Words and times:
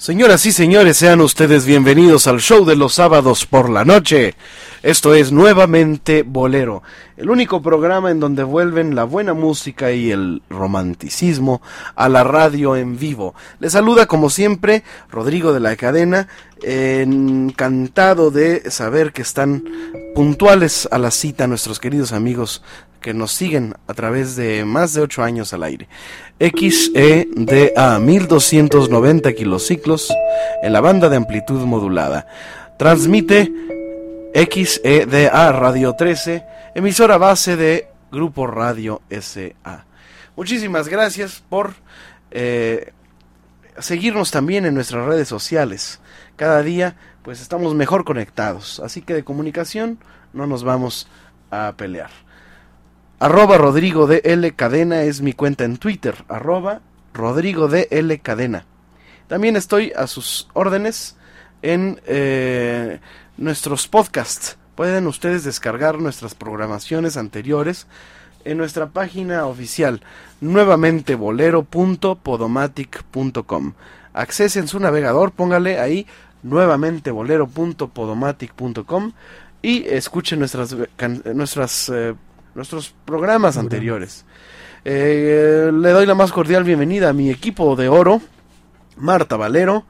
Señoras 0.00 0.46
y 0.46 0.52
señores, 0.52 0.96
sean 0.96 1.20
ustedes 1.20 1.66
bienvenidos 1.66 2.26
al 2.26 2.40
show 2.40 2.64
de 2.64 2.74
los 2.74 2.94
sábados 2.94 3.44
por 3.44 3.68
la 3.68 3.84
noche. 3.84 4.34
Esto 4.82 5.12
es 5.12 5.30
nuevamente 5.30 6.22
Bolero, 6.22 6.82
el 7.18 7.28
único 7.28 7.60
programa 7.60 8.10
en 8.10 8.18
donde 8.18 8.42
vuelven 8.42 8.94
la 8.94 9.04
buena 9.04 9.34
música 9.34 9.92
y 9.92 10.10
el 10.10 10.40
romanticismo 10.48 11.60
a 11.96 12.08
la 12.08 12.24
radio 12.24 12.76
en 12.76 12.98
vivo. 12.98 13.34
Les 13.58 13.72
saluda 13.72 14.06
como 14.06 14.30
siempre 14.30 14.84
Rodrigo 15.10 15.52
de 15.52 15.60
la 15.60 15.76
Cadena, 15.76 16.28
encantado 16.62 18.30
de 18.30 18.70
saber 18.70 19.12
que 19.12 19.20
están 19.20 19.64
puntuales 20.14 20.88
a 20.90 20.96
la 20.96 21.10
cita 21.10 21.46
nuestros 21.46 21.78
queridos 21.78 22.12
amigos 22.12 22.62
que 23.00 23.14
nos 23.14 23.32
siguen 23.32 23.74
a 23.86 23.94
través 23.94 24.36
de 24.36 24.64
más 24.64 24.94
de 24.94 25.00
ocho 25.00 25.22
años 25.22 25.52
al 25.52 25.62
aire. 25.62 25.88
XEDA 26.38 27.98
1290 27.98 29.32
kilociclos 29.32 30.12
en 30.62 30.72
la 30.72 30.80
banda 30.80 31.08
de 31.08 31.16
amplitud 31.16 31.60
modulada. 31.66 32.26
Transmite 32.78 33.52
XEDA 34.34 35.52
Radio 35.52 35.94
13, 35.94 36.44
emisora 36.74 37.18
base 37.18 37.56
de 37.56 37.88
Grupo 38.12 38.46
Radio 38.46 39.02
SA. 39.10 39.86
Muchísimas 40.36 40.88
gracias 40.88 41.42
por 41.48 41.74
eh, 42.30 42.92
seguirnos 43.78 44.30
también 44.30 44.66
en 44.66 44.74
nuestras 44.74 45.06
redes 45.06 45.28
sociales. 45.28 46.00
Cada 46.36 46.62
día 46.62 46.96
pues 47.22 47.40
estamos 47.40 47.74
mejor 47.74 48.04
conectados, 48.04 48.80
así 48.80 49.02
que 49.02 49.14
de 49.14 49.24
comunicación 49.24 49.98
no 50.32 50.46
nos 50.46 50.64
vamos 50.64 51.08
a 51.50 51.74
pelear. 51.76 52.10
Arroba 53.22 53.58
Rodrigo 53.58 54.06
de 54.06 54.22
L 54.24 54.50
Cadena 54.52 55.02
es 55.02 55.20
mi 55.20 55.34
cuenta 55.34 55.64
en 55.64 55.76
Twitter. 55.76 56.24
Arroba 56.28 56.80
Rodrigo 57.12 57.68
de 57.68 57.86
L 57.90 58.18
Cadena. 58.20 58.64
También 59.28 59.56
estoy 59.56 59.92
a 59.94 60.06
sus 60.06 60.48
órdenes 60.54 61.16
en 61.60 62.00
eh, 62.06 62.98
nuestros 63.36 63.88
podcasts. 63.88 64.56
Pueden 64.74 65.06
ustedes 65.06 65.44
descargar 65.44 65.98
nuestras 65.98 66.34
programaciones 66.34 67.18
anteriores 67.18 67.86
en 68.46 68.56
nuestra 68.56 68.88
página 68.88 69.44
oficial 69.44 70.00
nuevamente 70.40 71.14
bolero.podomatic.com. 71.14 73.74
Accesen 74.14 74.66
su 74.66 74.80
navegador, 74.80 75.32
póngale 75.32 75.78
ahí 75.78 76.06
nuevamente 76.42 77.10
bolero.podomatic.com 77.10 79.12
y 79.60 79.84
escuchen 79.88 80.38
nuestras, 80.38 80.74
nuestras 81.34 81.90
eh, 81.90 82.14
nuestros 82.60 82.94
programas 83.06 83.56
anteriores. 83.56 84.26
Eh, 84.84 85.70
le 85.72 85.90
doy 85.92 86.04
la 86.04 86.14
más 86.14 86.30
cordial 86.30 86.62
bienvenida 86.62 87.08
a 87.08 87.14
mi 87.14 87.30
equipo 87.30 87.74
de 87.74 87.88
oro, 87.88 88.20
Marta 88.98 89.38
Valero, 89.38 89.86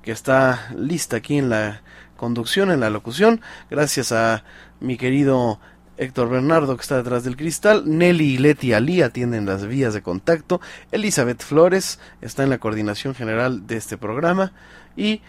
que 0.00 0.12
está 0.12 0.70
lista 0.74 1.18
aquí 1.18 1.36
en 1.36 1.50
la 1.50 1.82
conducción, 2.16 2.70
en 2.70 2.80
la 2.80 2.88
locución. 2.88 3.42
Gracias 3.70 4.12
a 4.12 4.44
mi 4.80 4.96
querido 4.96 5.60
Héctor 5.98 6.30
Bernardo, 6.30 6.74
que 6.74 6.80
está 6.80 6.96
detrás 6.96 7.22
del 7.22 7.36
cristal. 7.36 7.82
Nelly 7.84 8.36
y 8.36 8.38
Leti 8.38 8.72
Ali 8.72 9.02
atienden 9.02 9.44
las 9.44 9.66
vías 9.66 9.92
de 9.92 10.00
contacto. 10.00 10.62
Elizabeth 10.92 11.42
Flores 11.42 12.00
está 12.22 12.44
en 12.44 12.48
la 12.48 12.56
coordinación 12.56 13.14
general 13.14 13.66
de 13.66 13.76
este 13.76 13.98
programa. 13.98 14.54
Y 14.96 15.20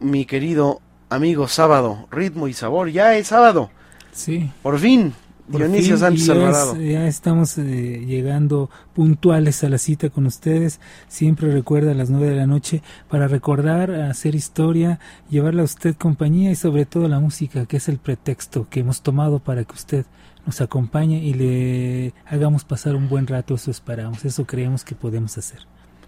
mi 0.00 0.24
querido 0.24 0.80
amigo 1.10 1.46
Sábado, 1.46 2.08
Ritmo 2.10 2.48
y 2.48 2.54
Sabor. 2.54 2.90
Ya 2.90 3.14
es 3.14 3.28
sábado. 3.28 3.70
Sí. 4.10 4.50
Por 4.62 4.80
fin, 4.80 5.14
Dionisio 5.48 5.96
Sánchez 5.96 6.28
Alvarado. 6.28 6.76
ya 6.76 7.06
estamos 7.06 7.56
eh, 7.56 8.04
llegando 8.06 8.70
puntuales 8.94 9.64
a 9.64 9.68
la 9.68 9.78
cita 9.78 10.10
con 10.10 10.26
ustedes. 10.26 10.78
Siempre 11.08 11.50
recuerda 11.50 11.92
a 11.92 11.94
las 11.94 12.10
nueve 12.10 12.28
de 12.28 12.36
la 12.36 12.46
noche 12.46 12.82
para 13.08 13.28
recordar, 13.28 13.90
hacer 13.90 14.34
historia, 14.34 15.00
llevarle 15.30 15.62
a 15.62 15.64
usted 15.64 15.96
compañía 15.96 16.50
y 16.50 16.54
sobre 16.54 16.84
todo 16.84 17.08
la 17.08 17.18
música, 17.18 17.66
que 17.66 17.78
es 17.78 17.88
el 17.88 17.98
pretexto 17.98 18.66
que 18.68 18.80
hemos 18.80 19.00
tomado 19.00 19.38
para 19.38 19.64
que 19.64 19.74
usted 19.74 20.06
nos 20.44 20.60
acompañe 20.60 21.22
y 21.22 21.34
le 21.34 22.14
hagamos 22.26 22.64
pasar 22.64 22.94
un 22.94 23.08
buen 23.08 23.26
rato. 23.26 23.54
Eso 23.54 23.70
esperamos, 23.70 24.24
eso 24.24 24.46
creemos 24.46 24.84
que 24.84 24.94
podemos 24.94 25.38
hacer. 25.38 25.60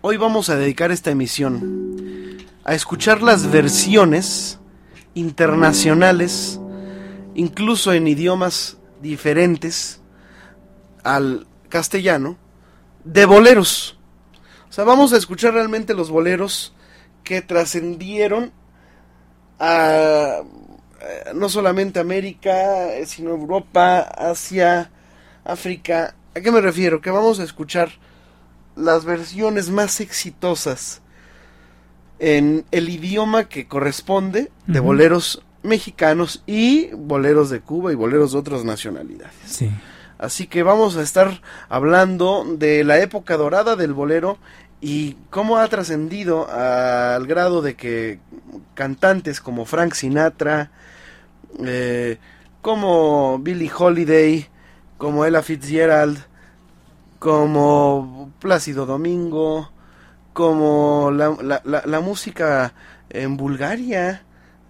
Hoy 0.02 0.16
vamos 0.16 0.50
a 0.50 0.56
dedicar 0.56 0.90
esta 0.90 1.10
emisión 1.10 2.36
a 2.64 2.74
escuchar 2.74 3.22
las 3.22 3.50
versiones 3.50 4.60
internacionales, 5.14 6.60
incluso 7.34 7.92
en 7.92 8.06
idiomas 8.06 8.79
diferentes 9.00 10.00
al 11.02 11.46
castellano 11.68 12.36
de 13.04 13.24
boleros. 13.24 13.98
O 14.68 14.72
sea, 14.72 14.84
vamos 14.84 15.12
a 15.12 15.16
escuchar 15.16 15.54
realmente 15.54 15.94
los 15.94 16.10
boleros 16.10 16.74
que 17.24 17.42
trascendieron 17.42 18.52
a 19.58 20.42
eh, 21.00 21.30
no 21.34 21.48
solamente 21.48 21.98
América, 21.98 22.92
eh, 22.94 23.06
sino 23.06 23.30
Europa, 23.30 24.00
Asia, 24.00 24.90
África. 25.44 26.14
¿A 26.34 26.40
qué 26.40 26.52
me 26.52 26.60
refiero? 26.60 27.00
Que 27.00 27.10
vamos 27.10 27.40
a 27.40 27.44
escuchar 27.44 27.90
las 28.76 29.04
versiones 29.04 29.70
más 29.70 30.00
exitosas 30.00 31.00
en 32.18 32.66
el 32.70 32.90
idioma 32.90 33.48
que 33.48 33.66
corresponde 33.66 34.50
de 34.66 34.80
boleros 34.80 35.42
mexicanos 35.62 36.42
y 36.46 36.88
boleros 36.94 37.50
de 37.50 37.60
Cuba 37.60 37.92
y 37.92 37.94
boleros 37.94 38.32
de 38.32 38.38
otras 38.38 38.64
nacionalidades. 38.64 39.34
Sí. 39.46 39.70
Así 40.18 40.46
que 40.46 40.62
vamos 40.62 40.96
a 40.96 41.02
estar 41.02 41.40
hablando 41.68 42.44
de 42.46 42.84
la 42.84 42.98
época 42.98 43.36
dorada 43.36 43.76
del 43.76 43.94
bolero 43.94 44.38
y 44.80 45.16
cómo 45.30 45.58
ha 45.58 45.68
trascendido 45.68 46.48
al 46.50 47.26
grado 47.26 47.62
de 47.62 47.74
que 47.74 48.20
cantantes 48.74 49.40
como 49.40 49.64
Frank 49.64 49.94
Sinatra, 49.94 50.70
eh, 51.64 52.18
como 52.62 53.38
Billie 53.38 53.70
Holiday, 53.74 54.46
como 54.98 55.24
Ella 55.24 55.42
Fitzgerald, 55.42 56.18
como 57.18 58.30
Plácido 58.40 58.86
Domingo, 58.86 59.70
como 60.32 61.10
la, 61.10 61.36
la, 61.42 61.82
la 61.84 62.00
música 62.00 62.74
en 63.10 63.36
Bulgaria, 63.36 64.22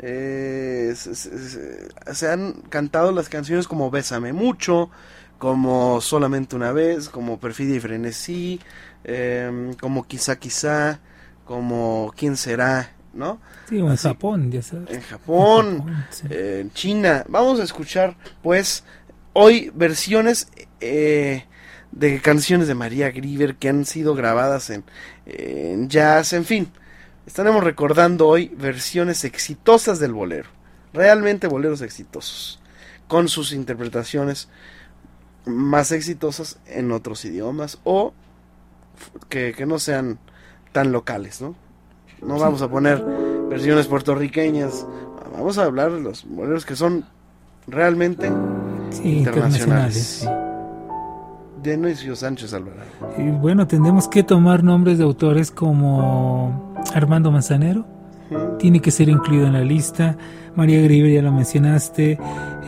eh, 0.02 0.94
se, 0.94 2.28
han 2.30 2.52
cantado 2.70 3.12
las 3.12 3.28
canciones 3.28 3.68
como 3.68 3.90
Bésame 3.90 4.32
mucho, 4.32 4.90
como 5.38 6.00
Solamente 6.00 6.56
una 6.56 6.72
vez, 6.72 7.10
como 7.10 7.38
Perfidia 7.38 7.76
y 7.76 7.80
Frenesí, 7.80 8.60
em, 9.04 9.74
como 9.74 10.06
Quizá 10.06 10.36
Quizá, 10.36 11.00
como 11.44 12.12
¿Quién 12.16 12.38
será? 12.38 12.92
¿No? 13.12 13.40
Sí, 13.68 13.78
en 13.78 13.96
Japón, 13.96 14.50
ya 14.50 14.62
sabes. 14.62 14.88
En 14.90 15.02
Japón, 15.02 16.04
en 16.30 16.72
China. 16.72 17.24
Vamos 17.28 17.60
a 17.60 17.64
escuchar, 17.64 18.16
pues, 18.42 18.84
hoy 19.34 19.70
versiones 19.74 20.48
eh, 20.80 21.44
de 21.92 22.20
canciones 22.20 22.68
de 22.68 22.74
María 22.74 23.10
Grieber 23.10 23.56
que 23.56 23.68
han 23.68 23.84
sido 23.84 24.14
grabadas 24.14 24.70
en, 24.70 24.84
en 25.26 25.90
jazz, 25.90 26.32
en 26.32 26.44
fin 26.46 26.72
estaremos 27.30 27.62
recordando 27.62 28.26
hoy 28.26 28.48
versiones 28.58 29.24
exitosas 29.24 30.00
del 30.00 30.12
bolero, 30.12 30.48
realmente 30.92 31.46
boleros 31.46 31.80
exitosos, 31.80 32.58
con 33.06 33.28
sus 33.28 33.52
interpretaciones 33.52 34.48
más 35.46 35.92
exitosas 35.92 36.58
en 36.66 36.90
otros 36.90 37.24
idiomas 37.24 37.78
o 37.84 38.14
que, 39.28 39.54
no 39.64 39.78
sean 39.78 40.18
tan 40.72 40.90
locales, 40.90 41.40
¿no? 41.40 41.54
No 42.20 42.36
vamos 42.36 42.62
a 42.62 42.68
poner 42.68 43.00
versiones 43.48 43.86
puertorriqueñas, 43.86 44.84
vamos 45.32 45.56
a 45.56 45.66
hablar 45.66 45.92
de 45.92 46.00
los 46.00 46.24
boleros 46.24 46.66
que 46.66 46.74
son 46.74 47.04
realmente 47.68 48.26
internacionales. 49.04 50.28
Dionisio 51.62 52.16
Sánchez 52.16 52.54
Alvarado. 52.54 52.90
Y 53.18 53.30
bueno, 53.30 53.68
tendremos 53.68 54.08
que 54.08 54.24
tomar 54.24 54.64
nombres 54.64 54.98
de 54.98 55.04
autores 55.04 55.52
como 55.52 56.69
Armando 56.94 57.30
Manzanero, 57.30 57.84
tiene 58.58 58.80
que 58.80 58.90
ser 58.90 59.08
incluido 59.08 59.46
en 59.46 59.54
la 59.54 59.62
lista. 59.62 60.16
María 60.54 60.80
Griver, 60.82 61.12
ya 61.12 61.22
lo 61.22 61.32
mencionaste, 61.32 62.18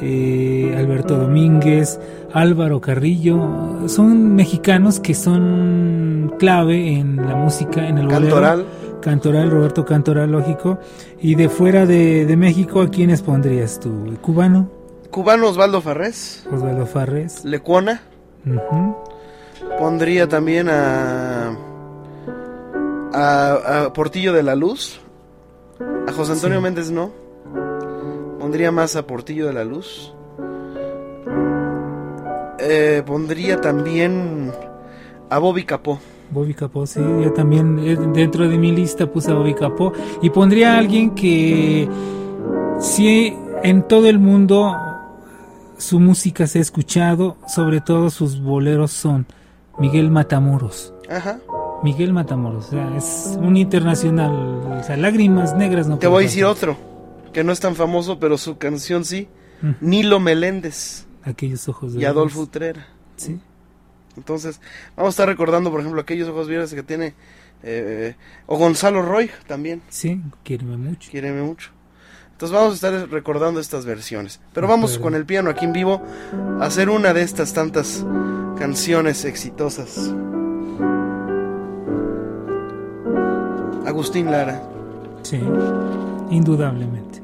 eh, 0.00 0.74
Alberto 0.76 1.16
Domínguez, 1.18 2.00
Álvaro 2.32 2.80
Carrillo, 2.80 3.88
son 3.88 4.34
mexicanos 4.34 5.00
que 5.00 5.14
son 5.14 6.34
clave 6.38 6.94
en 6.94 7.16
la 7.16 7.34
música, 7.34 7.86
en 7.86 7.98
el 7.98 8.08
Cantoral. 8.08 8.66
Cantoral, 9.00 9.50
Roberto 9.50 9.84
Cantoral, 9.84 10.30
lógico. 10.30 10.78
Y 11.20 11.34
de 11.34 11.48
fuera 11.48 11.84
de, 11.86 12.34
México, 12.36 12.80
¿a 12.80 12.88
quiénes 12.88 13.20
pondrías 13.20 13.80
tú? 13.80 14.16
¿Cubano? 14.22 14.70
Cubano 15.10 15.48
Osvaldo 15.48 15.82
Farrés. 15.82 16.46
Osvaldo 16.50 16.86
Farrés. 16.86 17.44
Lecuona. 17.44 18.02
Pondría 19.78 20.28
también 20.28 20.68
a, 20.70 21.56
a, 23.14 23.92
Portillo 23.94 24.32
de 24.32 24.42
la 24.42 24.54
Luz. 24.54 25.00
A 26.08 26.12
José 26.12 26.32
Antonio 26.32 26.60
Méndez 26.60 26.90
no. 26.90 27.10
Pondría 28.38 28.72
más 28.72 28.96
a 28.96 29.06
Portillo 29.06 29.46
de 29.46 29.52
la 29.52 29.64
Luz. 29.64 30.14
Eh, 32.58 33.02
pondría 33.04 33.60
también 33.60 34.52
a 35.30 35.38
Bobby 35.38 35.64
Capó. 35.64 35.98
Bobby 36.30 36.54
Capó, 36.54 36.86
sí, 36.86 37.00
yo 37.00 37.32
también 37.32 37.78
eh, 37.80 37.96
dentro 38.14 38.48
de 38.48 38.56
mi 38.56 38.72
lista 38.72 39.06
puse 39.06 39.30
a 39.30 39.34
Bobby 39.34 39.54
Capó 39.54 39.92
y 40.22 40.30
pondría 40.30 40.74
a 40.74 40.78
alguien 40.78 41.10
que 41.10 41.88
sí 42.80 43.36
en 43.62 43.86
todo 43.86 44.08
el 44.08 44.18
mundo 44.18 44.74
su 45.76 46.00
música 46.00 46.46
se 46.46 46.58
ha 46.58 46.62
escuchado, 46.62 47.36
sobre 47.48 47.80
todo 47.80 48.08
sus 48.08 48.40
boleros 48.40 48.92
son 48.92 49.26
Miguel 49.78 50.10
Matamoros. 50.10 50.94
Ajá. 51.10 51.38
Miguel 51.82 52.12
Matamoros, 52.12 52.68
o 52.68 52.70
sea, 52.70 52.96
es 52.96 53.36
un 53.40 53.56
internacional, 53.56 54.30
o 54.30 54.82
sea, 54.84 54.96
lágrimas 54.96 55.56
negras 55.56 55.88
no 55.88 55.98
Te 55.98 56.06
voy 56.06 56.24
a 56.24 56.26
decir 56.26 56.44
otro, 56.44 56.76
que 57.32 57.42
no 57.42 57.52
es 57.52 57.60
tan 57.60 57.74
famoso, 57.74 58.18
pero 58.18 58.38
su 58.38 58.58
canción 58.58 59.04
sí. 59.04 59.28
Nilo 59.80 60.18
Meléndez. 60.18 61.06
Aquellos 61.22 61.68
ojos 61.68 61.94
de 61.94 62.00
Y 62.00 62.04
Adolfo 62.04 62.40
Utrera. 62.40 62.88
Sí. 63.16 63.40
Entonces, 64.16 64.60
vamos 64.96 65.10
a 65.10 65.14
estar 65.14 65.28
recordando, 65.28 65.70
por 65.70 65.80
ejemplo, 65.80 66.00
aquellos 66.00 66.28
ojos 66.28 66.48
verdes 66.48 66.74
que 66.74 66.82
tiene. 66.82 67.14
Eh, 67.62 68.16
o 68.46 68.58
Gonzalo 68.58 69.02
Roy 69.02 69.30
también. 69.46 69.82
Sí, 69.88 70.20
quiéreme 70.42 70.76
mucho. 70.76 71.10
Quiéreme 71.10 71.42
mucho. 71.42 71.70
Entonces 72.32 72.58
vamos 72.58 72.72
a 72.72 72.74
estar 72.74 73.08
recordando 73.10 73.60
estas 73.60 73.84
versiones. 73.84 74.40
Pero 74.52 74.66
vamos 74.66 74.98
con 74.98 75.14
el 75.14 75.24
piano 75.24 75.48
aquí 75.48 75.64
en 75.64 75.72
vivo 75.72 76.02
a 76.60 76.64
hacer 76.64 76.90
una 76.90 77.14
de 77.14 77.22
estas 77.22 77.52
tantas 77.52 78.04
canciones 78.58 79.24
exitosas. 79.24 80.12
Agustín 83.92 84.30
Lara. 84.30 84.60
Sí, 85.22 85.38
indudablemente. 86.30 87.22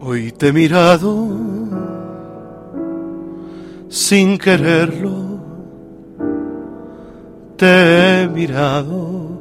Hoy 0.00 0.32
te 0.32 0.48
he 0.48 0.52
mirado 0.52 1.28
sin 3.88 4.36
quererlo 4.38 5.26
te 7.56 8.22
he 8.22 8.28
mirado 8.28 9.40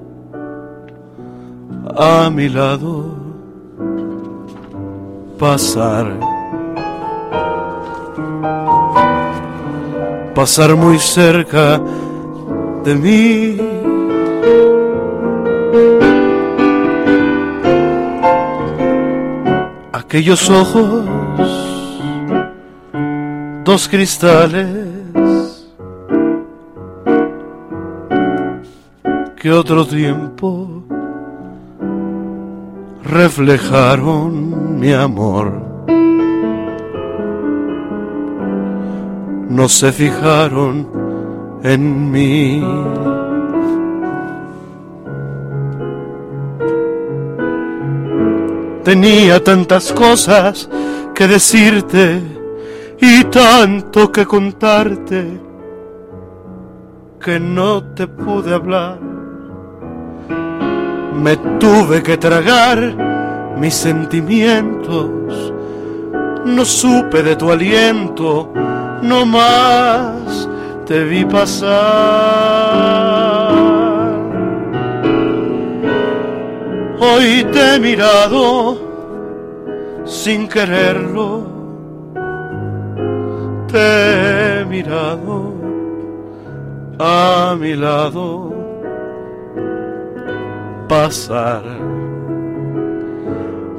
a 1.97 2.29
mi 2.29 2.47
lado 2.47 3.05
pasar. 5.37 6.34
Pasar 10.45 10.75
muy 10.75 10.99
cerca 10.99 11.81
de 12.83 12.93
mí. 12.93 13.57
Aquellos 19.91 20.47
ojos, 20.51 21.03
dos 23.63 23.87
cristales 23.87 24.67
que 29.35 29.51
otro 29.51 29.83
tiempo 29.87 30.83
reflejaron 33.03 34.79
mi 34.79 34.93
amor. 34.93 35.64
No 39.65 39.69
se 39.69 39.91
fijaron 39.91 40.87
en 41.63 42.11
mí. 42.11 42.63
Tenía 48.83 49.43
tantas 49.43 49.91
cosas 49.91 50.69
que 51.15 51.27
decirte 51.27 52.21
y 53.01 53.23
tanto 53.23 54.11
que 54.11 54.27
contarte 54.27 55.41
que 57.19 57.39
no 57.39 57.83
te 57.95 58.05
pude 58.05 58.53
hablar 58.53 58.99
me 61.23 61.37
tuve 61.59 62.03
que 62.03 62.17
tragar 62.17 63.55
mis 63.57 63.73
sentimientos. 63.73 65.09
No 66.45 66.63
supe 66.63 67.23
de 67.23 67.35
tu 67.35 67.51
aliento, 67.51 68.53
no 69.01 69.25
más 69.25 70.49
te 70.85 71.03
vi 71.03 71.25
pasar. 71.25 71.75
Hoy 76.99 77.45
te 77.51 77.75
he 77.75 77.79
mirado 77.79 78.77
sin 80.05 80.47
quererlo, 80.47 81.43
te 83.67 84.61
he 84.61 84.65
mirado 84.65 85.53
a 86.99 87.55
mi 87.59 87.75
lado 87.75 88.53
pasar, 90.87 91.63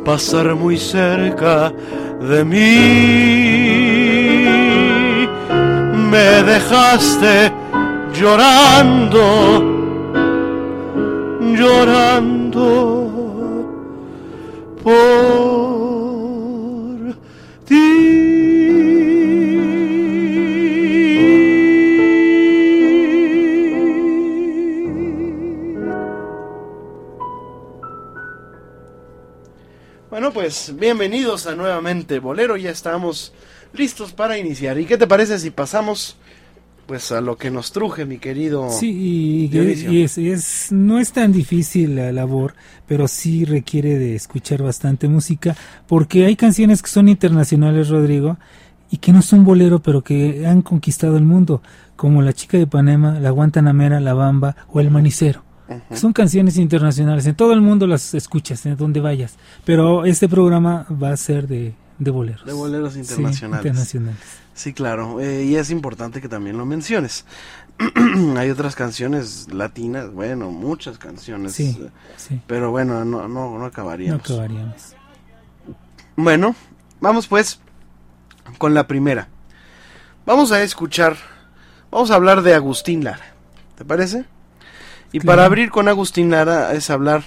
pasar 0.04 0.54
muy 0.54 0.76
cerca 0.76 1.72
de 2.20 2.44
mí. 2.44 3.75
Me 6.16 6.42
dejaste 6.44 7.52
llorando, 8.14 9.20
llorando 11.58 12.72
por 14.82 14.94
ti. 17.66 17.84
Bueno, 30.08 30.32
pues 30.32 30.72
bienvenidos 30.74 31.46
a 31.46 31.54
nuevamente 31.54 32.20
Bolero, 32.20 32.56
ya 32.56 32.70
estamos 32.70 33.34
listos 33.72 34.12
para 34.12 34.38
iniciar. 34.38 34.78
¿Y 34.78 34.86
qué 34.86 34.96
te 34.96 35.06
parece 35.06 35.38
si 35.38 35.50
pasamos 35.50 36.16
pues 36.86 37.10
a 37.10 37.20
lo 37.20 37.36
que 37.36 37.50
nos 37.50 37.72
truje, 37.72 38.04
mi 38.06 38.18
querido? 38.18 38.70
Sí, 38.70 39.50
y, 39.52 40.00
es, 40.30 40.70
no 40.70 40.98
es 40.98 41.12
tan 41.12 41.32
difícil 41.32 41.96
la 41.96 42.12
labor, 42.12 42.54
pero 42.86 43.08
sí 43.08 43.44
requiere 43.44 43.98
de 43.98 44.14
escuchar 44.14 44.62
bastante 44.62 45.08
música, 45.08 45.56
porque 45.86 46.26
hay 46.26 46.36
canciones 46.36 46.82
que 46.82 46.88
son 46.88 47.08
internacionales, 47.08 47.88
Rodrigo, 47.88 48.38
y 48.90 48.98
que 48.98 49.12
no 49.12 49.22
son 49.22 49.44
bolero, 49.44 49.80
pero 49.80 50.02
que 50.02 50.46
han 50.46 50.62
conquistado 50.62 51.16
el 51.16 51.24
mundo, 51.24 51.60
como 51.96 52.22
La 52.22 52.32
chica 52.32 52.56
de 52.56 52.66
Panema, 52.66 53.18
La 53.18 53.30
Guantanamera, 53.30 53.98
La 54.00 54.14
Bamba 54.14 54.56
o 54.68 54.80
El 54.80 54.90
Manicero. 54.90 55.44
Son 55.92 56.12
canciones 56.12 56.58
internacionales, 56.58 57.26
en 57.26 57.34
todo 57.34 57.52
el 57.52 57.60
mundo 57.60 57.88
las 57.88 58.14
escuchas, 58.14 58.64
en 58.66 58.76
donde 58.76 59.00
vayas. 59.00 59.36
Pero 59.64 60.04
este 60.04 60.28
programa 60.28 60.86
va 61.02 61.10
a 61.10 61.16
ser 61.16 61.48
de, 61.48 61.74
de 61.98 62.10
boleros. 62.10 62.44
De 62.44 62.52
boleros 62.52 62.96
internacionales. 62.96 63.38
Sí, 63.38 63.68
internacionales. 63.68 64.20
Sí, 64.54 64.72
claro. 64.72 65.20
Eh, 65.20 65.44
y 65.44 65.56
es 65.56 65.70
importante 65.70 66.20
que 66.20 66.28
también 66.28 66.58
lo 66.58 66.66
menciones. 66.66 67.24
Hay 68.36 68.50
otras 68.50 68.74
canciones 68.74 69.52
latinas, 69.52 70.12
bueno, 70.12 70.50
muchas 70.50 70.98
canciones. 70.98 71.52
Sí, 71.52 71.78
sí. 72.16 72.40
Pero 72.46 72.70
bueno, 72.70 73.04
no, 73.04 73.28
no, 73.28 73.58
no 73.58 73.64
acabaríamos. 73.64 74.28
No 74.28 74.34
acabaríamos. 74.34 74.94
Bueno, 76.16 76.54
vamos 77.00 77.26
pues 77.26 77.60
con 78.58 78.74
la 78.74 78.86
primera. 78.86 79.28
Vamos 80.24 80.52
a 80.52 80.62
escuchar, 80.62 81.16
vamos 81.90 82.10
a 82.10 82.14
hablar 82.14 82.42
de 82.42 82.54
Agustín 82.54 83.04
Lara. 83.04 83.34
¿Te 83.76 83.84
parece? 83.84 84.24
Y 85.12 85.20
para 85.20 85.44
abrir 85.44 85.70
con 85.70 85.88
Agustín 85.88 86.30
Lara 86.30 86.72
es 86.72 86.90
hablar 86.90 87.24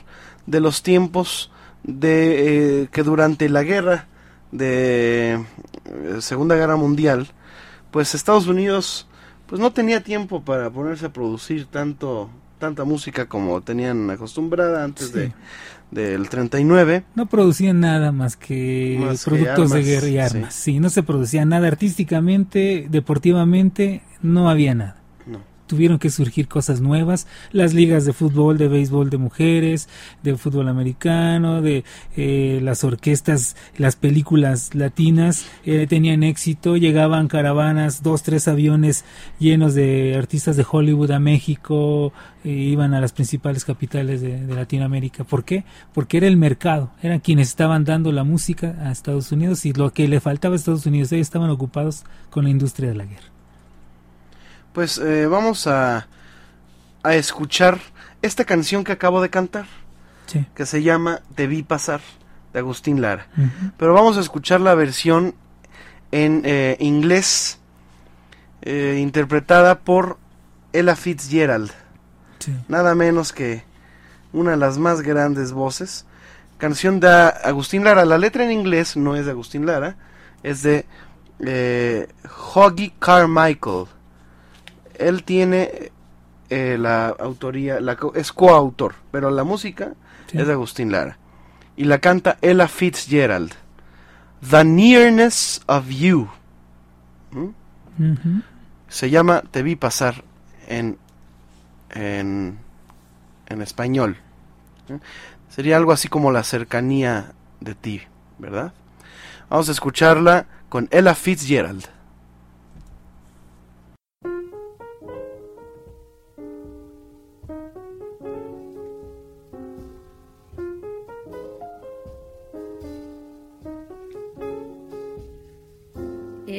de 0.47 0.59
los 0.59 0.83
tiempos 0.83 1.51
de 1.83 2.81
eh, 2.83 2.87
que 2.91 3.03
durante 3.03 3.47
la 3.49 3.63
guerra 3.63 4.07
de 4.51 5.33
eh, 5.85 6.17
Segunda 6.21 6.55
Guerra 6.55 6.75
Mundial, 6.75 7.27
pues 7.91 8.15
Estados 8.15 8.47
Unidos 8.47 9.07
pues 9.47 9.59
no 9.59 9.71
tenía 9.71 10.03
tiempo 10.03 10.43
para 10.43 10.69
ponerse 10.69 11.07
a 11.07 11.13
producir 11.13 11.65
tanto 11.65 12.29
tanta 12.59 12.83
música 12.83 13.27
como 13.27 13.61
tenían 13.61 14.09
acostumbrada 14.09 14.83
antes 14.83 15.07
Sí. 15.07 15.13
de 15.13 15.33
del 15.91 16.29
39. 16.29 17.03
No 17.15 17.25
producían 17.25 17.79
nada 17.79 18.11
más 18.11 18.35
que 18.37 18.97
Más 18.99 19.23
que 19.23 19.29
productos 19.31 19.71
de 19.71 19.77
armas, 19.79 19.87
guerra 19.87 20.07
y 20.07 20.17
armas. 20.19 20.53
Sí. 20.53 20.79
no 20.79 20.89
se 20.91 21.01
producía 21.01 21.45
nada 21.45 21.67
artísticamente, 21.67 22.85
deportivamente, 22.91 24.03
no 24.21 24.49
había 24.51 24.75
nada. 24.75 24.98
Tuvieron 25.69 25.99
que 25.99 26.09
surgir 26.09 26.47
cosas 26.47 26.81
nuevas, 26.81 27.27
las 27.51 27.75
ligas 27.75 28.03
de 28.03 28.11
fútbol, 28.11 28.57
de 28.57 28.67
béisbol 28.67 29.11
de 29.11 29.19
mujeres, 29.19 29.87
de 30.23 30.35
fútbol 30.35 30.67
americano, 30.67 31.61
de 31.61 31.83
eh, 32.17 32.59
las 32.63 32.83
orquestas, 32.83 33.55
las 33.77 33.95
películas 33.95 34.73
latinas 34.73 35.45
eh, 35.65 35.85
tenían 35.87 36.23
éxito, 36.23 36.75
llegaban 36.75 37.27
caravanas, 37.27 38.01
dos, 38.01 38.23
tres 38.23 38.47
aviones 38.47 39.05
llenos 39.37 39.75
de 39.75 40.15
artistas 40.17 40.57
de 40.57 40.65
Hollywood 40.67 41.11
a 41.11 41.19
México, 41.19 42.13
e 42.43 42.49
iban 42.49 42.95
a 42.95 43.01
las 43.01 43.11
principales 43.11 43.63
capitales 43.63 44.21
de, 44.21 44.43
de 44.43 44.55
Latinoamérica. 44.55 45.23
¿Por 45.23 45.43
qué? 45.43 45.65
Porque 45.93 46.17
era 46.17 46.25
el 46.25 46.37
mercado, 46.37 46.89
eran 47.03 47.19
quienes 47.19 47.49
estaban 47.49 47.85
dando 47.85 48.11
la 48.11 48.23
música 48.23 48.75
a 48.81 48.91
Estados 48.91 49.31
Unidos 49.31 49.67
y 49.67 49.73
lo 49.73 49.93
que 49.93 50.07
le 50.07 50.19
faltaba 50.19 50.55
a 50.55 50.57
Estados 50.57 50.87
Unidos, 50.87 51.11
ellos 51.11 51.27
estaban 51.27 51.51
ocupados 51.51 52.05
con 52.31 52.45
la 52.45 52.49
industria 52.49 52.89
de 52.89 52.95
la 52.95 53.05
guerra. 53.05 53.38
Pues 54.73 54.97
eh, 54.97 55.27
vamos 55.27 55.67
a, 55.67 56.07
a 57.03 57.15
escuchar 57.15 57.79
esta 58.21 58.45
canción 58.45 58.83
que 58.83 58.91
acabo 58.91 59.21
de 59.21 59.29
cantar, 59.29 59.65
Sí. 60.27 60.45
que 60.55 60.65
se 60.65 60.83
llama 60.83 61.21
Te 61.35 61.47
vi 61.47 61.63
pasar, 61.63 62.01
de 62.53 62.59
Agustín 62.59 63.01
Lara. 63.01 63.27
Pero 63.77 63.93
vamos 63.93 64.17
a 64.17 64.21
escuchar 64.21 64.61
la 64.61 64.75
versión 64.75 65.33
en 66.11 66.41
eh, 66.45 66.77
inglés, 66.79 67.59
eh, 68.61 68.97
interpretada 69.01 69.79
por 69.79 70.17
Ella 70.73 70.95
Fitzgerald. 70.95 71.71
Sí. 72.39 72.55
Nada 72.67 72.93
menos 72.95 73.33
que 73.33 73.63
una 74.33 74.51
de 74.51 74.57
las 74.57 74.77
más 74.77 75.01
grandes 75.01 75.51
voces. 75.51 76.05
Canción 76.57 76.99
de 76.99 77.07
Agustín 77.09 77.83
Lara. 77.83 78.05
La 78.05 78.17
letra 78.17 78.43
en 78.43 78.51
inglés 78.51 78.97
no 78.97 79.15
es 79.15 79.25
de 79.25 79.31
Agustín 79.31 79.65
Lara, 79.65 79.95
es 80.43 80.61
de 80.61 80.85
eh, 81.39 82.07
Hoggy 82.53 82.91
Carmichael. 82.99 83.85
Él 84.99 85.23
tiene 85.23 85.91
eh, 86.49 86.77
la 86.79 87.07
autoría, 87.07 87.79
la, 87.79 87.97
es 88.15 88.31
coautor, 88.31 88.95
pero 89.11 89.29
la 89.31 89.43
música 89.43 89.93
Sí. 90.27 90.37
es 90.37 90.45
de 90.45 90.53
Agustín 90.53 90.91
Lara. 90.91 91.17
Y 91.75 91.85
la 91.85 91.97
canta 91.99 92.37
Ella 92.41 92.67
Fitzgerald. 92.67 93.53
The 94.47 94.63
Nearness 94.63 95.61
of 95.65 95.87
You. 95.89 96.27
¿Mm? 97.31 98.39
Se 98.87 99.09
llama 99.09 99.41
Te 99.51 99.63
vi 99.63 99.75
pasar 99.75 100.23
en, 100.67 100.97
en, 101.91 102.59
en 103.47 103.61
español. 103.61 104.17
¿eh? 104.89 104.99
Sería 105.49 105.77
algo 105.77 105.91
así 105.91 106.07
como 106.07 106.31
la 106.31 106.43
cercanía 106.43 107.33
de 107.59 107.75
ti, 107.75 108.01
¿verdad? 108.37 108.73
Vamos 109.49 109.67
a 109.69 109.71
escucharla 109.71 110.45
con 110.69 110.87
Ella 110.91 111.15
Fitzgerald. 111.15 111.85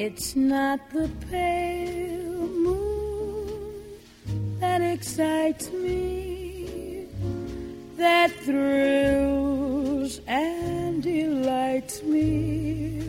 It's 0.03 0.35
not 0.35 0.81
the 0.95 1.11
pale 1.31 2.49
moon 2.65 3.85
that 4.59 4.81
excites 4.81 5.71
me, 5.73 7.07
that 7.99 8.31
thrills 8.31 10.23
and 10.27 11.03
delights 11.03 12.03
me. 12.03 13.03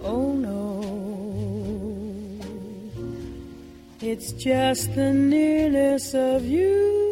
Oh 0.00 0.32
no, 0.32 0.80
it's 4.00 4.32
just 4.32 4.94
the 4.94 5.12
nearness 5.12 6.14
of 6.14 6.46
you. 6.46 7.02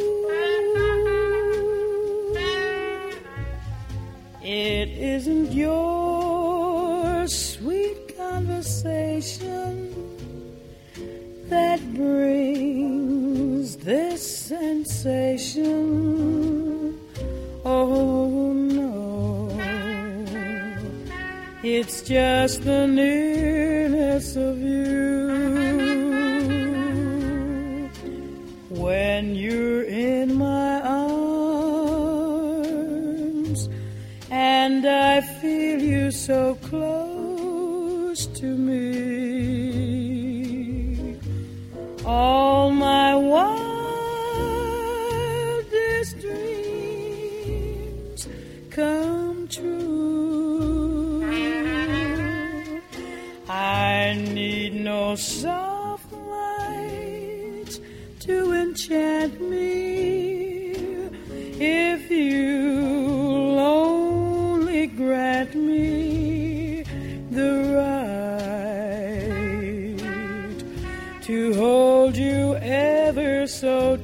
It 4.43 4.89
isn't 4.89 5.53
your 5.53 7.29
sweet 7.29 8.12
conversation 8.33 9.75
that 11.51 11.81
brings 11.95 13.77
this 13.77 14.23
sensation. 14.47 15.79
Oh 17.65 18.53
no, 18.55 19.51
it's 21.63 22.01
just 22.03 22.63
the 22.65 22.87
nearness 22.87 24.37
of 24.37 24.59
you. 24.59 25.13
When 28.71 29.35
you're 29.35 29.85
in 29.85 30.39
my 30.39 30.81
arms 30.81 31.21
and 34.31 34.87
I 34.87 35.21
feel 35.21 35.83
you 35.83 36.11
so 36.11 36.55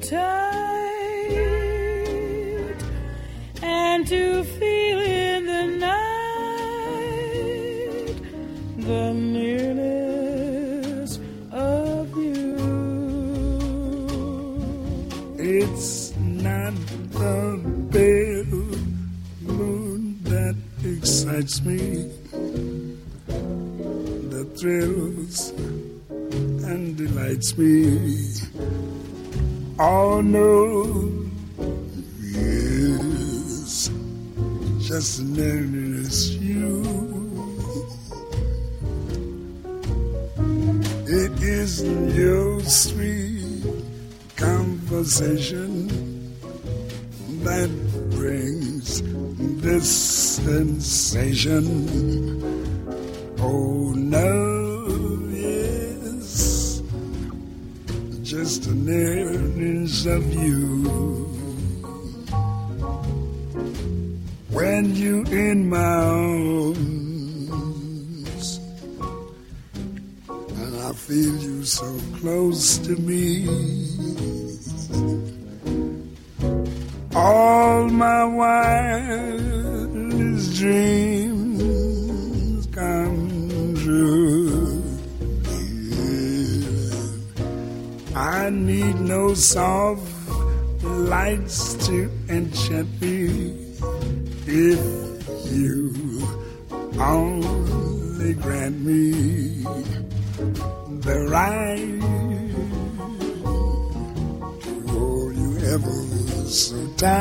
tight 0.09 0.17
and 3.61 4.07
to 4.07 4.43
feel 4.43 4.99
in 4.99 5.45
the 5.45 5.65
night 5.77 6.09
the 8.77 9.13
nearness 9.13 9.59
of 11.51 12.17
you. 12.17 12.57
It's 15.37 16.15
not 16.17 16.73
the 17.11 17.61
pale 17.91 18.65
moon 19.41 20.17
that 20.23 20.55
excites 20.83 21.61
me, 21.61 22.09
that 24.31 24.57
thrills 24.59 25.51
and 26.09 26.97
delights 26.97 27.55
me. 27.59 28.28
No, 30.21 30.83
yes, 32.19 33.89
just 34.79 35.21
nearness 35.21 36.29
you. 36.31 36.83
It 41.07 41.41
isn't 41.41 42.15
your 42.15 42.61
sweet 42.63 43.63
conversation 44.35 45.87
that 47.43 47.69
brings 48.11 49.01
this 49.61 49.89
sensation. 49.89 51.63
Nearness 60.19 60.35
of 60.35 60.43
you. 60.43 60.58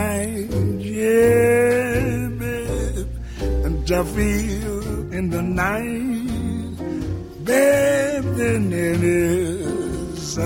Tight, 0.08 0.48
yeah, 0.78 2.28
babe, 2.40 3.12
and 3.64 3.92
I 3.92 4.04
feel 4.14 5.12
in 5.18 5.30
the 5.30 5.42
night, 5.42 6.76
babe, 7.44 8.24
then 8.40 8.72
it 8.72 9.02
is 9.02 10.38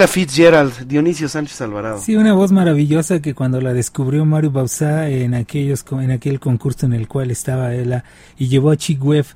Ella 0.00 0.08
Fitzgerald, 0.08 0.86
Dionisio 0.86 1.28
Sánchez 1.28 1.60
Alvarado. 1.60 1.98
Sí, 1.98 2.16
una 2.16 2.32
voz 2.32 2.52
maravillosa 2.52 3.20
que 3.20 3.34
cuando 3.34 3.60
la 3.60 3.74
descubrió 3.74 4.24
Mario 4.24 4.50
Bauzá 4.50 5.10
en 5.10 5.34
aquellos 5.34 5.84
en 5.92 6.10
aquel 6.10 6.40
concurso 6.40 6.86
en 6.86 6.94
el 6.94 7.06
cual 7.06 7.30
estaba 7.30 7.74
ella 7.74 8.04
y 8.38 8.48
llevó 8.48 8.70
a 8.70 8.78
Chick 8.78 9.04
Webb, 9.04 9.26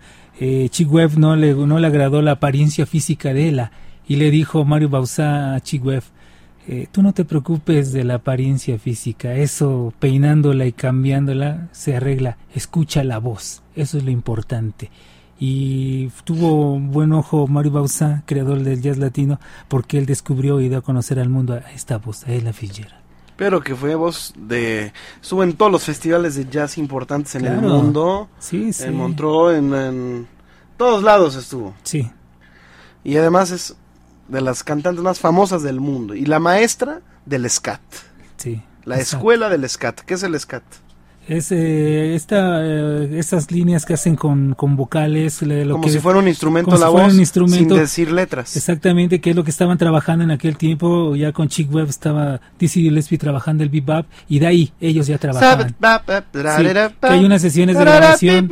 eh, 0.41 0.71
Chick 0.71 0.91
Webb 0.91 1.19
no 1.19 1.37
le 1.37 1.53
no 1.53 1.79
le 1.79 1.87
agradó 1.87 2.23
la 2.23 2.31
apariencia 2.31 2.87
física 2.87 3.35
de 3.35 3.47
ella 3.47 3.73
y 4.09 4.17
le 4.17 4.31
dijo 4.31 4.65
Mario 4.65 4.89
Bauzá 4.89 5.55
a 5.55 5.61
Chick 5.61 5.85
Webb, 5.85 6.05
eh, 6.67 6.87
tú 6.91 7.03
no 7.03 7.13
te 7.13 7.27
preocupes 7.27 7.93
de 7.93 8.05
la 8.05 8.15
apariencia 8.15 8.79
física, 8.79 9.35
eso 9.35 9.93
peinándola 9.99 10.65
y 10.65 10.73
cambiándola 10.73 11.69
se 11.73 11.95
arregla, 11.95 12.39
escucha 12.55 13.05
la 13.05 13.19
voz, 13.19 13.63
eso 13.77 13.99
es 13.99 14.05
lo 14.05 14.11
importante. 14.11 14.91
Y 15.39 16.09
tuvo 16.25 16.79
buen 16.79 17.13
ojo 17.13 17.47
Mario 17.47 17.73
Bauzá, 17.73 18.23
creador 18.27 18.61
del 18.63 18.81
jazz 18.81 18.99
latino, 18.99 19.41
porque 19.69 19.99
él 19.99 20.07
descubrió 20.07 20.61
y 20.61 20.69
dio 20.69 20.79
a 20.79 20.83
conocer 20.83 21.19
al 21.19 21.29
mundo 21.29 21.55
a 21.55 21.59
esta 21.73 21.99
voz, 21.99 22.25
a 22.27 22.33
Ella 22.33 22.53
Fitzgerald. 22.53 23.03
Pero 23.37 23.61
que 23.61 23.75
fue 23.75 23.97
voz 23.97 24.33
de... 24.37 24.93
Estuvo 25.21 25.43
en 25.43 25.55
todos 25.55 25.73
los 25.73 25.83
festivales 25.83 26.37
de 26.37 26.47
jazz 26.49 26.79
importantes 26.79 27.35
en 27.35 27.47
el 27.47 27.61
mundo. 27.61 28.29
Sí, 28.39 28.73
sí. 28.73 28.85
En 28.85 28.95
Montreux, 28.95 29.57
en, 29.59 29.75
en 29.75 30.29
todos 30.77 31.03
lados 31.03 31.35
estuvo. 31.35 31.75
Sí, 31.83 32.09
Y 33.03 33.17
además 33.17 33.51
es 33.51 33.75
de 34.29 34.41
las 34.41 34.63
cantantes 34.63 35.03
más 35.03 35.19
famosas 35.19 35.65
del 35.65 35.81
mundo. 35.81 36.15
Y 36.15 36.27
la 36.27 36.39
maestra 36.39 37.01
del 37.27 37.51
scat. 37.51 37.81
sí. 38.37 38.63
La 38.85 38.97
Exacto. 38.99 39.17
escuela 39.17 39.49
del 39.49 39.67
scat. 39.69 40.01
¿Qué 40.03 40.13
es 40.15 40.23
el 40.25 40.39
scat? 40.39 40.63
Es 41.27 41.51
eh, 41.53 42.15
esta, 42.15 42.61
eh, 42.63 43.19
esas 43.19 43.51
líneas 43.51 43.87
que 43.87 43.95
hacen 43.95 44.15
con, 44.15 44.55
con 44.55 44.77
vocales. 44.77 45.41
le- 45.43 45.65
lo 45.65 45.75
Como 45.75 45.85
que- 45.85 45.91
si 45.91 45.99
fuera 45.99 46.19
un 46.19 46.29
instrumento 46.29 46.71
como 46.71 46.79
la 46.81 46.87
si 46.87 46.91
fuera 46.93 47.07
voz 47.07 47.15
un 47.15 47.21
instrumento. 47.21 47.75
sin 47.75 47.83
decir 47.83 48.13
letras. 48.13 48.57
Exactamente, 48.57 49.21
que 49.21 49.31
es 49.31 49.37
lo 49.37 49.43
que 49.43 49.51
estaban 49.51 49.79
trabajando 49.79 50.23
en 50.25 50.31
aquel 50.31 50.57
tiempo. 50.59 51.17
Ya 51.17 51.33
con 51.33 51.49
Chick 51.49 51.73
Webb 51.73 51.89
estaba 51.89 52.41
Dizzy 52.59 52.83
Gillespie 52.83 53.17
trabajando 53.19 53.63
el 53.63 53.71
bebop. 53.71 54.07
Y 54.29 54.39
de 54.39 54.47
ahí 54.47 54.73
ellos 54.81 55.07
ya 55.07 55.17
trabajaban. 55.19 55.75
Sí, 56.59 56.63
que 57.01 57.07
hay 57.07 57.25
unas 57.25 57.41
sesiones 57.43 57.77
de 57.79 57.85
grabación, 57.85 58.51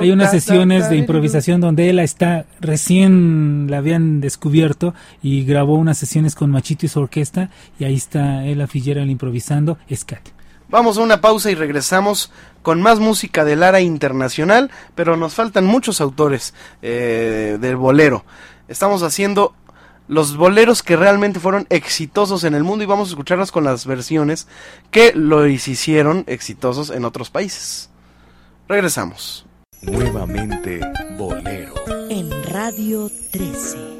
hay 0.00 0.10
unas 0.10 0.30
sesiones 0.30 0.88
de 0.90 0.96
improvisación 0.96 1.60
donde 1.60 1.90
él 1.90 1.98
está 1.98 2.46
recién 2.60 3.66
la 3.68 3.78
habían 3.78 4.20
descubierto 4.20 4.94
y 5.22 5.44
grabó 5.44 5.74
unas 5.76 5.98
sesiones 5.98 6.34
con 6.34 6.50
Machito 6.50 6.86
y 6.86 6.88
su 6.88 7.00
orquesta 7.00 7.50
y 7.78 7.84
ahí 7.84 7.94
está 7.94 8.44
Ella 8.46 8.66
Fitzgerald 8.66 9.10
improvisando 9.10 9.78
scat. 9.94 10.20
Vamos 10.68 10.98
a 10.98 11.02
una 11.02 11.20
pausa 11.20 11.50
y 11.50 11.54
regresamos 11.54 12.32
con 12.62 12.80
más 12.80 12.98
música 12.98 13.44
del 13.44 13.60
Lara 13.60 13.80
internacional, 13.80 14.70
pero 14.94 15.16
nos 15.16 15.34
faltan 15.34 15.66
muchos 15.66 16.00
autores 16.00 16.54
eh, 16.82 17.58
del 17.60 17.76
bolero. 17.76 18.24
Estamos 18.68 19.02
haciendo 19.02 19.54
los 20.08 20.36
boleros 20.36 20.82
que 20.82 20.96
realmente 20.96 21.40
fueron 21.40 21.66
exitosos 21.70 22.44
en 22.44 22.54
el 22.54 22.64
mundo 22.64 22.84
y 22.84 22.86
vamos 22.86 23.08
a 23.08 23.12
escucharlos 23.12 23.52
con 23.52 23.64
las 23.64 23.86
versiones 23.86 24.46
que 24.90 25.12
lo 25.14 25.46
hicieron 25.46 26.24
exitosos 26.26 26.90
en 26.90 27.04
otros 27.04 27.30
países. 27.30 27.90
Regresamos. 28.68 29.46
Nuevamente 29.82 30.80
Bolero. 31.18 31.74
en 32.08 32.30
Radio 32.44 33.10
13. 33.32 33.94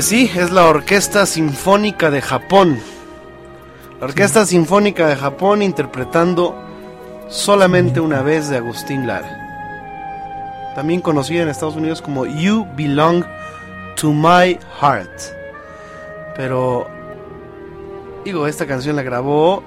Pues 0.00 0.08
sí, 0.08 0.30
es 0.34 0.50
la 0.50 0.64
Orquesta 0.64 1.26
Sinfónica 1.26 2.10
de 2.10 2.22
Japón. 2.22 2.80
La 4.00 4.06
Orquesta 4.06 4.46
Sinfónica 4.46 5.06
de 5.06 5.14
Japón 5.14 5.60
interpretando 5.60 6.56
solamente 7.28 8.00
una 8.00 8.22
vez 8.22 8.48
de 8.48 8.56
Agustín 8.56 9.06
Lara. 9.06 10.72
También 10.74 11.02
conocida 11.02 11.42
en 11.42 11.50
Estados 11.50 11.76
Unidos 11.76 12.00
como 12.00 12.24
You 12.24 12.66
Belong 12.78 13.26
to 13.96 14.10
My 14.10 14.58
Heart. 14.80 15.20
Pero, 16.34 16.88
digo, 18.24 18.46
esta 18.46 18.66
canción 18.66 18.96
la 18.96 19.02
grabó 19.02 19.62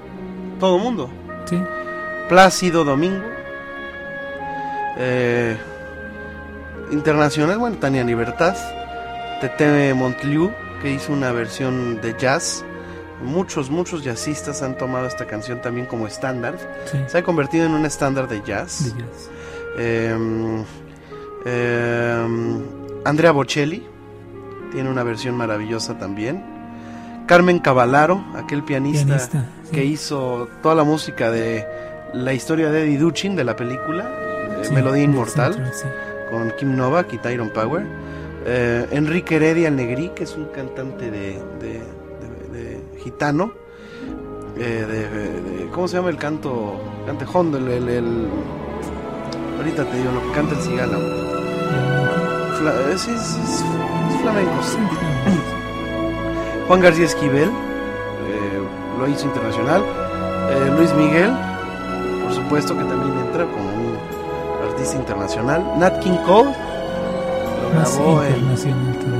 todo 0.58 0.78
el 0.78 0.82
mundo. 0.82 1.08
Sí. 1.48 1.62
Plácido 2.28 2.82
Domingo. 2.82 3.24
Eh, 4.98 5.56
internacional, 6.90 7.56
bueno, 7.56 7.76
Tania 7.76 8.02
Libertad. 8.02 8.56
Tete 9.48 9.92
Montliu, 9.94 10.52
que 10.80 10.90
hizo 10.92 11.12
una 11.12 11.32
versión 11.32 12.00
de 12.00 12.14
jazz. 12.18 12.64
Muchos, 13.22 13.70
muchos 13.70 14.02
jazzistas 14.02 14.62
han 14.62 14.76
tomado 14.76 15.06
esta 15.06 15.26
canción 15.26 15.60
también 15.60 15.86
como 15.86 16.06
estándar. 16.06 16.56
Sí. 16.90 16.98
Se 17.06 17.18
ha 17.18 17.22
convertido 17.22 17.66
en 17.66 17.72
un 17.72 17.84
estándar 17.84 18.28
de 18.28 18.42
jazz. 18.42 18.94
de 18.94 19.02
jazz. 19.02 19.30
Eh, 19.78 20.64
eh, 21.46 22.26
Andrea 23.04 23.32
Bocelli 23.32 23.86
tiene 24.72 24.90
una 24.90 25.02
versión 25.02 25.36
maravillosa 25.36 25.98
también. 25.98 26.42
Carmen 27.26 27.58
Cavallaro, 27.58 28.24
aquel 28.34 28.62
pianista, 28.64 29.06
Pianista, 29.06 29.46
sí. 29.64 29.70
que 29.72 29.84
hizo 29.84 30.48
toda 30.62 30.74
la 30.74 30.84
música 30.84 31.30
de 31.30 31.66
la 32.12 32.32
historia 32.32 32.70
de 32.70 32.84
Eddie 32.84 32.98
Duchin 32.98 33.34
de 33.36 33.44
la 33.44 33.56
película 33.56 34.10
Sí, 34.62 34.72
Melodía 34.72 35.04
Inmortal 35.04 35.72
con 36.30 36.50
Kim 36.58 36.76
Novak 36.76 37.12
y 37.12 37.18
Tyrone 37.18 37.50
Power. 37.50 37.86
Eh, 38.46 38.86
Enrique 38.90 39.36
Heredia 39.36 39.68
el 39.68 39.76
Negrí, 39.76 40.10
que 40.10 40.24
es 40.24 40.36
un 40.36 40.46
cantante 40.46 41.10
de, 41.10 41.40
de- 41.60 41.82
de- 42.52 42.80
gitano. 42.98 43.52
eh, 44.56 45.68
¿Cómo 45.72 45.88
se 45.88 45.96
llama 45.96 46.10
el 46.10 46.16
canto? 46.16 46.74
Cantejón, 47.06 47.54
el, 47.54 47.88
el, 47.88 48.28
Ahorita 49.58 49.84
te 49.84 49.96
digo 49.96 50.12
lo 50.12 50.22
que 50.22 50.32
canta 50.32 50.54
el 50.54 50.60
cigala. 50.62 50.98
Fla- 52.58 52.74
eh, 52.90 52.92
es, 52.94 53.08
es 53.08 53.64
flamenco. 54.22 54.52
Juan 56.68 56.80
García 56.80 57.04
Esquivel, 57.06 57.50
lo 58.98 59.08
hizo 59.08 59.26
internacional. 59.26 59.82
Luis 60.76 60.92
Miguel, 60.94 61.30
por 62.22 62.32
supuesto 62.32 62.76
que 62.76 62.84
también 62.84 63.18
entra 63.26 63.44
como 63.44 63.64
un 63.64 63.96
artista 64.70 64.96
internacional. 64.96 65.64
Nat 65.78 65.98
King 66.00 66.16
Cole, 66.26 66.50
grabó 67.74 68.22
en, 68.22 68.34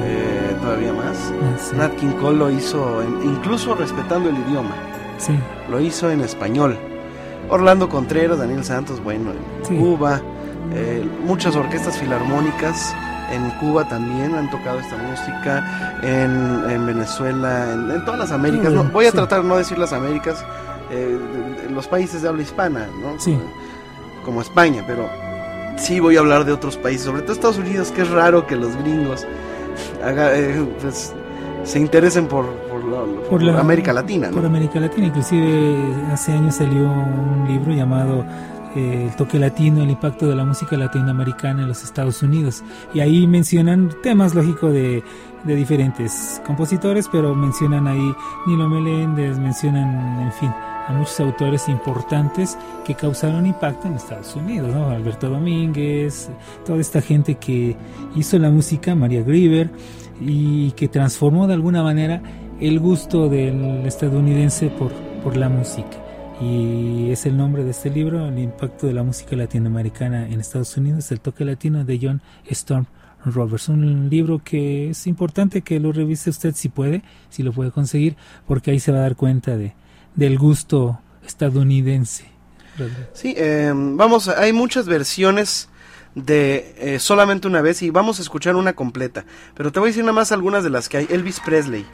eh, 0.02 0.56
todavía 0.60 0.92
más. 0.92 1.16
Ah, 1.42 1.58
sí. 1.58 1.76
Nat 1.76 1.94
King 1.96 2.12
Cole 2.20 2.38
lo 2.38 2.50
hizo, 2.50 3.02
en- 3.02 3.22
incluso 3.24 3.74
respetando 3.74 4.28
el 4.28 4.36
idioma, 4.38 4.74
Sí, 5.18 5.38
lo 5.70 5.80
hizo 5.80 6.10
en 6.10 6.20
español. 6.20 6.76
Orlando 7.48 7.88
Contreras, 7.88 8.38
Daniel 8.38 8.64
Santos, 8.64 9.02
bueno, 9.02 9.30
en 9.30 9.66
Sí. 9.66 9.76
Cuba, 9.76 10.20
eh, 10.72 11.06
muchas 11.26 11.54
orquestas 11.56 11.96
filarmónicas 11.98 12.94
en 13.30 13.48
Cuba 13.60 13.86
también 13.88 14.34
han 14.34 14.50
tocado 14.50 14.78
esta 14.80 14.96
música, 14.96 15.98
en, 16.02 16.70
en 16.70 16.86
Venezuela, 16.86 17.72
en, 17.72 17.90
en 17.90 18.04
todas 18.04 18.20
las 18.20 18.32
Américas. 18.32 18.72
No, 18.72 18.84
voy 18.84 19.06
a 19.06 19.10
sí. 19.10 19.16
tratar 19.16 19.42
de 19.42 19.48
no 19.48 19.56
decir 19.56 19.78
las 19.78 19.92
Américas, 19.92 20.44
eh, 20.90 21.18
de- 21.56 21.62
de 21.68 21.70
los 21.70 21.86
países 21.86 22.22
de 22.22 22.28
habla 22.28 22.42
hispana, 22.42 22.86
¿no? 23.02 23.18
Sí. 23.18 23.38
Como 24.24 24.40
España, 24.40 24.82
pero 24.86 25.06
sí 25.76 26.00
voy 26.00 26.16
a 26.16 26.20
hablar 26.20 26.44
de 26.44 26.52
otros 26.52 26.76
países, 26.76 27.06
sobre 27.06 27.22
todo 27.22 27.32
Estados 27.32 27.58
Unidos, 27.58 27.90
que 27.90 28.02
es 28.02 28.10
raro 28.10 28.46
que 28.46 28.56
los 28.56 28.74
gringos 28.76 29.26
haga- 30.04 30.36
eh, 30.36 30.64
pues, 30.80 31.12
se 31.64 31.78
interesen 31.80 32.26
por, 32.26 32.46
por 32.70 32.84
la- 32.84 33.28
por 33.28 33.42
la- 33.42 33.58
América 33.60 33.92
Latina. 33.92 34.28
¿no? 34.28 34.34
Por 34.36 34.46
América 34.46 34.78
Latina, 34.80 35.06
inclusive 35.08 35.76
hace 36.12 36.32
años 36.32 36.56
salió 36.56 36.82
un 36.84 37.46
libro 37.48 37.72
llamado 37.72 38.24
eh, 38.76 39.06
El 39.08 39.14
toque 39.16 39.38
latino, 39.38 39.84
el 39.84 39.90
impacto 39.90 40.26
de 40.26 40.34
la 40.34 40.44
música 40.44 40.76
latinoamericana 40.76 41.62
en 41.62 41.68
los 41.68 41.84
Estados 41.84 42.20
Unidos. 42.24 42.64
Y 42.92 42.98
ahí 42.98 43.24
mencionan 43.28 43.90
temas, 44.02 44.34
lógico, 44.34 44.68
de, 44.72 45.00
de 45.44 45.54
diferentes 45.54 46.42
compositores, 46.44 47.08
pero 47.10 47.36
mencionan 47.36 47.86
ahí 47.86 48.14
Nilo 48.48 48.68
Meléndez, 48.68 49.38
mencionan, 49.38 50.22
en 50.22 50.32
fin, 50.32 50.50
a 50.86 50.92
muchos 50.92 51.18
autores 51.20 51.68
importantes 51.68 52.58
que 52.84 52.94
causaron 52.94 53.46
impacto 53.46 53.88
en 53.88 53.94
Estados 53.94 54.34
Unidos. 54.36 54.74
Alberto 54.74 55.28
Domínguez, 55.28 56.30
toda 56.64 56.80
esta 56.80 57.00
gente 57.00 57.36
que 57.36 57.76
hizo 58.14 58.38
la 58.38 58.50
música, 58.50 58.94
María 58.94 59.22
Grieber, 59.22 59.70
y 60.20 60.72
que 60.72 60.88
transformó 60.88 61.46
de 61.46 61.54
alguna 61.54 61.82
manera 61.82 62.22
el 62.60 62.78
gusto 62.78 63.28
del 63.28 63.86
estadounidense 63.86 64.68
por, 64.68 64.92
por 65.22 65.36
la 65.36 65.48
música. 65.48 65.98
Y 66.40 67.10
es 67.10 67.26
el 67.26 67.36
nombre 67.36 67.64
de 67.64 67.70
este 67.70 67.90
libro, 67.90 68.26
El 68.26 68.38
impacto 68.38 68.86
de 68.86 68.92
la 68.92 69.02
música 69.02 69.36
latinoamericana 69.36 70.28
en 70.28 70.40
Estados 70.40 70.76
Unidos, 70.76 71.10
el 71.12 71.20
toque 71.20 71.44
latino 71.44 71.84
de 71.84 71.98
John 72.02 72.22
Storm 72.46 72.86
Roberts. 73.24 73.68
Un 73.68 74.08
libro 74.10 74.40
que 74.42 74.90
es 74.90 75.06
importante 75.06 75.62
que 75.62 75.78
lo 75.78 75.92
revise 75.92 76.30
usted 76.30 76.54
si 76.54 76.68
puede, 76.68 77.02
si 77.30 77.42
lo 77.42 77.52
puede 77.52 77.70
conseguir, 77.70 78.16
porque 78.46 78.72
ahí 78.72 78.80
se 78.80 78.92
va 78.92 78.98
a 78.98 79.02
dar 79.02 79.16
cuenta 79.16 79.56
de, 79.56 79.74
del 80.14 80.38
gusto 80.38 81.00
estadounidense. 81.26 82.24
Sí, 83.12 83.34
eh, 83.36 83.72
vamos, 83.74 84.28
hay 84.28 84.52
muchas 84.52 84.86
versiones 84.86 85.68
de 86.14 86.74
eh, 86.78 86.98
solamente 86.98 87.46
una 87.48 87.60
vez 87.60 87.82
y 87.82 87.90
vamos 87.90 88.18
a 88.18 88.22
escuchar 88.22 88.56
una 88.56 88.72
completa. 88.72 89.24
Pero 89.54 89.70
te 89.72 89.78
voy 89.80 89.88
a 89.88 89.90
decir 89.90 90.02
nada 90.04 90.12
más 90.14 90.32
algunas 90.32 90.64
de 90.64 90.70
las 90.70 90.88
que 90.88 90.96
hay. 90.98 91.06
Elvis 91.10 91.40
Presley, 91.40 91.86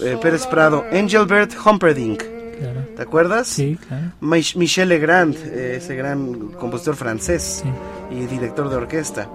eh, 0.00 0.16
Pérez 0.22 0.46
Prado, 0.46 0.84
Engelbert 0.92 1.52
Humperdinck, 1.64 2.22
claro. 2.58 2.86
¿te 2.96 3.02
acuerdas? 3.02 3.48
Sí, 3.48 3.76
claro. 3.88 4.12
Mich- 4.20 4.56
Michel 4.56 4.88
Legrand, 4.88 5.34
ese 5.36 5.96
gran 5.96 6.50
compositor 6.52 6.94
francés 6.96 7.62
Sí. 7.64 8.14
y 8.16 8.26
director 8.26 8.68
de 8.68 8.76
orquesta. 8.76 9.28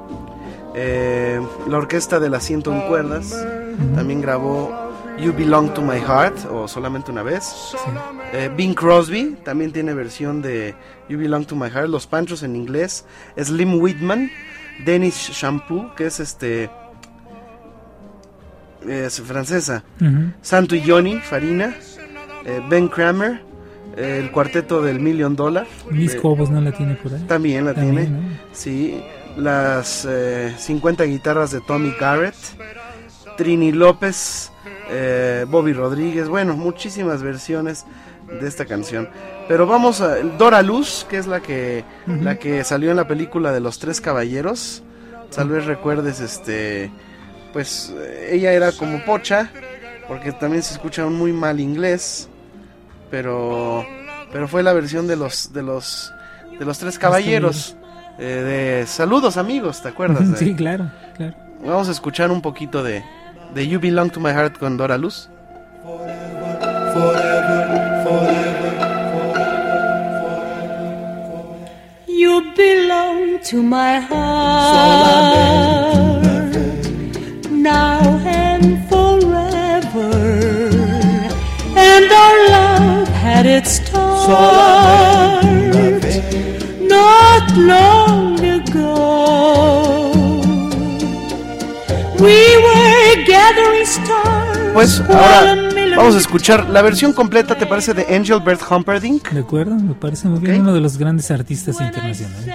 Eh, 0.76 1.42
la 1.70 1.78
orquesta 1.78 2.20
de 2.20 2.30
las 2.30 2.44
101 2.44 2.88
cuerdas 2.88 3.34
también 3.96 4.22
grabó 4.22 4.87
You 5.20 5.34
Belong 5.34 5.74
to 5.74 5.82
My 5.82 6.00
Heart 6.00 6.46
o 6.52 6.68
solamente 6.68 7.12
una 7.12 7.24
vez. 7.24 7.44
sí. 7.72 7.78
Eh, 8.34 8.50
Bing 8.56 8.76
Crosby 8.76 9.38
también 9.44 9.72
tiene 9.72 9.94
versión 9.94 10.42
de 10.42 10.76
You 11.10 11.18
Belong 11.18 11.46
to 11.46 11.56
My 11.56 11.70
Heart, 11.70 11.90
Los 11.90 12.06
Panchos 12.08 12.44
en 12.44 12.56
inglés. 12.56 13.06
Slim 13.42 13.80
Whitman, 13.82 14.30
Dennis 14.86 15.16
Shampoo, 15.34 15.94
que 15.96 16.06
es 16.08 16.20
este. 16.20 16.70
Es 18.88 19.20
francesa. 19.22 19.84
Ujú. 20.00 20.32
Santo 20.42 20.76
y 20.76 20.84
Johnny, 20.88 21.20
Farina. 21.20 21.74
eh, 22.46 22.62
ben 22.70 22.88
Kramer, 22.88 23.42
eh, 23.98 24.20
el 24.24 24.32
cuarteto 24.32 24.82
del 24.82 25.00
Million 25.00 25.36
Dollar. 25.36 25.66
Miss 25.92 26.14
eh, 26.14 26.18
Cobos 26.18 26.50
no 26.50 26.62
la 26.62 26.72
tiene 26.72 26.94
por 26.96 27.14
ahí. 27.14 27.24
también 27.28 27.66
la 27.66 27.74
También, 27.74 27.96
tiene. 28.06 28.10
¿no? 28.22 28.38
Sí, 28.54 29.02
las 29.36 30.06
eh, 30.10 30.54
50 30.58 31.04
guitarras 31.06 31.52
de 31.52 31.60
Tommy 31.62 31.94
Garrett, 32.00 32.36
Trini 33.38 33.72
López, 33.72 34.52
eh, 34.90 35.46
Bobby 35.48 35.72
Rodríguez, 35.74 36.28
bueno, 36.28 36.56
muchísimas 36.58 37.22
versiones 37.24 37.86
de 38.28 38.48
esta 38.48 38.66
canción. 38.66 39.08
Pero 39.48 39.66
vamos 39.68 40.02
a 40.02 40.16
Dora 40.18 40.62
Luz, 40.62 41.06
que 41.10 41.18
es 41.18 41.28
la 41.28 41.40
que 41.40 41.86
la 42.08 42.38
que 42.38 42.64
salió 42.66 42.92
en 42.92 42.98
la 42.98 43.08
película 43.08 43.52
de 43.54 43.60
Los 43.62 43.80
Tres 43.80 44.02
Caballeros. 44.02 44.84
Tal 45.34 45.50
vez 45.50 45.66
recuerdes 45.66 46.20
este 46.20 46.92
pues 47.54 47.94
ella 48.30 48.52
era 48.54 48.72
como 48.74 49.04
pocha 49.06 49.50
porque 50.08 50.32
también 50.32 50.64
se 50.64 50.74
escucha 50.74 51.06
un 51.06 51.16
muy 51.16 51.32
mal 51.34 51.60
inglés, 51.60 52.28
pero 53.10 53.86
pero 54.32 54.48
fue 54.48 54.64
la 54.64 54.74
versión 54.74 55.08
de 55.08 55.16
los 55.16 55.54
de 55.54 55.64
los 55.64 56.12
de 56.60 56.66
los 56.66 56.78
Tres 56.80 56.98
Caballeros. 57.00 57.76
eh, 58.20 58.80
de 58.82 58.88
saludos 58.88 59.38
amigos, 59.38 59.82
¿te 59.82 59.90
acuerdas? 59.90 60.32
de- 60.32 60.38
Sí, 60.38 60.56
claro, 60.56 60.92
claro. 61.16 61.36
Vamos 61.64 61.88
a 61.88 61.92
escuchar 61.92 62.32
un 62.32 62.42
poquito 62.42 62.84
de, 62.84 63.04
de 63.54 63.68
You 63.68 63.80
Belong 63.80 64.10
to 64.12 64.20
My 64.20 64.32
Heart 64.32 64.58
con 64.60 64.78
Dora 64.78 64.98
Luz. 64.98 65.30
You 72.08 72.42
belong 72.56 73.40
to 73.46 73.62
my 73.62 74.00
heart 74.00 74.98
now 77.52 78.02
and 78.26 78.90
forever. 78.90 80.10
And 81.76 82.12
our 82.12 82.50
love 82.50 83.08
had 83.10 83.46
its 83.46 83.72
start 83.80 85.46
not 86.82 87.56
long 87.56 88.40
ago. 88.40 88.94
We 92.20 92.58
were. 92.64 92.87
Pues 94.74 95.02
ahora 95.02 95.56
vamos 95.96 96.16
a 96.16 96.18
escuchar 96.20 96.70
la 96.70 96.82
versión 96.82 97.14
completa, 97.14 97.58
¿te 97.58 97.66
parece? 97.66 97.94
De 97.94 98.16
Angel 98.16 98.40
Bert 98.42 98.62
Humperdinck. 98.70 99.32
De 99.32 99.40
acuerdo, 99.40 99.76
me 99.76 99.94
parece 99.94 100.28
muy 100.28 100.40
bien. 100.40 100.56
Ok. 100.56 100.62
Uno 100.62 100.74
de 100.74 100.82
los 100.82 100.98
grandes 100.98 101.32
artistas 101.32 101.80
internacionales. 101.82 102.48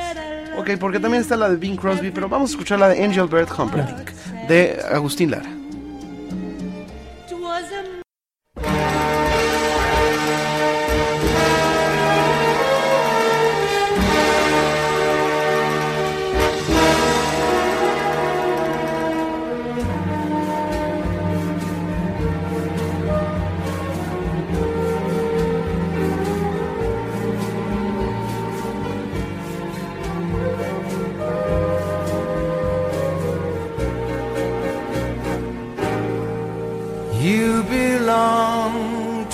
Ok, 0.56 0.70
porque 0.78 1.00
también 1.00 1.22
está 1.22 1.36
la 1.36 1.48
de 1.48 1.56
Bing 1.56 1.76
Crosby, 1.76 2.10
pero 2.10 2.28
vamos 2.28 2.50
a 2.50 2.52
escuchar 2.52 2.78
la 2.78 2.88
de 2.88 3.02
Angel 3.02 3.26
Bert 3.26 3.50
Humperdinck, 3.58 4.10
de 4.48 4.80
Agustín 4.92 5.30
Lara. 5.30 5.50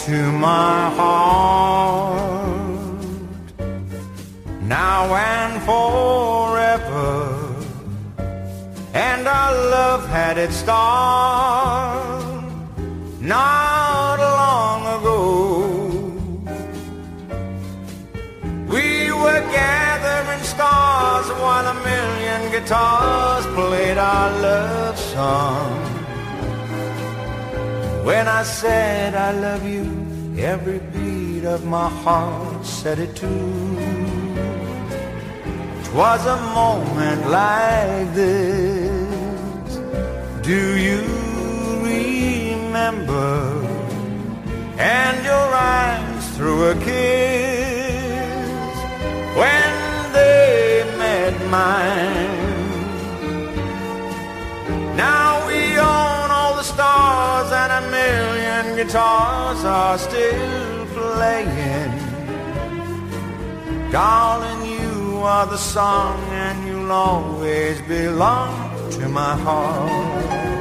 To 0.09 0.33
my 0.33 0.89
heart. 0.99 2.23
Now 4.63 5.05
and 5.15 5.55
forever, 5.69 7.11
and 8.95 9.29
our 9.29 9.53
love 9.77 10.09
had 10.09 10.39
its 10.39 10.57
start 10.57 12.23
not 13.21 14.19
long 14.39 14.81
ago. 14.97 15.21
We 18.75 19.13
were 19.13 19.43
gathering 19.61 20.43
stars 20.55 21.29
while 21.43 21.67
a 21.75 21.77
million 21.91 22.41
guitars 22.51 23.45
played 23.59 23.99
our 23.99 24.31
love 24.41 24.99
song. 24.99 25.88
When 28.09 28.27
I 28.27 28.43
said 28.43 29.15
I 29.15 29.33
love 29.33 29.69
you, 29.69 29.85
every 30.39 30.79
beat 30.95 31.45
of 31.45 31.67
my 31.67 31.91
heart 31.91 32.65
said 32.65 32.99
it 32.99 33.15
too. 33.15 33.77
Twas 35.85 36.25
a 36.25 36.39
moment 36.61 37.29
like 37.29 38.15
this. 38.15 39.77
Do 40.41 40.79
you 40.87 41.03
remember? 41.93 43.35
And 44.79 45.17
your 45.23 45.49
eyes 45.77 46.25
through 46.35 46.71
a 46.71 46.75
kiss 46.77 48.75
when 49.37 49.73
they 50.15 50.83
met 50.97 51.35
mine. 51.51 52.18
Million 58.63 58.77
guitars 58.77 59.65
are 59.65 59.99
still 59.99 60.87
playing. 60.87 61.93
Darling, 63.91 64.71
you 64.71 65.19
are 65.23 65.47
the 65.47 65.57
song 65.57 66.21
and 66.31 66.67
you'll 66.67 66.93
always 66.93 67.81
belong 67.83 68.91
to 68.93 69.09
my 69.09 69.37
heart. 69.37 70.58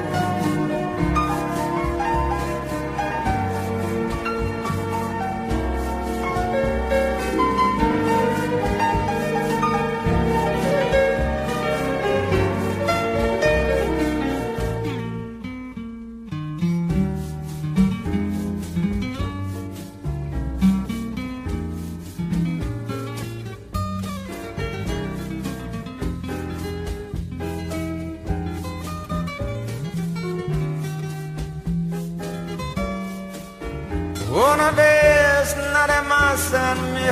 En 36.37 36.93
mi 36.93 37.07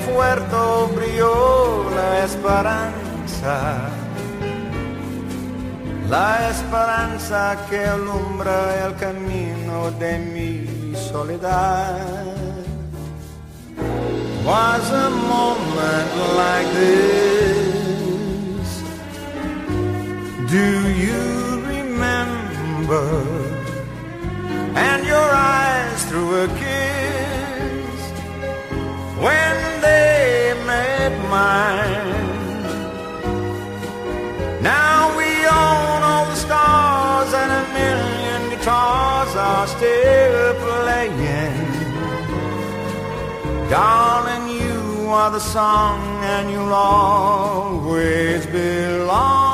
brilló 0.96 1.90
la 1.96 2.24
esperanza. 2.24 3.56
La 6.10 6.50
esperanza 6.50 7.58
que 7.70 7.80
alumbra 7.86 8.86
el 8.86 8.96
camino 8.96 9.92
de 10.00 10.20
mi 10.20 10.96
soledad. 10.96 12.06
Was 14.46 14.92
a 14.92 15.10
moment 15.10 16.12
like 16.42 16.70
this. 16.82 18.68
Do 20.56 20.68
you 21.06 21.26
remember? 21.76 23.08
And 24.76 25.06
your 25.08 25.30
eyes 25.34 26.06
through 26.06 26.44
a 26.44 26.48
kiss 26.60 27.05
when 29.26 29.58
they 29.82 30.54
met 30.72 31.14
mine. 31.36 32.14
Now 34.62 35.18
we 35.20 35.30
own 35.64 36.00
all 36.10 36.26
the 36.34 36.40
stars 36.46 37.32
and 37.42 37.52
a 37.62 37.64
million 37.80 38.42
guitars 38.54 39.32
are 39.50 39.68
still 39.76 40.54
playing. 40.66 41.66
Darling, 43.76 44.46
you 44.60 45.10
are 45.20 45.32
the 45.32 45.46
song 45.56 46.00
and 46.36 46.52
you'll 46.52 46.74
always 46.74 48.46
belong 48.46 49.45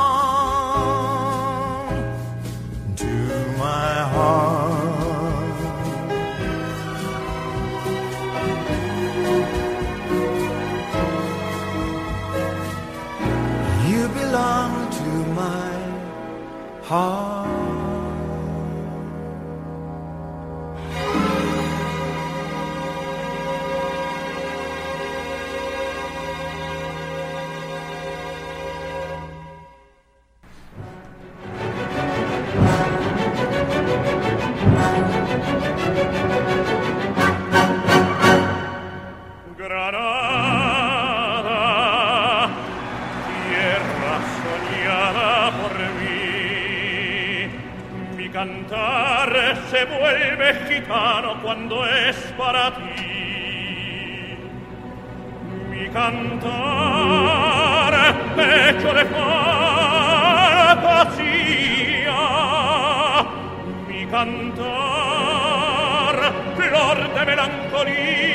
Belong 14.42 14.90
to 14.90 15.08
my 15.38 15.72
heart. 16.82 17.46
Granada, 39.56 40.31
cantar 48.72 49.32
se 49.70 49.84
vuelve 49.84 50.54
gitano 50.66 51.40
cuando 51.42 51.86
es 51.86 52.16
para 52.38 52.74
ti. 52.74 54.38
Mi 55.68 55.88
cantar 55.88 56.32
pecho 58.34 58.94
de 58.94 59.04
fantasía, 59.04 59.66
mi 63.86 64.06
cantar 64.06 64.62
flor 66.56 67.14
de 67.14 67.26
melancolía, 67.26 68.31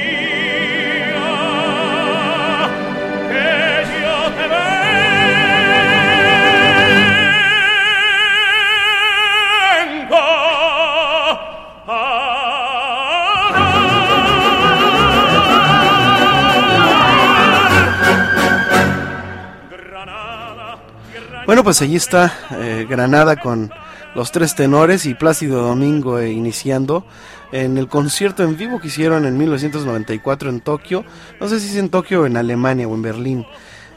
Bueno, 21.47 21.63
pues 21.63 21.81
allí 21.81 21.95
está 21.95 22.33
eh, 22.59 22.85
Granada 22.89 23.37
con 23.37 23.71
los 24.15 24.33
tres 24.33 24.53
tenores 24.53 25.05
y 25.05 25.13
Plácido 25.13 25.61
Domingo 25.61 26.19
eh, 26.19 26.29
iniciando 26.29 27.05
en 27.53 27.77
el 27.77 27.87
concierto 27.87 28.43
en 28.43 28.57
vivo 28.57 28.81
que 28.81 28.87
hicieron 28.87 29.25
en 29.25 29.37
1994 29.37 30.49
en 30.49 30.59
Tokio. 30.59 31.05
No 31.39 31.47
sé 31.47 31.61
si 31.61 31.69
es 31.69 31.77
en 31.77 31.87
Tokio 31.87 32.23
o 32.23 32.25
en 32.25 32.35
Alemania 32.35 32.85
o 32.85 32.93
en 32.93 33.01
Berlín. 33.01 33.45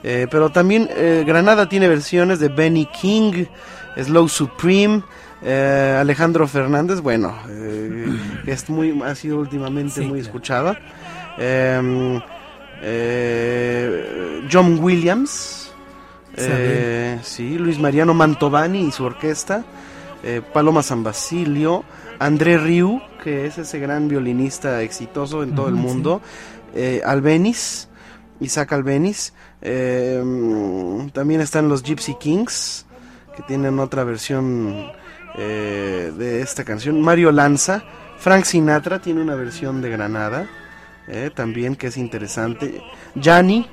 Eh, 0.04 0.28
pero 0.30 0.50
también 0.50 0.88
eh, 0.92 1.24
Granada 1.26 1.68
tiene 1.68 1.88
versiones 1.88 2.38
de 2.38 2.50
Benny 2.50 2.86
King, 2.86 3.46
Slow 4.00 4.28
Supreme, 4.28 5.02
eh, 5.42 5.96
Alejandro 5.98 6.46
Fernández, 6.46 7.00
bueno, 7.00 7.36
que 8.44 8.52
es 8.52 8.70
muy, 8.70 9.02
ha 9.02 9.16
sido 9.16 9.40
últimamente 9.40 10.02
Sí, 10.02 10.06
muy 10.06 10.20
escuchada. 10.20 10.78
Eh, 12.82 14.44
John 14.50 14.78
Williams, 14.80 15.69
eh, 16.36 17.18
sí, 17.22 17.58
Luis 17.58 17.78
Mariano 17.78 18.14
Mantovani 18.14 18.82
y 18.82 18.92
su 18.92 19.04
orquesta, 19.04 19.64
eh, 20.22 20.42
Paloma 20.52 20.82
San 20.82 21.02
Basilio, 21.02 21.84
André 22.18 22.58
Riu, 22.58 23.00
que 23.22 23.46
es 23.46 23.58
ese 23.58 23.78
gran 23.78 24.08
violinista 24.08 24.82
exitoso 24.82 25.42
en 25.42 25.54
todo 25.54 25.68
el 25.68 25.74
Ujú, 25.74 25.82
sí. 25.82 25.88
mundo, 25.88 26.22
eh, 26.74 27.00
Albeniz, 27.04 27.88
Isaac 28.40 28.72
Albeniz, 28.72 29.32
eh, 29.62 30.22
también 31.12 31.40
están 31.40 31.68
los 31.68 31.82
Gypsy 31.82 32.14
Kings, 32.18 32.86
que 33.36 33.42
tienen 33.42 33.78
otra 33.78 34.04
versión 34.04 34.92
de 35.36 36.42
esta 36.42 36.64
canción, 36.64 37.00
Mario 37.00 37.30
Lanza, 37.30 37.84
Frank 38.18 38.44
Sinatra 38.44 39.00
tiene 39.00 39.22
una 39.22 39.36
versión 39.36 39.80
de 39.80 39.88
Granada, 39.88 40.48
también 41.34 41.76
que 41.76 41.86
es 41.86 41.96
interesante. 41.96 42.82
Yanni 43.14 43.66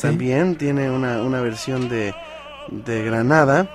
También 0.00 0.56
tiene 0.56 0.90
una, 0.90 1.22
una 1.22 1.40
versión 1.40 1.88
de, 1.88 2.14
de 2.70 3.04
Granada. 3.04 3.68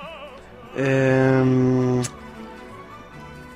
Em, 0.76 2.02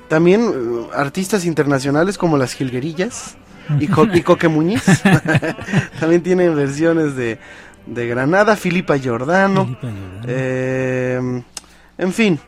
también 0.07 0.41
eh, 0.41 0.87
artistas 0.95 1.45
internacionales 1.45 2.17
como 2.17 2.37
las 2.37 2.53
Jilguerillas 2.53 3.35
y, 3.79 3.87
Co- 3.87 4.07
y 4.13 4.21
Coque 4.21 4.47
Muñiz 4.47 4.83
también 5.99 6.21
tienen 6.21 6.55
versiones 6.55 7.15
de, 7.15 7.39
de 7.85 8.07
Granada, 8.07 8.55
Filipa 8.55 8.97
Giordano. 8.97 9.65
Filipa 9.65 9.81
Giordano. 9.89 10.23
Eh, 10.27 11.43
en 11.97 12.13
fin, 12.13 12.39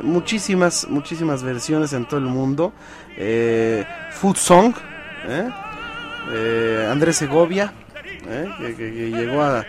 muchísimas, 0.00 0.86
muchísimas 0.88 1.42
versiones 1.42 1.92
en 1.92 2.06
todo 2.06 2.18
el 2.20 2.26
mundo. 2.26 2.72
Eh, 3.16 3.84
Food 4.12 4.36
Song, 4.36 4.72
¿eh? 5.28 5.48
Eh, 6.32 6.88
Andrés 6.90 7.16
Segovia, 7.16 7.72
¿eh? 8.28 8.48
que, 8.58 8.74
que- 8.76 9.10
llegó 9.10 9.42
a, 9.42 9.64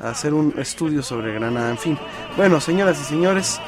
a 0.00 0.10
hacer 0.10 0.34
un 0.34 0.54
estudio 0.58 1.02
sobre 1.02 1.32
Granada. 1.34 1.70
En 1.70 1.78
fin, 1.78 1.98
bueno, 2.36 2.60
señoras 2.60 3.00
y 3.00 3.04
señores, 3.04 3.60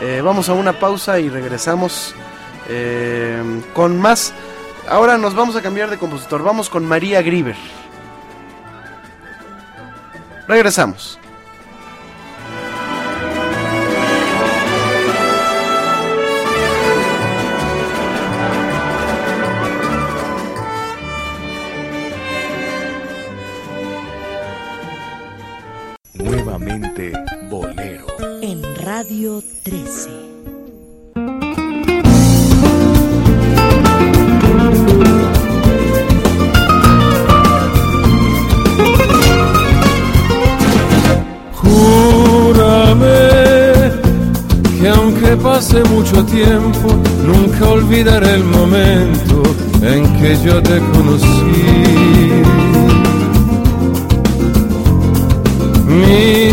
eh, 0.00 0.20
vamos 0.24 0.48
a 0.48 0.54
una 0.54 0.72
pausa 0.78 1.18
y 1.20 1.28
regresamos 1.28 2.14
eh, 2.68 3.42
con 3.74 3.98
más. 4.00 4.32
Ahora 4.88 5.16
nos 5.18 5.34
vamos 5.34 5.56
a 5.56 5.62
cambiar 5.62 5.88
de 5.90 5.98
compositor, 5.98 6.42
vamos 6.42 6.68
con 6.68 6.84
María 6.86 7.22
Grieber. 7.22 7.56
Regresamos. 10.46 11.18
Radio 29.06 29.42
13. 29.64 30.08
Júrame 41.52 43.06
que 44.78 44.88
aunque 44.88 45.36
pase 45.36 45.84
mucho 45.84 46.24
tiempo, 46.24 46.88
nunca 47.26 47.68
olvidaré 47.68 48.34
el 48.36 48.44
momento 48.44 49.42
en 49.82 50.02
que 50.18 50.36
yo 50.42 50.62
te 50.62 50.78
conocí. 50.78 51.52
Mírame. 55.88 56.43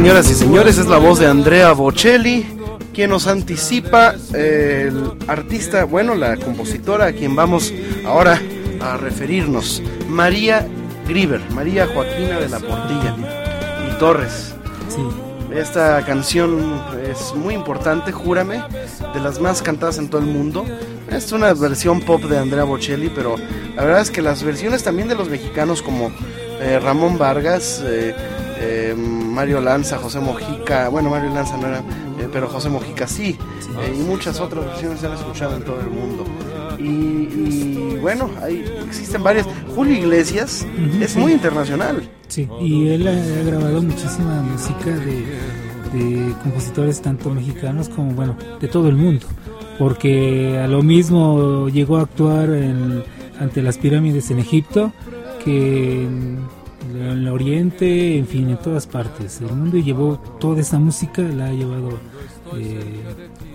Señoras 0.00 0.30
y 0.30 0.34
señores, 0.34 0.78
es 0.78 0.86
la 0.86 0.96
voz 0.96 1.18
de 1.18 1.26
Andrea 1.26 1.72
Bocelli, 1.72 2.46
quien 2.94 3.10
nos 3.10 3.26
anticipa 3.26 4.14
el 4.32 5.12
artista, 5.28 5.84
bueno, 5.84 6.14
la 6.14 6.38
compositora 6.38 7.08
a 7.08 7.12
quien 7.12 7.36
vamos 7.36 7.70
ahora 8.06 8.40
a 8.80 8.96
referirnos, 8.96 9.82
María 10.08 10.66
Grieber, 11.06 11.42
María 11.50 11.86
Joaquina 11.86 12.40
de 12.40 12.48
la 12.48 12.60
Portilla 12.60 13.14
y 13.86 13.98
Torres. 13.98 14.54
Sí. 14.88 15.02
Esta 15.54 16.02
canción 16.06 16.80
es 17.06 17.34
muy 17.34 17.52
importante, 17.52 18.10
júrame, 18.10 18.62
de 19.12 19.20
las 19.20 19.38
más 19.38 19.60
cantadas 19.60 19.98
en 19.98 20.08
todo 20.08 20.22
el 20.22 20.28
mundo. 20.28 20.64
Es 21.10 21.30
una 21.32 21.52
versión 21.52 22.00
pop 22.00 22.22
de 22.22 22.38
Andrea 22.38 22.64
Bocelli, 22.64 23.10
pero 23.14 23.36
la 23.76 23.84
verdad 23.84 24.00
es 24.00 24.10
que 24.10 24.22
las 24.22 24.42
versiones 24.44 24.82
también 24.82 25.08
de 25.08 25.14
los 25.14 25.28
mexicanos 25.28 25.82
como 25.82 26.10
eh, 26.62 26.80
Ramón 26.82 27.18
Vargas, 27.18 27.82
eh, 27.84 28.14
eh, 28.60 28.94
Mario 28.96 29.60
Lanza, 29.60 29.98
José 29.98 30.20
Mojica, 30.20 30.88
bueno, 30.88 31.10
Mario 31.10 31.30
Lanza 31.34 31.56
no 31.56 31.66
era, 31.66 31.78
eh, 31.78 32.28
pero 32.32 32.48
José 32.48 32.68
Mojica 32.68 33.06
sí, 33.06 33.36
eh, 33.82 33.94
y 33.96 34.00
muchas 34.02 34.38
otras 34.40 34.64
versiones 34.66 35.00
se 35.00 35.06
han 35.06 35.14
escuchado 35.14 35.56
en 35.56 35.64
todo 35.64 35.80
el 35.80 35.88
mundo. 35.90 36.24
Y, 36.78 36.82
y, 36.84 37.98
bueno, 38.00 38.30
hay, 38.42 38.64
existen 38.86 39.22
varias. 39.22 39.46
Julio 39.74 39.94
Iglesias 39.96 40.66
es 41.00 41.10
sí. 41.12 41.18
muy 41.18 41.32
internacional. 41.32 42.08
Sí, 42.28 42.48
y 42.60 42.88
él 42.88 43.06
ha, 43.06 43.10
ha 43.12 43.44
grabado 43.44 43.82
muchísima 43.82 44.40
música 44.42 44.86
de, 44.90 45.98
de 45.98 46.32
compositores 46.42 47.02
tanto 47.02 47.28
mexicanos 47.30 47.88
como, 47.90 48.12
bueno, 48.12 48.36
de 48.60 48.68
todo 48.68 48.88
el 48.88 48.96
mundo. 48.96 49.26
Porque 49.78 50.58
a 50.58 50.66
lo 50.68 50.82
mismo 50.82 51.68
llegó 51.68 51.98
a 51.98 52.02
actuar 52.02 52.50
en- 52.50 53.02
ante 53.38 53.62
las 53.62 53.78
pirámides 53.78 54.30
en 54.30 54.38
Egipto 54.38 54.92
que 55.44 56.04
en, 56.04 56.38
en 56.94 57.02
el 57.02 57.28
Oriente, 57.28 58.18
en 58.18 58.26
fin, 58.26 58.50
en 58.50 58.58
todas 58.58 58.86
partes 58.86 59.40
del 59.40 59.52
mundo 59.52 59.78
llevó 59.78 60.18
toda 60.38 60.60
esa 60.60 60.78
música, 60.78 61.22
la 61.22 61.46
ha 61.46 61.52
llevado 61.52 61.98
eh, 62.56 63.02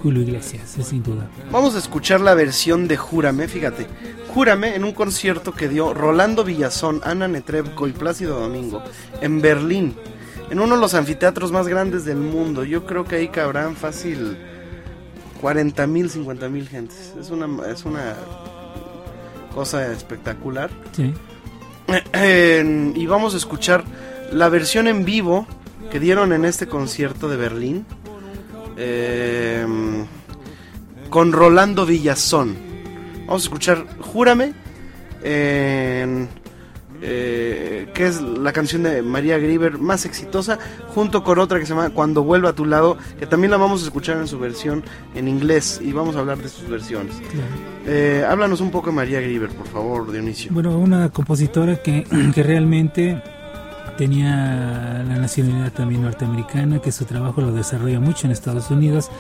Julio 0.02 0.22
Iglesias, 0.22 0.78
es 0.78 0.88
sin 0.88 1.04
duda. 1.04 1.30
Vamos 1.52 1.76
a 1.76 1.80
escuchar 1.80 2.22
la 2.22 2.34
versión 2.34 2.88
de 2.88 2.98
Júrame, 2.98 3.48
fíjate. 3.48 3.88
Júrame 4.34 4.76
en 4.76 4.84
un 4.84 4.94
concierto 4.94 5.54
que 5.54 5.68
dio 5.68 5.94
Rolando 5.94 6.44
Villazón, 6.44 7.02
Ana 7.04 7.28
Netrebko 7.28 7.88
y 7.88 7.92
Plácido 7.92 8.40
Domingo 8.40 8.84
en 9.22 9.42
Berlín, 9.42 9.96
en 10.50 10.60
uno 10.60 10.76
de 10.76 10.82
los 10.82 10.94
anfiteatros 10.94 11.52
más 11.52 11.68
grandes 11.68 12.06
del 12.06 12.18
mundo. 12.18 12.64
Yo 12.64 12.86
creo 12.86 13.06
que 13.06 13.16
ahí 13.16 13.28
cabrán 13.30 13.76
fácil 13.76 14.38
40 15.42 15.88
mil, 15.88 16.10
50 16.10 16.50
mil 16.50 16.68
gentes. 16.68 17.14
Es 17.20 17.30
una, 17.30 17.68
es 17.68 17.86
una 17.86 18.16
cosa 19.54 19.92
espectacular. 19.92 20.70
Sí. 20.92 21.14
Eh, 22.14 22.94
y 22.96 23.06
vamos 23.06 23.34
a 23.34 23.38
escuchar 23.38 23.84
la 24.32 24.50
versión 24.50 24.88
en 24.88 25.06
vivo 25.06 25.48
que 25.92 26.00
dieron 26.00 26.34
en 26.34 26.46
este 26.46 26.68
concierto 26.68 27.30
de 27.30 27.38
Berlín 27.38 27.86
eh, 28.78 29.66
con 31.10 31.32
Rolando 31.32 31.86
Villazón. 31.86 32.56
Vamos 33.28 33.44
a 33.44 33.46
escuchar 33.46 33.86
Júrame, 34.00 34.54
eh, 37.08 37.88
que 37.94 38.08
es 38.08 38.20
la 38.20 38.52
canción 38.52 38.82
de 38.82 39.04
María 39.04 39.38
Grieber 39.38 39.78
más 39.78 40.06
exitosa, 40.06 40.58
junto 40.88 41.24
con 41.24 41.38
otra 41.38 41.60
que 41.60 41.66
se 41.68 41.76
llama 41.76 41.92
Cuando 41.92 42.24
vuelva 42.24 42.50
a 42.50 42.54
tu 42.54 42.66
lado, 42.66 42.98
que 43.20 43.28
también 43.28 43.52
la 43.52 43.58
vamos 43.58 43.84
a 43.84 43.86
escuchar 43.86 44.18
en 44.18 44.28
su 44.28 44.40
versión 44.40 44.84
en 45.14 45.28
inglés 45.28 45.80
y 45.84 45.92
vamos 45.92 46.16
a 46.16 46.20
hablar 46.20 46.40
de 46.40 46.50
sus 46.50 46.68
versiones. 46.68 47.16
Claro. 47.32 47.48
Eh, 47.86 48.26
háblanos 48.28 48.60
un 48.60 48.72
poco 48.72 48.90
de 48.90 48.96
María 48.96 49.22
Grieber, 49.22 49.52
por 49.52 49.68
favor, 49.68 50.12
Dionisio. 50.12 50.52
Bueno, 50.52 50.80
una 50.80 51.10
compositora 51.10 51.76
que, 51.76 52.06
que 52.34 52.42
realmente 52.42 53.22
tenía 54.00 55.04
la 55.08 55.18
nacionalidad 55.18 55.74
también 55.74 56.02
norteamericana, 56.02 56.82
que 56.82 56.92
su 56.92 57.06
trabajo 57.06 57.42
lo 57.42 57.52
desarrolla 57.52 58.00
mucho 58.00 58.26
en 58.26 58.32
Estados 58.32 58.72
Unidos, 58.72 59.12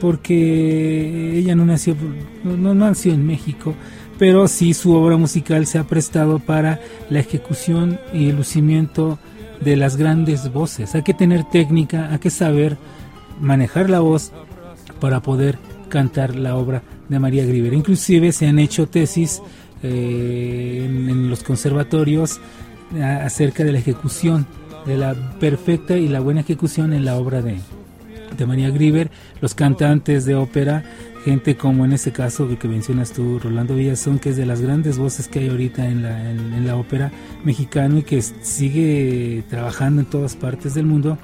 porque 0.00 1.38
ella 1.38 1.54
no 1.54 1.64
nació, 1.64 1.94
no, 2.42 2.56
no 2.56 2.74
nació 2.74 3.12
en 3.12 3.24
México, 3.24 3.74
pero 4.20 4.48
sí 4.48 4.74
su 4.74 4.92
obra 4.92 5.16
musical 5.16 5.64
se 5.64 5.78
ha 5.78 5.84
prestado 5.84 6.40
para 6.40 6.78
la 7.08 7.20
ejecución 7.20 7.98
y 8.12 8.28
el 8.28 8.36
lucimiento 8.36 9.18
de 9.62 9.76
las 9.76 9.96
grandes 9.96 10.52
voces. 10.52 10.94
Hay 10.94 11.02
que 11.02 11.14
tener 11.14 11.44
técnica, 11.44 12.12
hay 12.12 12.18
que 12.18 12.28
saber 12.28 12.76
manejar 13.40 13.88
la 13.88 14.00
voz 14.00 14.30
para 15.00 15.22
poder 15.22 15.58
cantar 15.88 16.36
la 16.36 16.54
obra 16.56 16.82
de 17.08 17.18
María 17.18 17.46
Grieber. 17.46 17.72
Inclusive 17.72 18.32
se 18.32 18.46
han 18.46 18.58
hecho 18.58 18.88
tesis 18.88 19.40
eh, 19.82 20.84
en, 20.86 21.30
los 21.30 21.42
conservatorios 21.42 22.42
acerca 23.22 23.64
de 23.64 23.72
la 23.72 23.78
ejecución, 23.78 24.46
de 24.84 24.98
la 24.98 25.14
perfecta 25.40 25.96
y 25.96 26.08
la 26.08 26.20
buena 26.20 26.42
ejecución 26.42 26.92
en 26.92 27.06
la 27.06 27.16
obra 27.16 27.40
de, 27.40 27.58
de 28.36 28.46
María 28.46 28.68
Grieber, 28.68 29.10
los 29.40 29.54
cantantes 29.54 30.26
de 30.26 30.34
ópera, 30.34 30.84
gente 31.24 31.56
como 31.56 31.84
en 31.84 31.92
este 31.92 32.12
caso 32.12 32.48
que 32.58 32.68
mencionas 32.68 33.12
tú, 33.12 33.38
Rolando 33.38 33.74
Villazón, 33.74 34.18
que 34.18 34.30
es 34.30 34.36
de 34.36 34.46
las 34.46 34.60
grandes 34.60 34.98
voces 34.98 35.28
que 35.28 35.40
hay 35.40 35.48
ahorita 35.48 35.86
en 35.86 36.66
la, 36.66 36.76
ópera 36.76 37.12
mexicana 37.44 37.98
y 37.98 38.02
que 38.02 38.22
sigue 38.22 39.44
trabajando 39.48 40.00
en 40.00 40.06
todas 40.06 40.36
partes 40.36 40.74
del 40.74 40.86
mundo, 40.86 41.18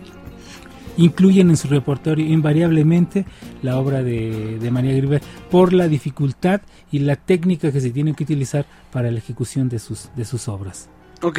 incluyen 0.96 1.50
en 1.50 1.56
su 1.56 1.68
repertorio 1.68 2.26
invariablemente 2.26 3.24
la 3.62 3.78
obra 3.78 4.02
de, 4.02 4.58
de 4.58 4.70
María 4.70 4.94
Grieber 4.94 5.22
por 5.50 5.72
la 5.72 5.88
dificultad 5.88 6.60
y 6.92 7.00
la 7.00 7.16
técnica 7.16 7.72
que 7.72 7.80
se 7.80 7.90
tiene 7.90 8.14
que 8.14 8.24
utilizar 8.24 8.66
para 8.92 9.10
la 9.10 9.18
ejecución 9.18 9.68
de 9.68 9.78
sus, 9.78 10.10
de 10.14 10.24
sus 10.24 10.48
obras. 10.48 10.88
Ok, 11.22 11.38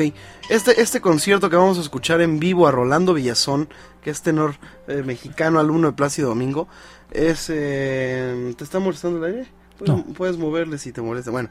este, 0.49 0.82
este 0.82 1.01
concierto 1.01 1.49
que 1.49 1.55
vamos 1.55 1.78
a 1.78 1.82
escuchar 1.82 2.21
en 2.21 2.39
vivo 2.39 2.67
a 2.67 2.71
Rolando 2.71 3.13
Villazón, 3.13 3.69
que 4.01 4.09
es 4.09 4.21
tenor 4.21 4.55
eh, 4.88 5.03
mexicano, 5.05 5.59
alumno 5.59 5.88
de 5.88 5.93
Plácido 5.93 6.30
Domingo, 6.30 6.67
es... 7.11 7.45
eh, 7.49 8.53
¿Te 8.57 8.63
está 8.63 8.80
molestando 8.80 9.23
el 9.25 9.34
aire? 9.36 9.47
Puedes, 9.78 9.93
No. 9.95 10.03
puedes 10.15 10.38
moverle 10.38 10.80
si 10.80 10.91
te 10.91 11.01
molesta. 11.01 11.30
Bueno, 11.30 11.49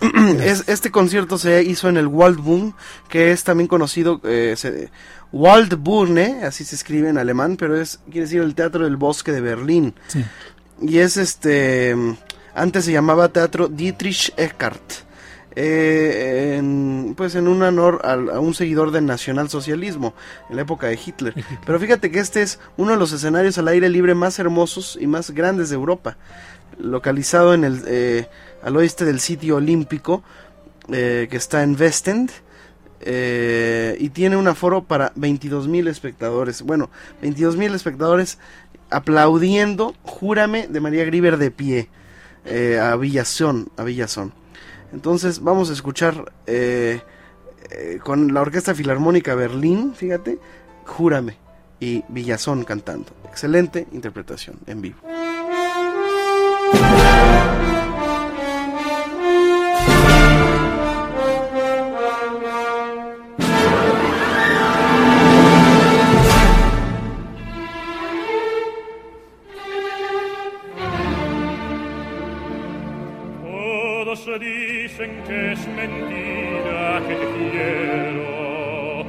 es, 0.42 0.64
este 0.68 0.90
concierto 0.90 1.38
se 1.38 1.62
hizo 1.62 1.88
en 1.88 1.96
el 1.96 2.08
Waldbühne, 2.08 2.74
que 3.08 3.30
es 3.30 3.44
también 3.44 3.68
conocido... 3.68 4.20
Eh, 4.24 4.54
se- 4.56 4.90
Waldbühne, 5.30 6.44
así 6.44 6.64
se 6.64 6.74
escribe 6.74 7.08
en 7.10 7.18
alemán, 7.18 7.56
pero 7.56 7.78
es 7.80 8.00
quiere 8.06 8.22
decir 8.22 8.40
el 8.40 8.54
Teatro 8.54 8.84
del 8.84 8.96
Bosque 8.96 9.30
de 9.32 9.40
Berlín. 9.42 9.94
Sí. 10.08 10.24
Y 10.80 10.98
es 10.98 11.16
este 11.18 11.94
Antes 12.54 12.84
se 12.86 12.92
llamaba 12.92 13.28
Teatro 13.28 13.68
Dietrich 13.68 14.32
Eckart. 14.36 14.80
Eh, 15.60 16.54
en, 16.56 17.14
pues 17.16 17.34
en 17.34 17.48
un 17.48 17.60
honor 17.62 18.00
al- 18.04 18.30
a, 18.30 18.38
un 18.38 18.54
seguidor 18.54 18.92
del 18.92 19.06
nacionalsocialismo 19.06 20.14
en 20.50 20.56
la 20.56 20.62
época 20.62 20.86
de 20.86 20.98
Hitler. 21.04 21.34
Pero 21.66 21.80
fíjate 21.80 22.10
que 22.12 22.20
este 22.20 22.42
es 22.42 22.60
uno 22.76 22.92
de 22.92 22.96
los 22.98 23.12
escenarios 23.12 23.58
al 23.58 23.66
aire 23.68 23.88
libre 23.88 24.14
más 24.14 24.38
hermosos 24.38 24.96
y 25.00 25.06
más 25.08 25.30
grandes 25.32 25.68
de 25.70 25.74
Europa, 25.74 26.16
localizado 26.78 27.54
en 27.54 27.64
el 27.64 27.82
eh, 27.86 28.28
al 28.62 28.76
oeste 28.76 29.04
del 29.04 29.18
sitio 29.20 29.56
olímpico 29.56 30.22
eh, 30.92 31.26
que 31.30 31.36
está 31.36 31.62
en 31.64 31.76
Westend. 31.80 32.30
eh, 33.00 33.96
y 34.00 34.10
tiene 34.10 34.36
un 34.36 34.46
aforo 34.48 34.84
para 34.84 35.12
22 35.16 35.66
mil 35.68 35.88
espectadores. 35.88 36.62
Bueno, 36.62 36.88
22 37.22 37.56
mil 37.56 37.74
espectadores 37.74 38.38
aplaudiendo 38.90 39.94
Júrame 40.02 40.66
de 40.68 40.80
María 40.80 41.04
Grieber 41.04 41.36
de 41.36 41.50
pie 41.50 41.88
eh, 42.44 42.78
a 42.80 42.96
Villazón, 42.96 43.68
a 43.76 43.84
Villazón. 43.84 44.32
Entonces 44.92 45.40
vamos 45.40 45.70
a 45.70 45.72
escuchar 45.72 46.32
eh, 46.46 47.00
eh, 47.70 47.98
con 48.02 48.32
la 48.32 48.40
Orquesta 48.40 48.74
Filarmónica 48.74 49.34
Berlín, 49.34 49.94
fíjate, 49.94 50.38
Júrame 50.86 51.36
y 51.80 52.04
Villazón 52.08 52.64
cantando. 52.64 53.12
Excelente 53.28 53.86
interpretación 53.92 54.56
en 54.66 54.80
vivo. 54.80 54.98
schenche 74.98 75.54
smentita 75.54 77.00
che 77.06 77.14
ti 77.14 77.50
chiedo 77.50 79.06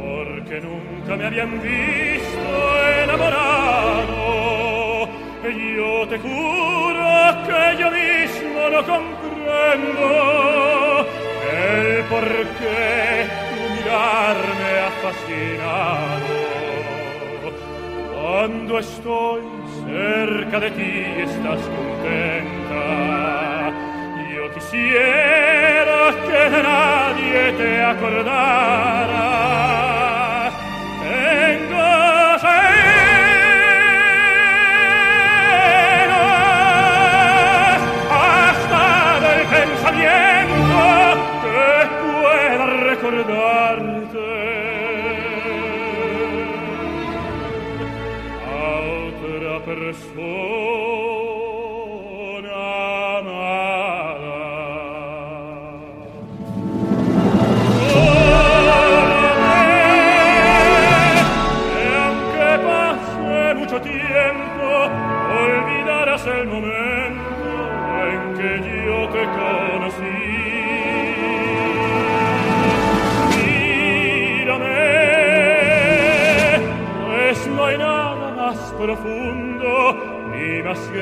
or 0.00 0.26
nunca 0.62 1.16
me 1.16 1.26
habían 1.26 1.60
visto 1.60 2.78
enamorato 3.02 4.16
e 5.42 5.48
io 5.50 6.06
te 6.06 6.18
curo 6.18 7.42
che 7.44 7.74
io 7.76 7.90
mismo 7.90 8.68
lo 8.68 8.82
comprendo. 8.84 10.06
E 11.50 12.04
perché 12.08 13.28
tu 13.50 13.60
mirarme 13.74 14.78
affascinato 14.88 16.32
quando 18.14 18.78
estoy 18.78 19.42
cerca 19.84 20.58
de 20.58 20.70
ti 20.70 21.20
estás 21.20 21.60
contenta. 21.60 23.47
Quisiera 24.54 26.14
que 26.26 26.50
nadie 26.50 27.52
te 27.52 27.82
acordara. 27.82 29.28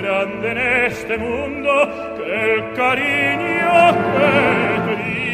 grande 0.02 0.50
en 0.50 0.58
este 0.58 1.18
mundo 1.18 1.70
que 2.16 2.54
el 2.54 2.72
cariño 2.74 3.92
que 4.16 4.94
te 4.94 5.02
di. 5.02 5.25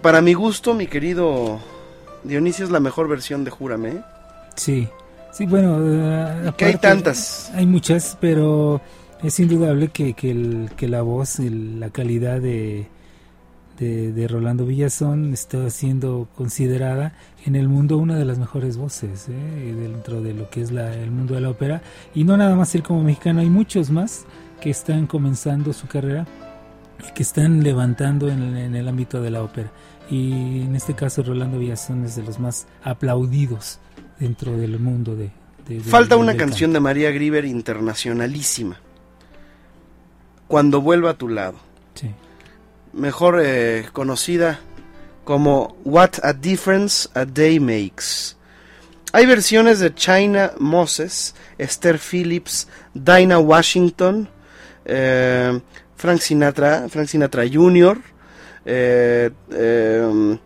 Para 0.00 0.20
mi 0.22 0.34
gusto, 0.34 0.74
mi 0.74 0.86
querido 0.86 1.58
Dionisio, 2.24 2.64
es 2.64 2.70
la 2.70 2.80
mejor 2.80 3.08
versión 3.08 3.44
de 3.44 3.50
Júrame. 3.50 3.88
¿eh? 3.90 4.00
Sí, 4.56 4.88
sí, 5.32 5.46
bueno. 5.46 5.78
eh, 5.82 6.52
Que 6.56 6.64
hay 6.66 6.76
tantas. 6.76 7.50
Hay 7.54 7.66
muchas, 7.66 8.16
pero 8.20 8.80
es 9.22 9.38
indudable 9.38 9.88
que, 9.88 10.14
que, 10.14 10.30
el- 10.30 10.70
que 10.76 10.88
la 10.88 11.02
voz, 11.02 11.38
el- 11.40 11.78
la 11.80 11.90
calidad 11.90 12.40
de, 12.40 12.88
de, 13.78 14.12
de 14.12 14.28
Rolando 14.28 14.64
Villazón 14.64 15.32
está 15.34 15.68
siendo 15.70 16.28
considerada 16.36 17.12
en 17.44 17.54
el 17.54 17.68
mundo 17.68 17.98
una 17.98 18.16
de 18.16 18.24
las 18.24 18.38
mejores 18.38 18.76
voces 18.78 19.28
¿eh? 19.28 19.74
dentro 19.78 20.22
de 20.22 20.32
lo 20.34 20.48
que 20.48 20.62
es 20.62 20.72
la- 20.72 20.94
el 20.94 21.10
mundo 21.10 21.34
de 21.34 21.42
la 21.42 21.50
ópera. 21.50 21.82
Y 22.14 22.24
no 22.24 22.36
nada 22.36 22.56
más 22.56 22.74
él 22.74 22.82
como 22.82 23.02
mexicano, 23.02 23.40
hay 23.40 23.50
muchos 23.50 23.90
más 23.90 24.24
que 24.60 24.70
están 24.70 25.06
comenzando 25.06 25.72
su 25.74 25.86
carrera 25.86 26.26
que 27.14 27.22
están 27.22 27.62
levantando 27.62 28.28
en, 28.28 28.42
el- 28.42 28.56
en 28.56 28.74
el 28.76 28.88
ámbito 28.88 29.20
de 29.22 29.30
la 29.30 29.42
ópera. 29.42 29.70
Y 30.10 30.60
en 30.62 30.76
este 30.76 30.94
caso 30.94 31.22
Rolando 31.22 31.58
Villazón 31.58 32.04
es 32.04 32.14
de 32.16 32.22
los 32.22 32.38
más 32.38 32.66
aplaudidos 32.84 33.78
dentro 34.20 34.56
del 34.56 34.78
mundo 34.78 35.16
de... 35.16 35.30
de- 35.66 35.76
de- 35.76 35.80
Falta 35.80 36.16
una 36.16 36.36
canción 36.36 36.68
canto. 36.70 36.76
de 36.76 36.80
María 36.80 37.10
Grieber 37.10 37.44
internacionalísima. 37.44 38.80
Cuando 40.48 40.80
vuelva 40.80 41.10
a 41.10 41.14
tu 41.14 41.28
lado. 41.28 41.58
Sí. 41.94 42.10
Mejor 42.92 43.40
eh, 43.44 43.86
conocida 43.92 44.60
como 45.24 45.76
What 45.84 46.10
a 46.22 46.32
Difference 46.32 47.08
a 47.14 47.24
Day 47.24 47.58
Makes. 47.58 48.36
Hay 49.12 49.26
versiones 49.26 49.80
de 49.80 49.94
China 49.94 50.52
Moses, 50.60 51.34
Esther 51.58 51.98
Phillips, 51.98 52.68
Dinah 52.94 53.38
Washington, 53.38 54.28
eh, 54.84 55.60
Frank 55.96 56.20
Sinatra, 56.20 56.88
Frank 56.88 57.08
Sinatra 57.08 57.44
Jr., 57.46 57.98
eh, 58.64 59.30
eh, 59.52 60.38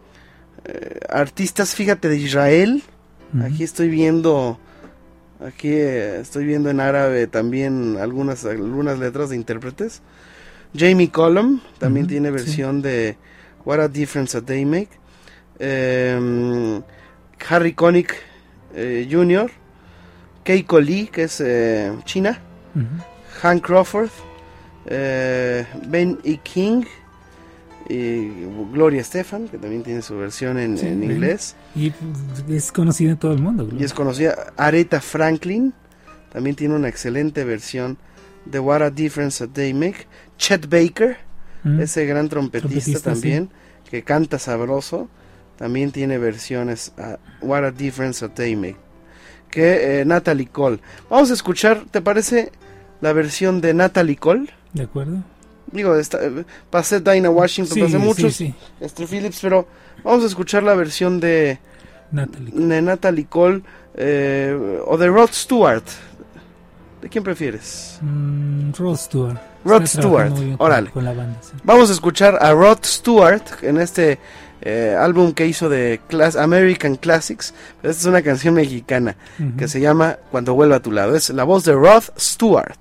eh, 0.64 1.00
artistas, 1.08 1.74
fíjate, 1.74 2.08
de 2.08 2.16
Israel. 2.16 2.82
Aquí 3.44 3.62
estoy 3.62 3.88
viendo, 3.88 4.58
aquí 5.44 5.68
eh, 5.68 6.20
estoy 6.20 6.44
viendo 6.44 6.68
en 6.68 6.80
árabe 6.80 7.28
también 7.28 7.96
algunas, 8.00 8.44
algunas 8.44 8.98
letras 8.98 9.30
de 9.30 9.36
intérpretes. 9.36 10.02
Jamie 10.76 11.10
Cullum 11.10 11.60
también 11.78 12.06
tiene 12.06 12.28
sí. 12.28 12.34
versión 12.34 12.82
de 12.82 13.16
What 13.64 13.80
a 13.80 13.88
Difference 13.88 14.36
a 14.36 14.40
Day 14.40 14.64
Make. 14.64 14.90
Eh, 15.58 16.80
Harry 17.48 17.72
Connick 17.72 18.16
eh, 18.74 19.08
Jr., 19.10 19.50
Keiko 20.44 20.80
Lee, 20.80 21.08
que 21.08 21.24
es 21.24 21.40
eh, 21.40 21.92
China. 22.04 22.38
Hank 23.42 23.64
Crawford, 23.64 24.10
eh, 24.86 25.66
Ben 25.86 26.18
E. 26.24 26.38
King 26.38 26.82
y 27.88 28.28
Gloria 28.72 29.00
Estefan, 29.00 29.48
que 29.48 29.58
también 29.58 29.82
tiene 29.82 30.02
su 30.02 30.16
versión 30.16 30.58
en, 30.58 30.78
Sí, 30.78 30.86
en 30.86 31.02
inglés. 31.02 31.56
Y 31.74 31.92
es 32.48 32.70
conocida 32.72 33.10
en 33.12 33.16
todo 33.16 33.32
el 33.32 33.40
mundo. 33.40 33.68
Y 33.76 33.82
es 33.84 33.92
conocida 33.92 34.52
Aretha 34.56 35.00
Franklin, 35.00 35.72
también 36.32 36.54
tiene 36.54 36.74
una 36.76 36.88
excelente 36.88 37.44
versión 37.44 37.98
de 38.44 38.58
What 38.60 38.82
a 38.82 38.90
Difference 38.90 39.42
a 39.42 39.46
Day 39.48 39.74
Make. 39.74 40.06
Chet 40.38 40.68
Baker, 40.68 41.16
Mm. 41.62 41.80
ese 41.80 42.06
gran 42.06 42.30
trompetista, 42.30 42.70
Trompetista, 42.70 43.10
también, 43.12 43.50
que 43.90 44.02
canta 44.02 44.38
sabroso, 44.38 45.10
también 45.58 45.90
tiene 45.92 46.16
versiones 46.16 46.92
a 46.96 47.18
What 47.42 47.64
a 47.64 47.70
Difference 47.70 48.24
a 48.24 48.28
Day 48.28 48.56
Make. 48.56 48.76
Que 49.50 50.00
eh, 50.00 50.04
Natalie 50.06 50.46
Cole. 50.46 50.80
Vamos 51.10 51.30
a 51.30 51.34
escuchar, 51.34 51.84
¿te 51.90 52.00
parece 52.00 52.50
la 53.00 53.12
versión 53.12 53.60
de 53.60 53.74
Natalie 53.74 54.16
Cole? 54.16 54.50
¿De 54.72 54.84
acuerdo? 54.84 55.18
Digo, 55.72 55.94
esta, 55.96 56.22
eh, 56.24 56.44
pasé 56.68 57.00
Dinah 57.00 57.30
Washington, 57.30 57.74
Sí, 57.74 57.80
pasé 57.80 57.92
sí, 57.92 57.98
muchos, 57.98 58.34
sí. 58.34 58.54
Esther 58.80 59.06
Phillips, 59.06 59.38
pero 59.40 59.66
vamos 60.02 60.24
a 60.24 60.26
escuchar 60.26 60.62
la 60.62 60.74
versión 60.74 61.20
de, 61.20 61.58
Natalie. 62.10 62.52
de 62.52 62.82
Natalie 62.82 63.26
Cole 63.26 63.62
eh, 63.94 64.80
o 64.86 64.96
de 64.96 65.06
Rod 65.08 65.30
Stewart. 65.32 65.84
¿De 67.02 67.08
quién 67.08 67.24
prefieres? 67.24 67.98
Mm, 68.02 68.72
Rod 68.76 68.96
Stewart. 68.96 69.38
Rod 69.64 69.82
Está 69.82 70.00
Stewart, 70.02 70.32
órale. 70.58 70.90
Con 70.90 71.04
la 71.04 71.12
banda, 71.12 71.38
sí. 71.42 71.52
Vamos 71.64 71.90
a 71.90 71.92
escuchar 71.92 72.38
a 72.40 72.52
Rod 72.52 72.78
Stewart 72.82 73.42
en 73.62 73.78
este 73.78 74.18
eh, 74.62 74.96
álbum 74.98 75.32
que 75.32 75.46
hizo 75.46 75.68
de 75.68 76.00
Class 76.08 76.36
American 76.36 76.96
Classics. 76.96 77.54
Pero 77.80 77.90
esta 77.92 78.02
es 78.02 78.06
una 78.06 78.22
canción 78.22 78.54
mexicana 78.54 79.16
Ujú. 79.38 79.56
que 79.56 79.68
se 79.68 79.80
llama 79.80 80.18
Cuando 80.30 80.54
vuelva 80.54 80.76
a 80.76 80.80
tu 80.80 80.92
lado. 80.92 81.14
Es 81.16 81.30
la 81.30 81.44
voz 81.44 81.64
de 81.64 81.72
Rod 81.74 82.04
Stewart. 82.18 82.78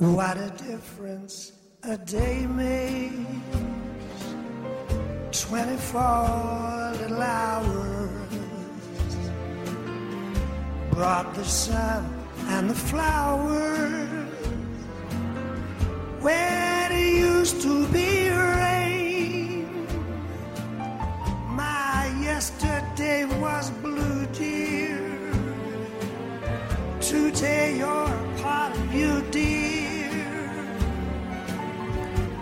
What 0.00 0.36
a 0.36 0.50
difference 0.62 1.52
a 1.82 1.96
day 1.96 2.46
makes. 2.46 3.14
24 5.32 6.92
little 7.00 7.22
hours 7.22 8.10
brought 10.90 11.32
the 11.34 11.44
sun 11.44 12.04
and 12.50 12.70
the 12.70 12.74
flowers 12.74 14.33
where 16.24 16.88
it 16.90 17.16
used 17.18 17.60
to 17.60 17.86
be 17.88 18.30
rain. 18.30 19.86
My 21.50 22.10
yesterday 22.22 23.26
was 23.44 23.70
blue, 23.84 24.24
dear. 24.32 25.04
Today 26.98 27.76
you're 27.76 28.16
part 28.42 28.72
of 28.74 28.94
you, 28.94 29.20
dear. 29.30 30.24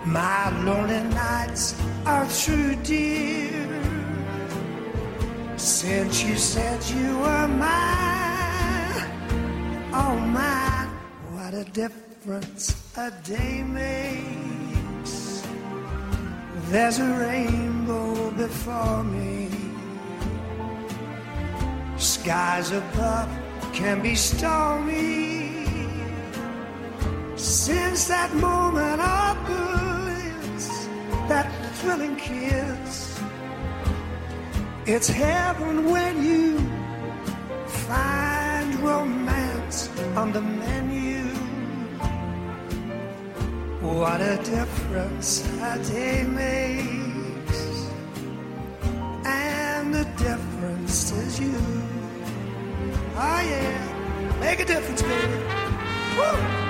My 0.05 0.41
lonely 0.63 1.03
nights 1.09 1.75
are 2.05 2.25
through, 2.25 2.77
dear. 2.83 3.67
Since 5.57 6.23
you 6.23 6.37
said 6.37 6.79
you 6.95 7.17
were 7.17 7.47
mine, 7.49 9.09
oh 10.01 10.15
mine, 10.39 10.89
what 11.33 11.53
a 11.53 11.65
difference 11.65 12.02
a 12.25 13.11
day 13.25 13.63
makes. 13.63 15.43
There's 16.69 16.99
a 16.99 17.05
rainbow 17.19 18.31
before 18.31 19.03
me. 19.03 19.49
Skies 21.97 22.71
above 22.71 23.29
can 23.73 24.01
be 24.01 24.15
stormy. 24.15 25.67
Since 27.35 28.07
that 28.07 28.33
moment 28.35 29.01
of 29.01 29.35
bliss, 29.45 30.87
that 31.27 31.51
thrilling 31.75 32.15
kiss, 32.15 33.19
it's 34.85 35.09
heaven 35.09 35.91
when 35.91 36.23
you 36.23 36.57
find 37.67 38.75
romance 38.75 39.89
on 40.15 40.31
the 40.31 40.41
menu. 40.41 41.12
What 43.83 44.21
a 44.21 44.37
difference 44.37 45.45
a 45.61 45.77
day 45.83 46.23
makes, 46.23 47.89
and 49.25 49.93
the 49.93 50.05
difference 50.17 51.11
is 51.11 51.37
you. 51.37 51.53
Oh 53.17 53.41
yeah, 53.41 54.39
make 54.39 54.61
a 54.61 54.65
difference, 54.65 55.01
baby. 55.01 55.33
Woo! 56.17 56.62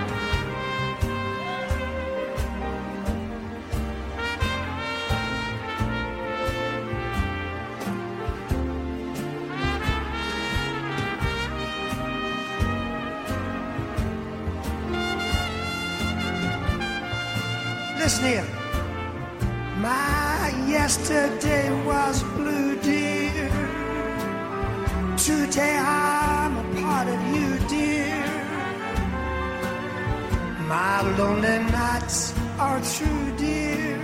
Through, 32.93 33.37
dear. 33.37 33.99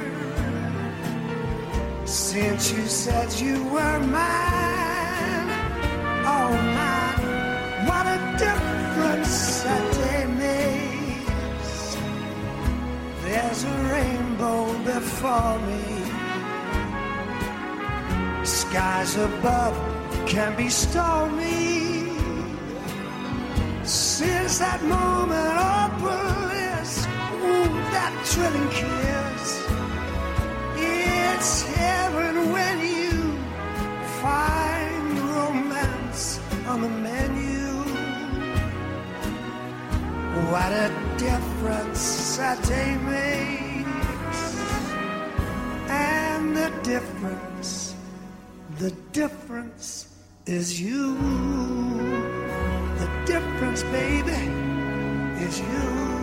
Since 2.05 2.71
you 2.71 2.85
said 2.87 3.31
you 3.39 3.63
were 3.65 3.99
mine, 3.99 5.49
oh 6.35 6.51
mine, 6.79 7.23
what 7.87 8.05
a 8.17 8.19
difference 8.45 9.63
a 9.77 9.79
day 9.99 10.25
makes. 10.45 11.73
There's 13.25 13.63
a 13.63 13.75
rainbow 13.93 14.61
before 14.91 15.59
me. 15.69 15.85
Skies 18.43 19.15
above 19.17 19.75
can 20.25 20.55
be 20.57 20.69
stormy. 20.69 22.09
Since 23.83 24.59
that 24.59 24.81
moment 24.83 25.29
that 25.31 25.78
thrilling 28.30 28.69
kiss. 28.69 29.67
It's 30.77 31.63
heaven 31.63 32.51
when 32.51 32.77
you 32.80 33.15
find 34.21 35.19
romance 35.19 36.39
on 36.67 36.82
the 36.82 36.89
menu. 36.89 37.65
What 40.51 40.71
a 40.71 40.89
difference 41.17 42.38
a 42.38 42.55
day 42.67 42.95
makes. 43.13 44.41
And 45.89 46.55
the 46.55 46.69
difference, 46.84 47.95
the 48.77 48.91
difference 49.11 50.07
is 50.45 50.80
you. 50.80 51.15
The 53.01 53.09
difference, 53.25 53.82
baby, 53.84 54.43
is 55.45 55.59
you. 55.59 56.18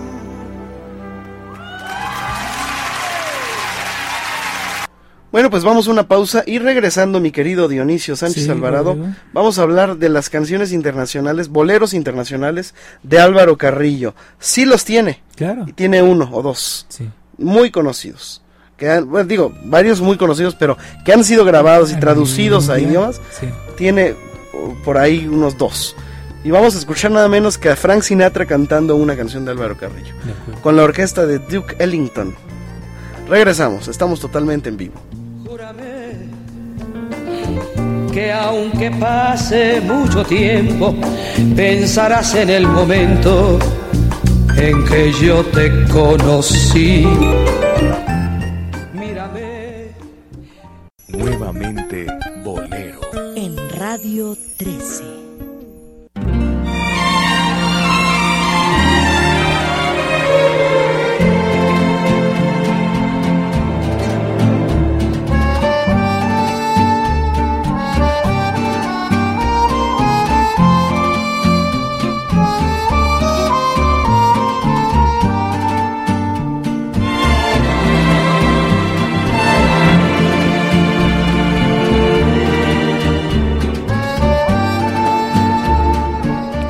Bueno, 5.37 5.51
pues 5.51 5.65
vamos 5.65 5.87
a 5.87 5.91
una 5.91 6.09
pausa 6.09 6.45
y 6.47 6.59
regresando, 6.61 7.21
mi 7.21 7.31
querido 7.31 7.69
Dionisio 7.69 8.17
Sánchez 8.17 8.45
Sí, 8.45 8.51
Alvarado, 8.51 8.97
vamos 9.35 9.59
a 9.59 9.63
hablar 9.65 9.99
de 9.99 10.09
las 10.09 10.31
canciones 10.31 10.73
internacionales, 10.73 11.49
boleros 11.51 11.93
internacionales 11.93 12.75
de 13.03 13.19
Álvaro 13.19 13.59
Carrillo. 13.59 14.15
Sí 14.39 14.65
los 14.65 14.87
tiene, 14.87 15.23
Claro. 15.37 15.65
y 15.67 15.75
tiene 15.75 16.01
uno 16.01 16.31
o 16.33 16.41
dos, 16.41 16.87
Sí. 16.89 17.11
muy 17.37 17.71
conocidos. 17.71 18.41
Que 18.79 18.89
han- 18.89 19.11
bueno, 19.11 19.29
digo, 19.29 19.53
varios 19.65 20.01
muy 20.01 20.17
conocidos, 20.17 20.55
pero 20.55 20.79
que 21.05 21.13
han 21.13 21.23
sido 21.23 21.45
grabados 21.45 21.93
y 21.93 21.97
traducidos 22.01 22.71
a 22.71 22.81
idiomas, 22.81 23.21
Sí. 23.39 23.47
tiene 23.77 24.13
uh, 24.55 24.73
por 24.87 24.97
ahí 24.97 25.29
unos 25.29 25.59
dos. 25.59 25.95
Y 26.45 26.51
vamos 26.51 26.75
a 26.77 26.79
escuchar 26.79 27.11
nada 27.11 27.29
menos 27.29 27.59
que 27.59 27.69
a 27.69 27.77
Frank 27.77 28.01
Sinatra 28.01 28.47
cantando 28.47 28.97
una 28.97 29.15
canción 29.19 29.45
de 29.45 29.51
Álvaro 29.51 29.77
Carrillo, 29.77 30.15
De 30.25 30.61
con 30.63 30.77
la 30.77 30.83
orquesta 30.85 31.27
de 31.27 31.41
Duke 31.41 31.77
Ellington. 31.79 32.35
Regresamos, 33.29 33.89
estamos 33.89 34.19
totalmente 34.21 34.71
en 34.71 34.79
vivo. 34.79 34.95
Júrame 35.57 36.13
que 38.13 38.31
aunque 38.31 38.91
pase 38.91 39.81
mucho 39.81 40.23
tiempo, 40.23 40.95
pensarás 41.57 42.35
en 42.35 42.51
el 42.51 42.67
momento 42.67 43.59
en 44.55 44.85
que 44.85 45.13
yo 45.13 45.43
te 45.47 45.71
conocí. 45.87 47.07
Mírame. 48.93 49.93
Nuevamente 51.09 52.07
Bolero. 52.45 53.01
En 53.35 53.57
Radio 53.79 54.37
13. 54.59 55.16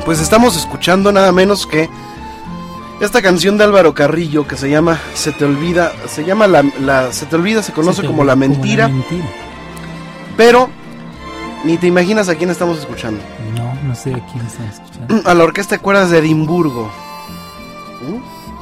Pues 0.07 0.21
estamos 0.21 0.55
escuchando 0.55 1.11
nada 1.11 1.31
menos 1.33 1.67
que 1.67 1.89
esta 3.01 3.21
canción 3.21 3.57
de 3.57 3.65
Álvaro 3.65 3.93
Carrillo 3.93 4.47
que 4.47 4.55
se 4.55 4.69
llama 4.69 4.97
Se 5.13 5.33
te 5.33 5.43
olvida, 5.43 5.91
se 6.07 6.23
llama 6.23 6.47
la, 6.47 6.63
la- 6.79 7.11
se 7.11 7.25
te 7.25 7.35
olvida, 7.35 7.61
se 7.61 7.73
conoce 7.73 8.05
como 8.05 8.23
la 8.23 8.35
mentira, 8.37 8.87
mentira. 8.87 9.25
pero 10.37 10.69
ni 11.65 11.77
te 11.77 11.87
imaginas 11.87 12.29
a 12.29 12.35
quién 12.35 12.49
estamos 12.49 12.79
escuchando. 12.79 13.21
No, 13.55 13.73
no 13.83 13.93
sé 13.95 14.13
a 14.15 14.25
quién 14.31 14.45
están 14.45 14.67
escuchando. 14.67 15.29
A 15.29 15.33
la 15.33 15.43
orquesta 15.43 15.75
de 15.75 15.81
cuerdas 15.81 16.09
de 16.09 16.19
Edimburgo. 16.19 16.89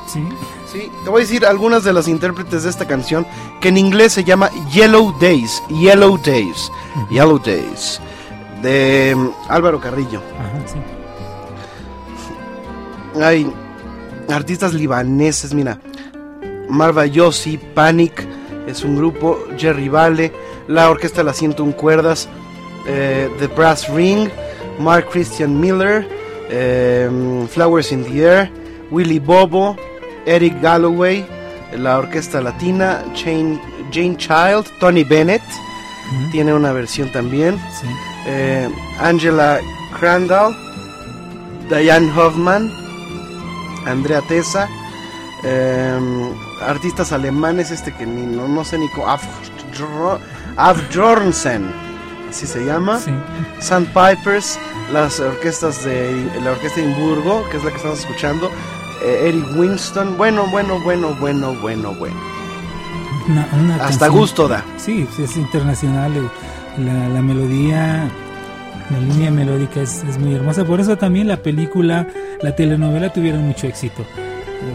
Sí. 0.08 0.24
Sí, 0.72 0.92
te 1.04 1.10
voy 1.10 1.22
a 1.22 1.26
decir 1.26 1.46
algunas 1.46 1.84
de 1.84 1.94
las 1.94 2.08
intérpretes 2.08 2.64
de 2.64 2.70
esta 2.72 2.86
canción 2.88 3.26
que 3.62 3.70
en 3.70 3.78
inglés 3.78 4.14
se 4.14 4.24
llama 4.24 4.50
Yellow 4.72 5.16
Days, 5.20 5.62
Yellow 5.70 6.18
Days, 6.18 6.72
Yellow 7.10 7.40
Days, 7.40 8.02
de 8.62 9.14
mm, 9.16 9.30
Álvaro 9.48 9.80
Carrillo. 9.80 10.22
Ajá, 10.40 10.68
sí. 10.68 10.76
Hay 13.22 13.52
artistas 14.30 14.74
libaneses, 14.74 15.54
mira. 15.54 15.80
Marva 16.70 17.06
Yossi, 17.06 17.58
Panic, 17.58 18.26
es 18.68 18.84
un 18.84 18.96
grupo. 18.96 19.40
Jerry 19.58 19.88
Vale, 19.90 20.32
la 20.68 20.90
orquesta 20.90 21.24
las 21.24 21.38
101 21.38 21.76
cuerdas. 21.76 22.28
eh, 22.88 23.30
The 23.40 23.48
Brass 23.48 23.90
Ring, 23.90 24.30
Mark 24.80 25.10
Christian 25.10 25.60
Miller, 25.60 26.08
eh, 26.52 27.10
Flowers 27.50 27.92
in 27.92 28.04
the 28.04 28.22
Air, 28.24 28.52
Willy 28.92 29.18
Bobo, 29.20 29.76
Eric 30.28 30.62
Galloway, 30.62 31.26
la 31.76 31.98
orquesta 31.98 32.42
latina, 32.42 33.04
Jane, 33.16 33.60
Jane 33.92 34.16
Child, 34.18 34.66
Tony 34.80 35.04
Bennett, 35.04 35.42
tiene 36.32 36.54
una 36.54 36.72
versión 36.74 37.12
también. 37.12 37.58
sí. 37.82 37.88
eh, 38.28 38.70
Angela 39.00 39.60
Crandall, 40.00 40.56
Diane 41.70 42.12
Hoffman, 42.16 42.72
Andrea 43.86 44.22
Tessa, 44.22 44.68
eh, 45.44 46.00
artistas 46.66 47.12
alemanes, 47.12 47.72
este 47.72 47.94
que 47.94 48.06
ni, 48.06 48.26
no, 48.26 48.48
no 48.48 48.64
sé 48.64 48.78
ni 48.78 48.90
cómo, 48.90 49.08
Af- 49.08 49.22
Afjornsen, 50.58 51.66
así 52.30 52.48
se 52.48 52.66
llama, 52.66 53.00
Sí. 53.00 53.12
Sandpipers, 53.60 54.58
las 54.92 55.20
orquestas 55.20 55.84
de 55.84 56.30
la 56.44 56.52
orquesta 56.52 56.80
de 56.82 56.88
Edimburgo, 56.88 57.44
que 57.50 57.58
es 57.58 57.64
la 57.64 57.72
que 57.72 57.78
estamos 57.78 58.00
escuchando, 58.00 58.50
eh, 59.04 59.26
Eric 59.30 59.46
Winston, 59.58 60.18
bueno, 60.18 60.46
bueno, 60.48 60.80
bueno, 60.82 61.16
bueno, 61.20 61.54
bueno, 61.62 61.94
bueno, 61.96 62.16
Una- 63.28 63.48
una 63.54 63.76
hasta 63.76 63.88
canción- 64.06 64.12
gusto 64.12 64.48
da. 64.48 64.64
Sí, 64.78 65.08
es 65.20 65.36
internacional. 65.36 66.30
La, 66.78 67.08
la 67.08 67.22
melodía, 67.22 68.10
la 68.92 69.00
línea 69.00 69.32
melódica 69.32 69.82
es, 69.82 70.04
es 70.04 70.18
muy 70.18 70.36
hermosa. 70.36 70.66
Por 70.66 70.80
eso 70.80 70.98
también 70.98 71.28
la 71.28 71.38
película, 71.38 72.08
la 72.42 72.56
telenovela 72.56 73.12
tuvieron 73.12 73.42
mucho 73.42 73.68
éxito. 73.68 74.06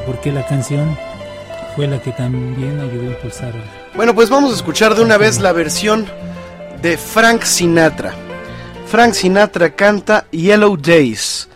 Porque 0.06 0.32
la 0.32 0.46
canción 0.46 0.96
fue 1.74 1.86
la 1.86 2.00
que 2.00 2.12
también 2.12 2.80
ayudó 2.80 3.08
a 3.08 3.12
impulsar. 3.14 3.52
Bueno, 3.94 4.14
pues 4.14 4.30
vamos 4.30 4.52
a 4.52 4.56
escuchar 4.56 4.94
de 4.94 5.02
una 5.02 5.16
vez 5.16 5.40
la 5.40 5.52
versión 5.52 6.06
de 6.82 6.96
Frank 6.96 7.42
Sinatra. 7.42 8.14
Frank 8.86 9.12
Sinatra 9.12 9.74
canta 9.74 10.26
Yellow 10.30 10.76
Days 10.76 11.48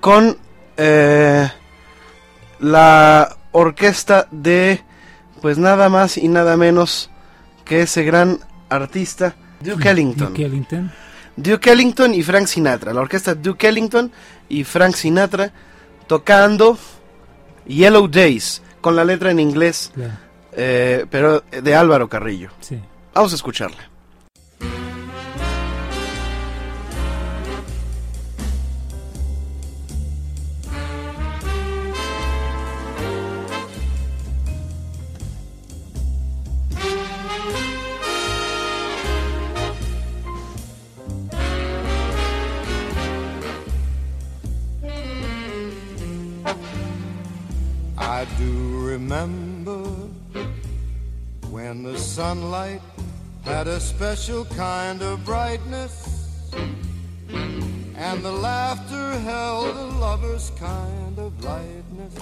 con 0.00 0.36
eh, 0.76 1.48
la 2.60 3.36
orquesta 3.52 4.28
de, 4.30 4.82
pues 5.42 5.58
nada 5.58 5.88
más 5.88 6.16
y 6.16 6.28
nada 6.28 6.56
menos 6.56 7.10
que 7.64 7.82
ese 7.82 8.04
gran 8.04 8.38
artista 8.68 9.34
Duke 9.60 9.88
Ellington. 9.88 10.28
Duke 10.28 10.44
Ellington. 10.44 10.92
Duke 11.36 11.70
Ellington 11.70 12.14
y 12.14 12.22
Frank 12.22 12.46
Sinatra. 12.46 12.92
La 12.92 13.00
orquesta 13.00 13.34
Duke 13.34 13.68
Ellington 13.68 14.10
y 14.48 14.64
Frank 14.64 14.94
Sinatra 14.94 15.52
tocando 16.06 16.78
Yellow 17.66 18.08
Days 18.08 18.62
con 18.80 18.96
la 18.96 19.04
letra 19.04 19.30
en 19.30 19.40
inglés, 19.40 19.92
eh, 20.52 21.04
pero 21.10 21.40
de 21.40 21.74
Álvaro 21.74 22.08
Carrillo. 22.08 22.50
sí. 22.60 22.80
Vamos 23.14 23.32
a 23.32 23.36
escucharla. 23.36 23.88
I 48.16 48.24
do 48.38 48.80
remember 48.80 49.82
when 51.50 51.82
the 51.82 51.98
sunlight 51.98 52.80
had 53.44 53.66
a 53.66 53.78
special 53.78 54.46
kind 54.46 55.02
of 55.02 55.22
brightness, 55.26 56.40
and 57.94 58.22
the 58.22 58.32
laughter 58.32 59.18
held 59.18 59.76
a 59.76 59.88
lover's 59.98 60.50
kind 60.58 61.18
of 61.18 61.44
lightness. 61.44 62.14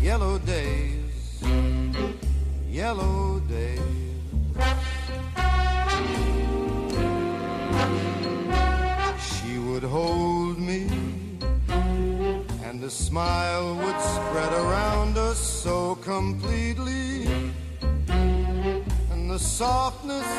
Yellow 0.00 0.38
days, 0.38 1.42
yellow 2.70 3.40
days. 3.48 3.80
She 9.28 9.58
would 9.58 9.82
hold 9.82 10.19
and 12.70 12.84
a 12.84 12.90
smile 12.90 13.74
would 13.74 14.00
spread 14.00 14.52
around 14.52 15.18
us 15.18 15.40
so 15.40 15.96
completely, 15.96 17.26
and 19.10 19.28
the 19.28 19.38
softness 19.40 20.30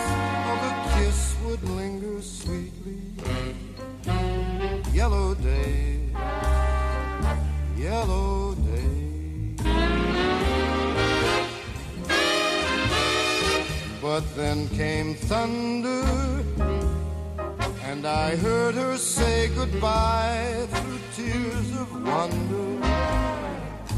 of 0.51 0.57
a 0.71 0.73
kiss 0.93 1.35
would 1.43 1.61
linger 1.71 2.21
sweetly. 2.21 3.01
Yellow 4.93 5.35
day, 5.35 5.99
yellow 7.75 8.55
day. 8.55 9.55
But 14.01 14.23
then 14.37 14.69
came 14.69 15.15
thunder, 15.15 16.05
and 17.91 18.05
I 18.05 18.37
heard 18.37 18.75
her 18.75 18.95
say 18.95 19.49
goodbye 19.49 20.65
through 20.69 20.99
tears 21.13 21.71
of 21.81 21.89
wonder. 22.05 22.67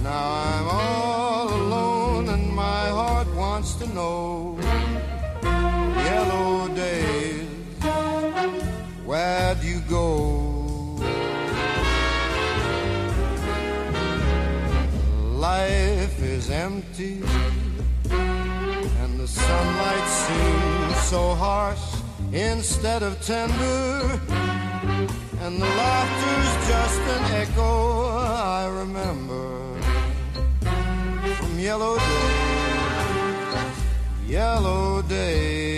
Now 0.01 0.25
I'm 0.47 0.67
all 0.67 1.47
alone, 1.61 2.29
and 2.29 2.51
my 2.55 2.87
heart 2.99 3.27
wants 3.35 3.75
to 3.75 3.87
know. 3.93 4.57
Yellow 6.09 6.69
days, 6.69 7.47
where'd 9.05 9.63
you 9.63 9.79
go? 9.81 10.07
Life 15.49 16.19
is 16.19 16.49
empty, 16.49 17.21
and 18.09 19.19
the 19.19 19.27
sunlight 19.27 20.07
seems 20.25 20.97
so 21.03 21.35
harsh 21.35 21.92
instead 22.33 23.03
of 23.03 23.21
tender. 23.21 24.19
And 25.41 25.61
the 25.61 25.65
laughter's 25.65 26.67
just 26.67 27.01
an 27.01 27.23
echo 27.35 28.07
I 28.17 28.67
remember 28.67 29.79
from 31.37 31.59
yellow 31.59 31.97
days, 31.97 32.77
yellow 34.27 35.01
days. 35.03 35.72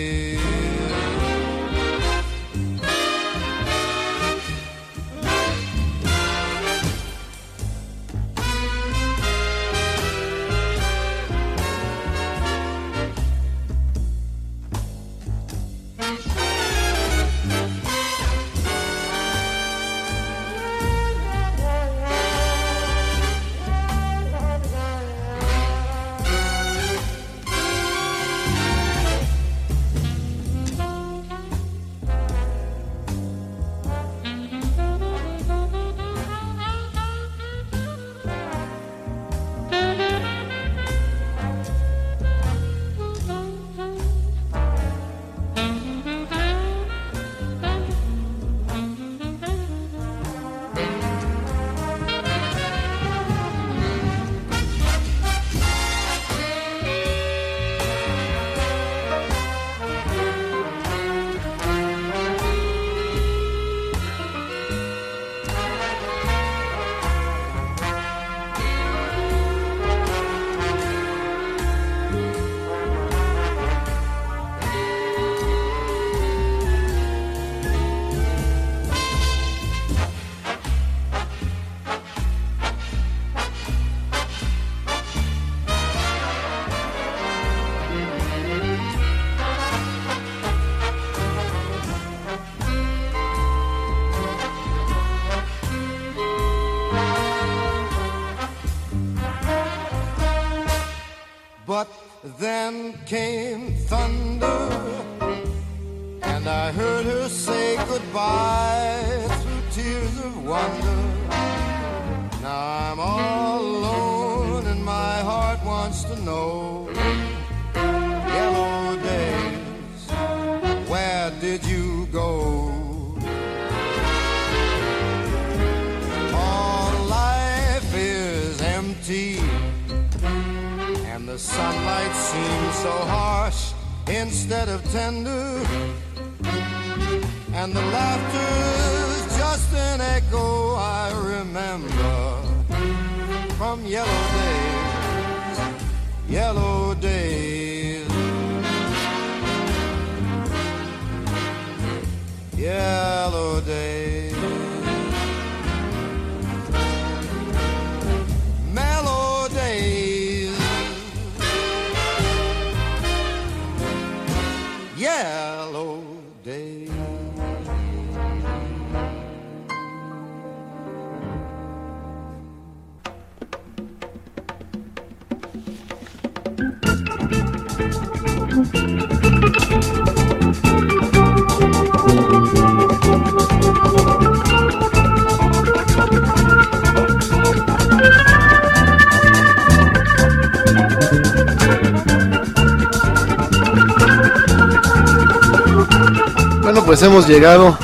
Pues 196.98 197.10
hemos 197.10 197.28
llegado 197.28 197.76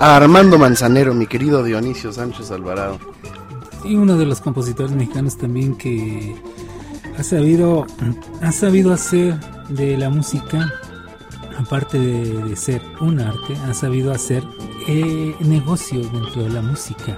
a 0.00 0.16
Armando 0.16 0.58
Manzanero, 0.58 1.14
mi 1.14 1.28
querido 1.28 1.62
Dionisio 1.62 2.12
Sánchez 2.12 2.50
Alvarado. 2.50 2.98
Y 3.84 3.94
uno 3.94 4.16
de 4.16 4.26
los 4.26 4.40
compositores 4.40 4.90
mexicanos 4.90 5.38
también 5.38 5.76
que 5.76 6.34
ha 7.16 7.22
sabido, 7.22 7.86
ha 8.42 8.50
sabido 8.50 8.92
hacer 8.92 9.38
de 9.68 9.96
la 9.96 10.10
música, 10.10 10.72
aparte 11.56 12.00
de, 12.00 12.56
ser 12.56 12.82
un 13.00 13.20
arte, 13.20 13.54
ha 13.68 13.74
sabido 13.74 14.10
hacer 14.10 14.42
eh, 14.88 15.36
negocio 15.38 16.00
dentro 16.00 16.42
de 16.42 16.50
la 16.50 16.60
música. 16.60 17.16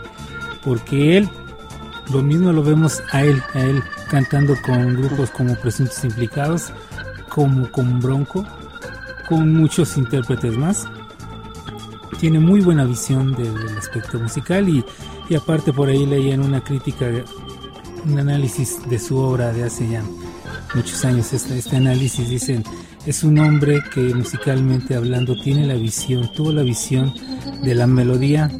Porque 0.62 1.16
él, 1.16 1.30
lo 2.12 2.22
mismo 2.22 2.52
lo 2.52 2.62
vemos 2.62 3.02
a 3.12 3.22
él, 3.22 3.42
a 3.54 3.60
él 3.60 3.82
cantando 4.10 4.56
con 4.60 4.94
grupos 4.94 5.30
como 5.30 5.54
Presuntos 5.54 6.04
Implicados, 6.04 6.70
como 7.30 7.72
con 7.72 7.98
Bronco, 7.98 8.44
con 9.26 9.54
muchos 9.54 9.96
intérpretes 9.96 10.58
más. 10.58 10.86
Tiene 12.20 12.38
muy 12.38 12.60
buena 12.60 12.84
visión 12.84 13.34
del, 13.34 13.78
aspecto 13.78 14.18
musical 14.18 14.68
y, 14.68 14.84
y 15.28 15.34
aparte 15.34 15.72
por 15.72 15.88
ahí 15.88 16.04
leía 16.04 16.34
en 16.34 16.42
una 16.42 16.62
crítica, 16.62 17.06
un 18.04 18.18
análisis 18.18 18.78
de 18.88 18.98
su 18.98 19.16
obra 19.16 19.52
de 19.52 19.64
hace 19.64 19.88
ya 19.88 20.02
muchos 20.74 21.04
años 21.04 21.32
este, 21.32 21.58
este 21.58 21.76
análisis. 21.76 22.28
Dicen, 22.28 22.62
es 23.06 23.24
un 23.24 23.38
hombre 23.38 23.82
que 23.92 24.14
musicalmente 24.14 24.94
hablando 24.94 25.34
tiene 25.40 25.66
la 25.66 25.74
visión, 25.74 26.30
tuvo 26.34 26.52
la 26.52 26.62
visión 26.62 27.12
de 27.62 27.74
la 27.74 27.86
melodía, 27.86 28.50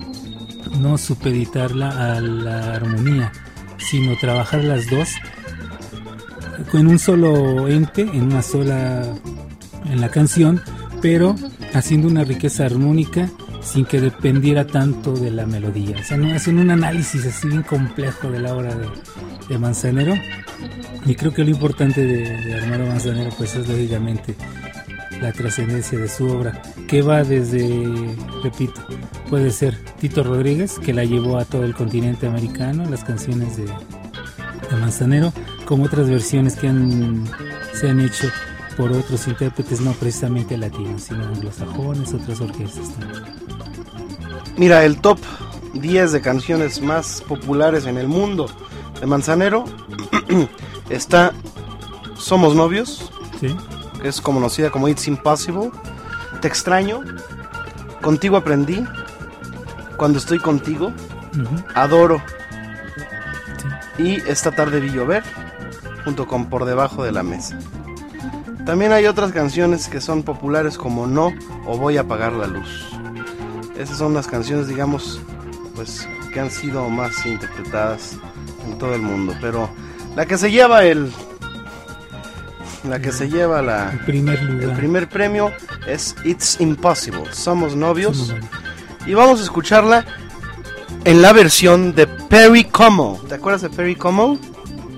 no 0.81 0.97
supeditarla 0.97 2.17
a 2.17 2.21
la 2.21 2.75
armonía, 2.75 3.31
sino 3.77 4.17
trabajar 4.17 4.65
las 4.65 4.89
dos 4.89 5.11
en 6.73 6.87
un 6.87 6.99
solo 6.99 7.69
ente, 7.69 8.03
en 8.03 8.23
una 8.23 8.43
sola, 8.43 9.15
en 9.85 10.01
la 10.01 10.09
canción, 10.09 10.61
pero 11.03 11.35
haciendo 11.75 12.09
una 12.09 12.25
riqueza 12.25 12.65
armónica 12.65 13.31
sin 13.63 13.85
que 13.85 14.01
dependiera 14.01 14.67
tanto 14.67 15.13
de 15.13 15.31
la 15.31 15.47
melodía. 15.47 15.97
O 16.01 16.03
sea, 16.03 16.17
no 16.17 16.35
hacen 16.35 16.59
un 16.59 16.71
análisis 16.71 17.27
así 17.27 17.49
bien 17.49 17.63
complejo 17.63 18.31
de 18.31 18.41
la 18.41 18.55
obra 18.55 18.75
de, 18.75 18.89
de 19.49 19.59
Manzanero. 19.59 20.15
Y 21.07 21.15
creo 21.15 21.33
que 21.33 21.45
lo 21.45 21.51
importante 21.51 22.05
de, 22.05 22.55
Armando 22.55 22.87
Manzanero 22.87 23.31
pues 23.37 23.55
es 23.57 23.69
lógicamente 23.69 24.35
la 25.21 25.33
trascendencia 25.33 25.99
de 25.99 26.09
su 26.09 26.27
obra, 26.29 26.63
que 26.89 27.03
va 27.03 27.23
desde, 27.23 27.69
repito, 28.43 28.81
puede 29.29 29.51
ser 29.51 29.77
Tito 30.01 30.23
Rodríguez, 30.23 30.79
que 30.79 30.95
la 30.95 31.05
llevó 31.05 31.39
a 31.39 31.45
todo 31.45 31.65
el 31.65 31.75
continente 31.75 32.27
americano, 32.27 32.89
las 32.89 33.05
canciones 33.05 33.59
de, 33.59 33.65
de 33.65 34.77
Manzanero, 34.81 35.33
como 35.67 35.85
otras 35.85 36.09
versiones 36.09 36.57
que 36.57 36.69
han, 36.69 37.27
se 37.75 37.91
han 37.91 38.01
hecho 38.01 38.29
por 38.81 38.93
otros 38.93 39.27
intérpretes, 39.29 39.83
no 39.83 39.93
precisamente 39.93 40.57
latinos, 40.57 41.03
sino 41.03 41.23
anglosajones, 41.27 42.15
otras 42.15 42.41
orquestas 42.41 42.89
también. 42.95 43.25
Mira, 44.57 44.87
el 44.87 45.03
top 45.03 45.19
10 45.75 46.13
de 46.13 46.23
canciones 46.23 46.81
más 46.81 47.21
populares 47.29 47.85
en 47.85 47.99
el 47.99 48.09
mundo 48.09 48.47
de 48.99 49.05
Manzanero 49.07 49.67
está 50.89 51.33
Somos 52.17 52.55
Novios, 52.55 53.13
Sí. 53.39 53.55
que 54.01 54.09
es 54.09 54.23
conocida 54.23 54.71
como 54.71 54.89
It's 54.89 55.07
Impossible, 55.09 55.71
Te 56.41 56.49
extraño, 56.49 57.03
Contigo 58.01 58.39
aprendí, 58.39 58.83
Cuando 59.99 60.19
estoy 60.19 60.39
contigo. 60.39 60.91
Adoro 61.75 62.23
y 63.99 64.15
Esta 64.27 64.53
tarde 64.53 64.81
vi 64.81 64.89
llover, 64.91 65.23
junto 66.03 66.27
con 66.27 66.47
Por 66.47 66.65
debajo 66.65 67.05
de 67.05 67.13
la 67.13 67.23
mesa. 67.23 67.59
También 68.65 68.93
hay 68.93 69.07
otras 69.07 69.33
canciones 69.33 69.89
que 69.89 70.01
son 70.01 70.23
populares 70.23 70.77
como 70.77 71.07
No 71.07 71.33
o 71.67 71.79
Voy 71.79 71.97
a 71.97 72.03
apagar 72.03 72.33
la 72.33 72.47
luz. 72.47 72.89
Esas 73.77 73.99
son 73.99 74.15
las 74.15 74.27
canciones, 74.27 74.69
digamos, 74.69 75.21
pues 75.75 76.07
que 76.33 76.41
han 76.41 76.51
sido 76.51 76.89
más 76.89 77.25
interpretadas 77.27 78.17
en 78.67 78.79
todo 78.79 78.95
el 78.95 79.03
mundo. 79.03 79.35
Pero 79.41 79.71
la 80.15 80.27
que 80.27 80.37
se 80.37 80.51
lleva 80.51 80.85
el, 80.85 81.11
la 82.85 83.01
que 83.01 83.13
se 83.13 83.29
lleva 83.29 83.63
la, 83.63 83.91
El 83.91 84.01
primer 84.01 84.39
el 84.39 84.73
primer 84.73 85.09
premio 85.09 85.53
es 85.87 86.15
It's 86.25 86.61
Impossible. 86.61 87.33
Somos 87.33 87.75
novios. 87.75 88.17
Somos 88.17 88.41
novios. 88.41 88.61
Y 89.07 89.15
vamos 89.15 89.41
a 89.41 89.45
escucharla 89.45 90.05
en 91.05 91.23
la 91.23 91.33
versión 91.33 91.95
de 91.95 92.07
Perry 92.07 92.65
Como. 92.65 93.21
¿Te 93.29 93.35
acuerdas 93.35 93.63
de 93.63 93.71
Perry 93.71 93.97
Como? 93.97 94.39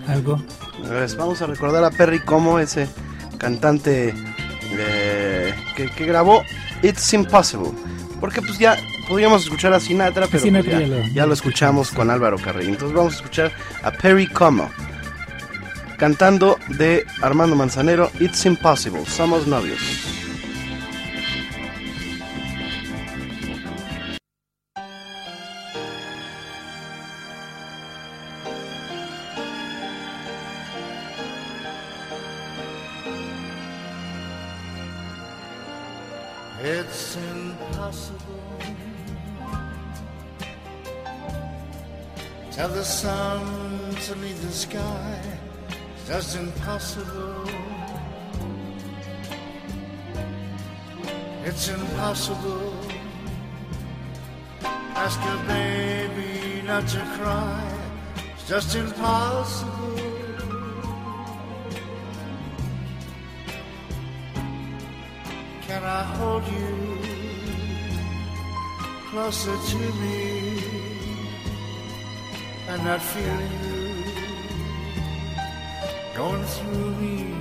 Algo. 0.08 0.42
Pues 0.86 1.16
vamos 1.16 1.40
a 1.40 1.46
recordar 1.46 1.84
a 1.84 1.90
Perry 1.90 2.20
Como, 2.20 2.58
ese 2.58 2.88
cantante 3.42 4.14
eh, 4.78 5.52
que, 5.76 5.90
que 5.90 6.06
grabó 6.06 6.42
It's 6.82 7.12
Impossible. 7.12 7.72
Porque 8.20 8.40
pues 8.40 8.56
ya 8.58 8.78
podríamos 9.08 9.42
escuchar 9.42 9.72
a 9.74 9.80
Sinatra, 9.80 10.28
pero 10.28 10.42
Sinatra 10.44 10.78
pues, 10.78 10.88
ya, 10.88 11.08
ya 11.12 11.26
lo- 11.26 11.34
escuchamos 11.34 11.90
con 11.90 12.08
Álvaro 12.08 12.38
Carrillo. 12.38 12.70
Entonces 12.70 12.96
vamos 12.96 13.14
a 13.14 13.16
escuchar 13.16 13.52
a 13.82 13.90
Perry 13.90 14.28
Como 14.28 14.70
cantando 15.98 16.58
de 16.68 17.04
Armando 17.20 17.54
Manzanero 17.56 18.10
It's 18.20 18.46
Impossible. 18.46 19.04
Somos 19.06 19.46
novios. 19.46 19.78
Ask 55.14 55.24
your 55.26 55.42
baby 55.44 56.62
not 56.66 56.88
to 56.88 57.00
cry. 57.18 57.78
It's 58.32 58.48
just 58.48 58.74
impossible. 58.74 59.98
Can 65.66 65.82
I 65.84 66.02
hold 66.16 66.44
you 66.56 66.98
closer 69.10 69.54
to 69.72 69.82
me 70.00 70.64
and 72.68 72.82
not 72.82 73.02
feel 73.02 73.40
you 73.60 74.04
going 76.16 76.44
through 76.54 76.90
me? 77.02 77.34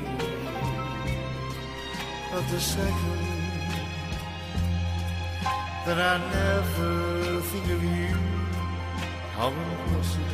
But 2.33 2.43
the 2.49 2.59
second 2.59 3.31
that 5.85 5.99
I 5.99 6.17
never 6.33 7.20
think 7.41 7.65
of 7.71 7.83
you, 7.83 8.15
how 9.35 9.47
impossible. 9.49 10.25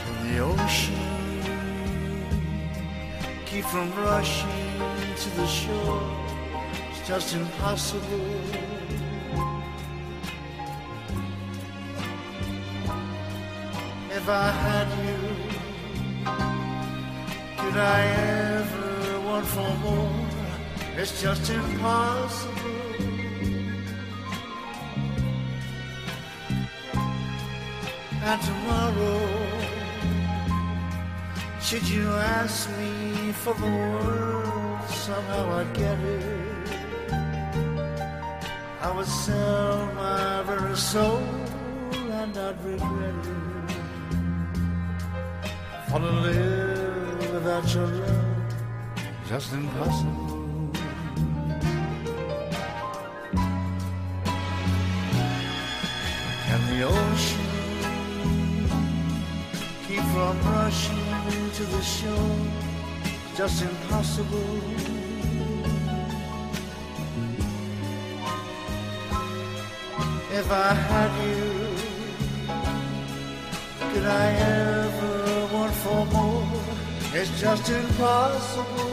Can 0.00 0.14
the 0.26 0.38
ocean 0.38 1.42
keep 3.44 3.64
from 3.66 3.92
rushing 3.96 4.80
to 5.16 5.30
the 5.36 5.46
shore? 5.46 6.02
It's 6.90 7.06
just 7.06 7.34
impossible. 7.34 8.30
If 14.10 14.28
I 14.28 14.50
had 14.50 14.88
you, 15.04 15.18
could 17.58 17.76
I 17.76 18.00
ever 18.56 19.20
want 19.20 19.46
for 19.46 19.74
more? 19.82 20.33
It's 20.96 21.20
just 21.20 21.50
impossible. 21.50 22.54
And 28.22 28.40
tomorrow, 28.40 29.20
should 31.60 31.86
you 31.88 32.08
ask 32.08 32.70
me 32.78 33.32
for 33.32 33.54
the 33.54 33.66
world, 33.66 34.88
somehow 34.88 35.58
I'd 35.58 35.74
get 35.74 35.98
it. 35.98 36.68
I 38.80 38.92
would 38.96 39.06
sell 39.06 39.86
my 39.94 40.42
very 40.44 40.76
soul 40.76 41.22
and 42.20 42.38
I'd 42.38 42.64
regret 42.64 43.14
it. 43.26 43.70
For 45.90 45.98
to 45.98 46.12
live 46.28 47.32
without 47.34 47.74
your 47.74 47.86
love, 47.88 48.54
just 49.28 49.52
impossible. 49.52 50.23
To 61.64 61.76
the 61.76 61.82
shore? 61.82 62.36
Just 63.36 63.62
impossible. 63.62 64.60
If 70.32 70.50
I 70.50 70.74
had 70.88 71.10
you, 71.26 71.44
could 73.90 74.06
I 74.06 74.26
ever 74.60 75.54
want 75.54 75.74
for 75.82 76.04
more? 76.06 76.48
It's 77.12 77.40
just 77.40 77.70
impossible. 77.70 78.90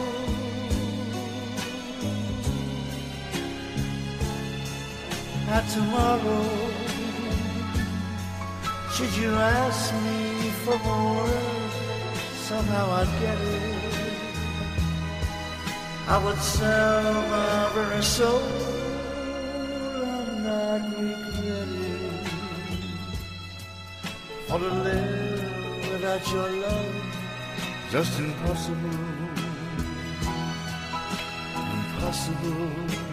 And 5.54 5.68
tomorrow, 5.68 6.44
should 8.94 9.12
you 9.16 9.30
ask 9.30 9.92
me 10.04 10.50
for 10.64 10.78
more, 10.78 11.61
somehow 12.52 12.86
I'd 13.00 13.12
get 13.22 13.38
it. 13.56 13.62
I 16.14 16.16
would 16.24 16.40
sell 16.56 17.12
my 17.32 17.54
very 17.76 18.04
soul 18.16 18.44
and 20.16 20.44
not 20.46 20.80
regret 20.98 21.70
it. 21.92 22.26
For 24.46 24.58
to 24.64 24.72
live 24.88 25.92
without 25.92 26.24
your 26.32 26.48
love, 26.64 26.94
just. 27.92 28.12
Impossible. 28.18 28.98
Impossible. 31.76 33.11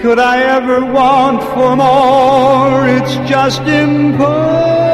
Could 0.00 0.18
I 0.18 0.42
ever 0.42 0.84
want 0.84 1.42
for 1.54 1.76
more? 1.76 2.88
It's 2.88 3.16
just 3.28 3.60
impossible. 3.66 4.88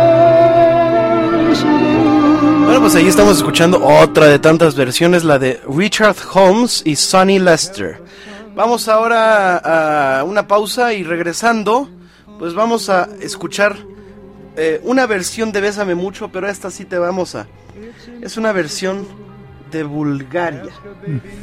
Bueno, 2.65 2.81
pues 2.81 2.95
ahí 2.95 3.07
estamos 3.07 3.37
escuchando 3.37 3.85
otra 3.85 4.27
de 4.27 4.39
tantas 4.39 4.75
versiones, 4.75 5.23
la 5.23 5.39
de 5.39 5.61
Richard 5.69 6.17
Holmes 6.33 6.83
y 6.85 6.97
Sonny 6.97 7.39
Lester. 7.39 8.03
Vamos 8.55 8.89
ahora 8.89 10.19
a 10.19 10.25
una 10.25 10.49
pausa 10.49 10.95
y 10.95 11.05
regresando, 11.05 11.89
pues 12.39 12.55
vamos 12.55 12.89
a 12.89 13.09
escuchar 13.21 13.77
eh, 14.57 14.81
una 14.85 15.07
versión 15.07 15.53
de 15.53 15.61
Bésame 15.61 15.95
Mucho, 15.95 16.31
pero 16.33 16.49
esta 16.49 16.71
sí 16.71 16.85
te 16.85 16.99
vamos 16.99 17.35
a... 17.35 17.47
Es 18.23 18.37
una 18.37 18.53
versión 18.53 19.07
de 19.71 19.83
Bulgaria, 19.85 20.73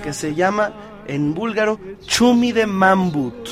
que 0.04 0.14
se 0.14 0.36
llama 0.36 0.74
en 1.08 1.34
búlgaro 1.34 1.80
Chumi 2.06 2.52
de 2.52 2.68
Mambut. 2.68 3.48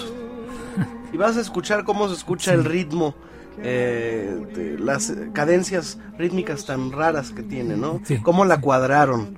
Y 1.11 1.17
vas 1.17 1.37
a 1.37 1.41
escuchar 1.41 1.83
cómo 1.83 2.07
se 2.07 2.15
escucha 2.15 2.53
el 2.53 2.63
ritmo, 2.65 3.15
eh, 3.61 4.39
de 4.55 4.79
las 4.79 5.13
cadencias 5.33 5.97
rítmicas 6.17 6.65
tan 6.65 6.91
raras 6.91 7.31
que 7.31 7.43
tiene, 7.43 7.75
¿no? 7.75 7.99
Sí. 8.03 8.17
Cómo 8.21 8.45
la 8.45 8.61
cuadraron. 8.61 9.37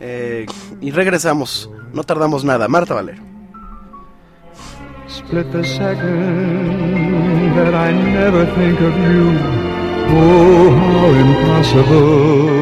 Eh, 0.00 0.46
y 0.80 0.90
regresamos, 0.90 1.70
no 1.92 2.02
tardamos 2.02 2.44
nada. 2.44 2.68
Marta 2.68 2.94
Valero. 2.94 3.22
Split 5.08 5.50
the 5.52 5.62
second 5.62 7.54
that 7.54 7.74
I 7.74 7.92
never 7.92 8.46
think 8.54 8.80
of 8.80 8.96
you. 8.96 9.38
Oh, 10.14 10.70
how 10.70 11.10
impossible. 11.14 12.61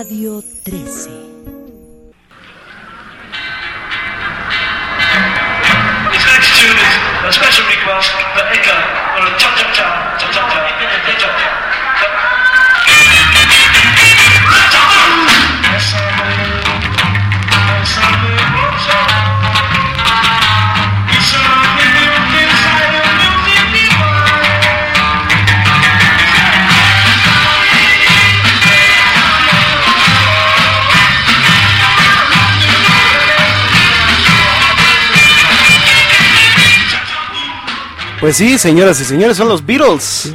Radio 0.00 0.40
13. 0.40 1.12
a 7.28 7.30
special 7.30 7.66
request 7.68 8.08
for 8.32 8.40
Echo 8.48 8.72
or 9.20 9.28
a 9.28 9.32
cha 9.36 9.52
cha 9.60 9.68
cha 9.76 9.88
cha 10.16 10.32
cha 10.32 10.40
cha 10.40 11.04
cha 11.04 11.28
cha. 11.36 11.60
Pues 38.20 38.36
sí, 38.36 38.58
señoras 38.58 39.00
y 39.00 39.04
señores, 39.04 39.38
son 39.38 39.48
los 39.48 39.64
Beatles. 39.64 40.34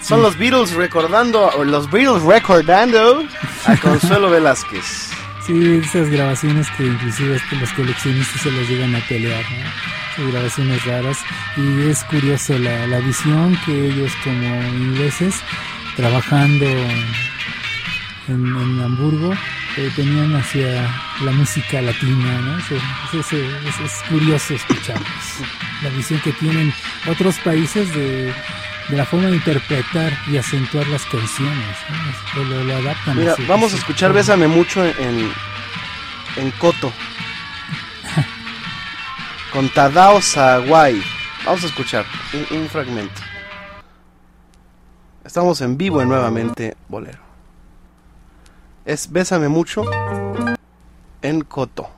Son 0.00 0.22
los 0.22 0.38
Beatles 0.38 0.74
recordando, 0.74 1.48
o 1.56 1.64
los 1.64 1.90
Beatles 1.90 2.22
recordando 2.22 3.24
a 3.66 3.76
Consuelo 3.78 4.30
Velázquez. 4.30 5.10
Sí, 5.44 5.80
esas 5.84 6.08
grabaciones 6.08 6.68
que 6.76 6.84
inclusive 6.84 7.40
los 7.60 7.72
coleccionistas 7.72 8.40
se 8.40 8.50
las 8.52 8.68
llegan 8.68 8.94
a 8.94 9.00
pelear, 9.08 9.42
¿no? 9.42 10.30
Grabaciones 10.30 10.84
raras. 10.84 11.18
Y 11.56 11.88
es 11.88 12.04
curioso 12.04 12.56
la, 12.58 12.86
la 12.86 13.00
visión 13.00 13.58
que 13.66 13.88
ellos 13.88 14.12
como 14.22 14.62
ingleses, 14.68 15.34
trabajando 15.96 16.66
en, 18.28 18.46
en 18.46 18.80
Hamburgo, 18.82 19.32
eh, 19.76 19.90
tenían 19.96 20.34
hacia 20.36 20.82
la 21.22 21.30
música 21.32 21.80
latina, 21.82 22.38
¿no? 22.40 22.58
Es, 22.58 23.32
es 23.32 24.02
curioso 24.08 24.54
escucharlos. 24.54 25.08
La 25.82 25.88
visión 25.90 26.20
que 26.20 26.32
tienen 26.32 26.72
otros 27.08 27.36
países 27.40 27.92
de, 27.94 28.32
de 28.88 28.96
la 28.96 29.04
forma 29.04 29.26
de 29.28 29.36
interpretar 29.36 30.12
y 30.30 30.36
acentuar 30.36 30.86
las 30.88 31.04
canciones, 31.06 31.76
¿no? 32.34 32.44
Lo, 32.44 32.64
lo- 32.64 32.76
adaptan. 32.76 33.18
Mira, 33.18 33.34
vamos 33.48 33.72
a 33.74 33.76
escuchar. 33.76 34.12
Bésame 34.12 34.48
mucho 34.48 34.84
en, 34.84 35.30
en 36.36 36.50
Coto. 36.52 36.92
Con 39.52 39.68
Tadao 39.68 40.20
Sawai. 40.20 41.02
Vamos 41.44 41.62
a 41.64 41.66
escuchar 41.66 42.06
un, 42.50 42.58
un 42.60 42.68
fragmento. 42.68 43.20
Estamos 45.24 45.60
en 45.60 45.76
vivo 45.76 46.00
en 46.02 46.08
nuevamente 46.08 46.76
Bolero. 46.88 47.23
Es 48.84 49.10
Bésame 49.10 49.48
mucho 49.48 49.82
en 51.22 51.40
Coto. 51.40 51.88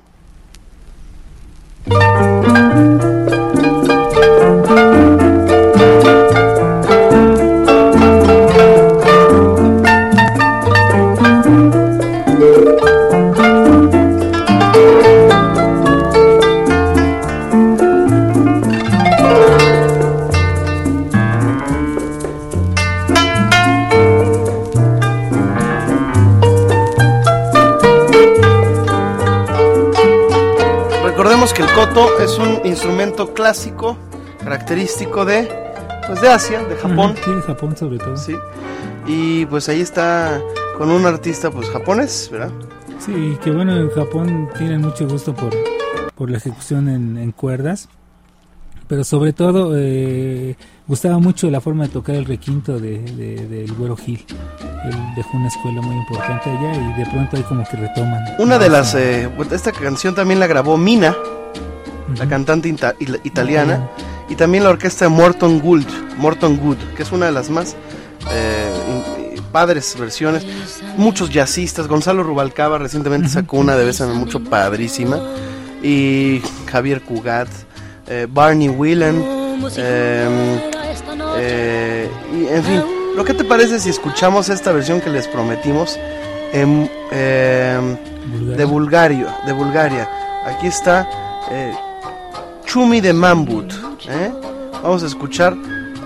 Koto 31.96 32.22
es 32.22 32.38
un 32.38 32.60
instrumento 32.66 33.32
clásico, 33.32 33.96
característico 34.42 35.24
de, 35.24 35.48
pues 36.06 36.20
de 36.20 36.28
Asia, 36.28 36.62
de 36.64 36.76
Japón. 36.76 37.14
Sí, 37.24 37.30
de 37.32 37.40
Japón 37.42 37.74
sobre 37.76 37.98
todo. 37.98 38.16
Sí. 38.18 38.34
Y 39.06 39.46
pues 39.46 39.68
ahí 39.70 39.80
está 39.80 40.40
con 40.76 40.90
un 40.90 41.06
artista 41.06 41.50
pues 41.50 41.70
japonés, 41.70 42.28
¿verdad? 42.30 42.50
Sí, 42.98 43.38
que 43.42 43.50
bueno, 43.50 43.74
en 43.76 43.88
Japón 43.90 44.48
tienen 44.58 44.82
mucho 44.82 45.06
gusto 45.08 45.34
por, 45.34 45.50
por 46.14 46.30
la 46.30 46.36
ejecución 46.38 46.88
en, 46.88 47.16
en 47.16 47.32
cuerdas, 47.32 47.88
pero 48.88 49.02
sobre 49.04 49.32
todo 49.32 49.72
eh, 49.76 50.54
gustaba 50.86 51.18
mucho 51.18 51.50
la 51.50 51.60
forma 51.62 51.84
de 51.84 51.90
tocar 51.90 52.14
el 52.16 52.24
requinto 52.26 52.78
de, 52.78 52.98
de- 52.98 53.46
del 53.48 53.72
Güero 53.72 53.96
Gil. 53.96 54.22
Él 54.84 54.94
dejó 55.16 55.36
una 55.36 55.48
escuela 55.48 55.80
muy 55.80 55.96
importante 55.96 56.50
allá 56.50 56.74
y 56.74 56.98
de 56.98 57.06
pronto 57.10 57.36
ahí 57.36 57.42
como 57.44 57.64
que 57.64 57.76
retoman. 57.78 58.22
Una 58.38 58.58
de 58.58 58.68
las, 58.68 58.94
eh, 58.94 59.30
pues, 59.34 59.50
esta 59.52 59.72
canción 59.72 60.14
también 60.14 60.38
la 60.40 60.46
grabó 60.46 60.76
Mina, 60.76 61.16
la 62.18 62.28
cantante 62.28 62.68
ita- 62.68 62.94
italiana, 63.24 63.88
y 64.28 64.34
también 64.36 64.64
la 64.64 64.70
orquesta 64.70 65.04
de 65.06 65.08
Morton 65.10 65.60
Gould, 65.60 65.86
Morton 66.18 66.56
Good, 66.56 66.76
que 66.96 67.02
es 67.02 67.12
una 67.12 67.26
de 67.26 67.32
las 67.32 67.50
más 67.50 67.76
eh, 68.32 69.36
padres 69.52 69.96
versiones. 69.98 70.46
Muchos 70.96 71.30
jazzistas, 71.30 71.86
Gonzalo 71.88 72.22
Rubalcaba 72.22 72.78
recientemente 72.78 73.28
sacó 73.28 73.58
una 73.58 73.76
de 73.76 73.84
Bésame 73.84 74.14
Mucho 74.14 74.42
padrísima, 74.42 75.18
y 75.82 76.42
Javier 76.70 77.02
Cugat, 77.02 77.48
eh, 78.08 78.26
Barney 78.30 78.68
Whelan, 78.68 79.22
eh, 79.76 80.60
eh, 81.38 82.10
y 82.32 82.46
en 82.54 82.64
fin, 82.64 82.82
¿lo 83.16 83.24
que 83.24 83.34
te 83.34 83.44
parece 83.44 83.78
si 83.78 83.90
escuchamos 83.90 84.48
esta 84.48 84.72
versión 84.72 85.00
que 85.00 85.10
les 85.10 85.28
prometimos 85.28 85.98
en, 86.52 86.90
eh, 87.12 87.96
de 88.56 88.64
Bulgario, 88.64 89.28
de 89.46 89.52
Bulgaria? 89.52 90.08
Aquí 90.44 90.66
está 90.66 91.08
eh, 91.50 91.74
Chumi 92.76 93.00
de 93.00 93.14
Mambut. 93.14 93.72
¿eh? 94.06 94.30
Vamos 94.82 95.02
a 95.02 95.06
escuchar 95.06 95.56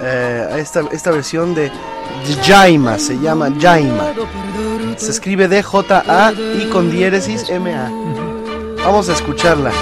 eh, 0.01 0.55
esta, 0.57 0.85
esta 0.93 1.11
versión 1.11 1.53
de 1.53 1.69
Jaima, 2.45 2.97
se 2.97 3.19
llama 3.19 3.53
Jaima. 3.61 4.13
Se 4.97 5.11
escribe 5.11 5.49
D-J-A 5.49 6.33
y 6.33 6.67
con 6.67 6.93
diéresis 6.93 7.51
M-A. 7.51 7.91
Vamos 8.85 9.09
a 9.09 9.15
escucharla. 9.15 9.73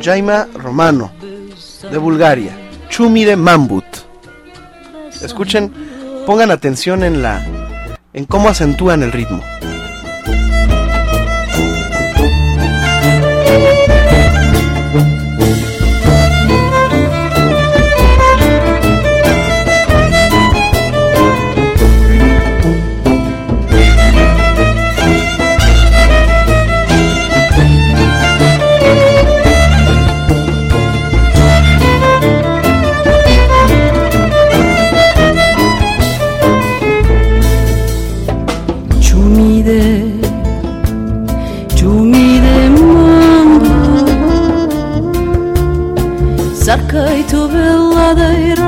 Jaima 0.00 0.48
Romano, 0.54 1.12
de 1.82 1.98
Bulgaria. 1.98 2.56
Chumi 2.88 3.26
de 3.26 3.36
Mambut. 3.36 3.84
Escuchen, 5.20 5.70
pongan 6.24 6.50
atención 6.50 7.04
en 7.04 7.20
la 7.20 7.46
en 8.14 8.24
cómo 8.24 8.48
acentúan 8.48 9.02
el 9.02 9.12
ritmo. 9.12 9.42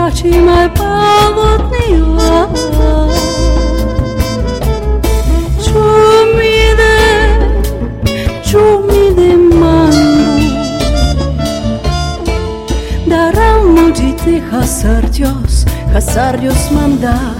Fatima 0.08 0.68
palotniła 0.74 2.48
Çumide, 5.64 6.96
çumide 8.50 9.36
mano 9.36 10.38
Dará 13.10 13.60
um 13.60 13.92
de 13.92 14.12
te 14.24 14.40
hasar 14.50 15.12
Dios, 15.12 15.66
hasar 15.92 16.40
Dios 16.40 16.70
mandar 16.70 17.37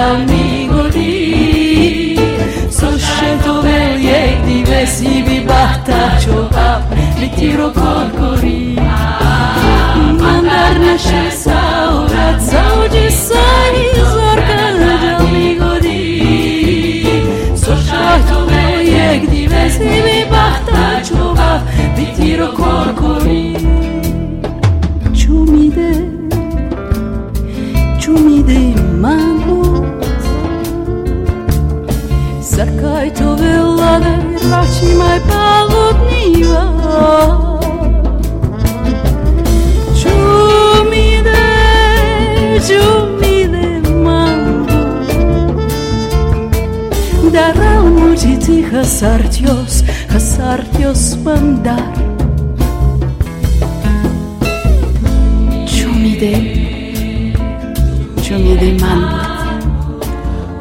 amico 0.00 0.88
di 0.88 2.18
sono 2.68 2.96
scelto 2.96 3.60
veri 3.60 4.08
e 4.10 4.40
diversi 4.44 5.22
vi 5.22 5.40
battaccio 5.40 6.48
mi 7.16 7.30
tiro 7.34 7.70
col 7.70 8.10
corino 8.18 8.82
mandarne 10.16 10.96
scesso 10.96 11.49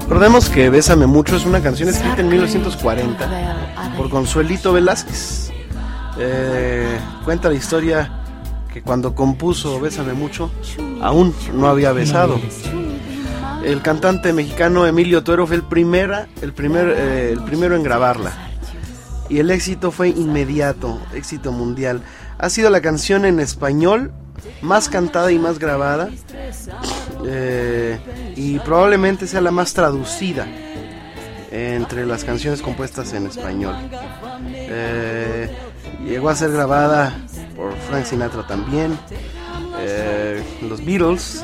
Recordemos 0.01 0.49
que 0.49 0.71
Bésame 0.71 1.05
Mucho 1.05 1.35
es 1.35 1.45
una 1.45 1.61
canción 1.61 1.87
escrita 1.89 2.21
en 2.21 2.29
1940 2.29 3.29
por 3.95 4.09
Consuelito 4.09 4.73
Velázquez. 4.73 5.51
Eh, 6.17 6.99
cuenta 7.23 7.49
la 7.49 7.55
historia 7.55 8.11
que 8.73 8.81
cuando 8.81 9.13
compuso 9.13 9.79
Bésame 9.79 10.13
Mucho 10.13 10.49
aún 10.99 11.31
no 11.53 11.67
había 11.67 11.91
besado. 11.91 12.39
El 13.63 13.81
cantante 13.81 14.33
mexicano 14.33 14.85
Emilio 14.87 15.23
Tuero 15.23 15.45
fue 15.45 15.57
el, 15.57 15.63
primera, 15.63 16.27
el, 16.41 16.53
primer, 16.53 16.89
eh, 16.97 17.31
el 17.31 17.41
primero 17.43 17.75
en 17.75 17.83
grabarla. 17.83 18.31
Y 19.29 19.39
el 19.39 19.51
éxito 19.51 19.91
fue 19.91 20.09
inmediato, 20.09 20.99
éxito 21.13 21.51
mundial. 21.51 22.01
Ha 22.37 22.49
sido 22.49 22.69
la 22.69 22.81
canción 22.81 23.25
en 23.25 23.39
español 23.39 24.11
más 24.61 24.89
cantada 24.89 25.31
y 25.31 25.39
más 25.39 25.59
grabada 25.59 26.09
eh, 27.25 27.99
y 28.35 28.59
probablemente 28.59 29.27
sea 29.27 29.41
la 29.41 29.51
más 29.51 29.73
traducida 29.73 30.47
entre 31.51 32.05
las 32.05 32.23
canciones 32.23 32.61
compuestas 32.61 33.13
en 33.13 33.27
español. 33.27 33.75
Eh, 34.53 35.49
llegó 36.05 36.29
a 36.29 36.35
ser 36.35 36.51
grabada 36.51 37.13
por 37.55 37.75
Frank 37.89 38.05
Sinatra 38.05 38.45
también, 38.45 38.97
eh, 39.79 40.43
los 40.61 40.85
Beatles, 40.85 41.43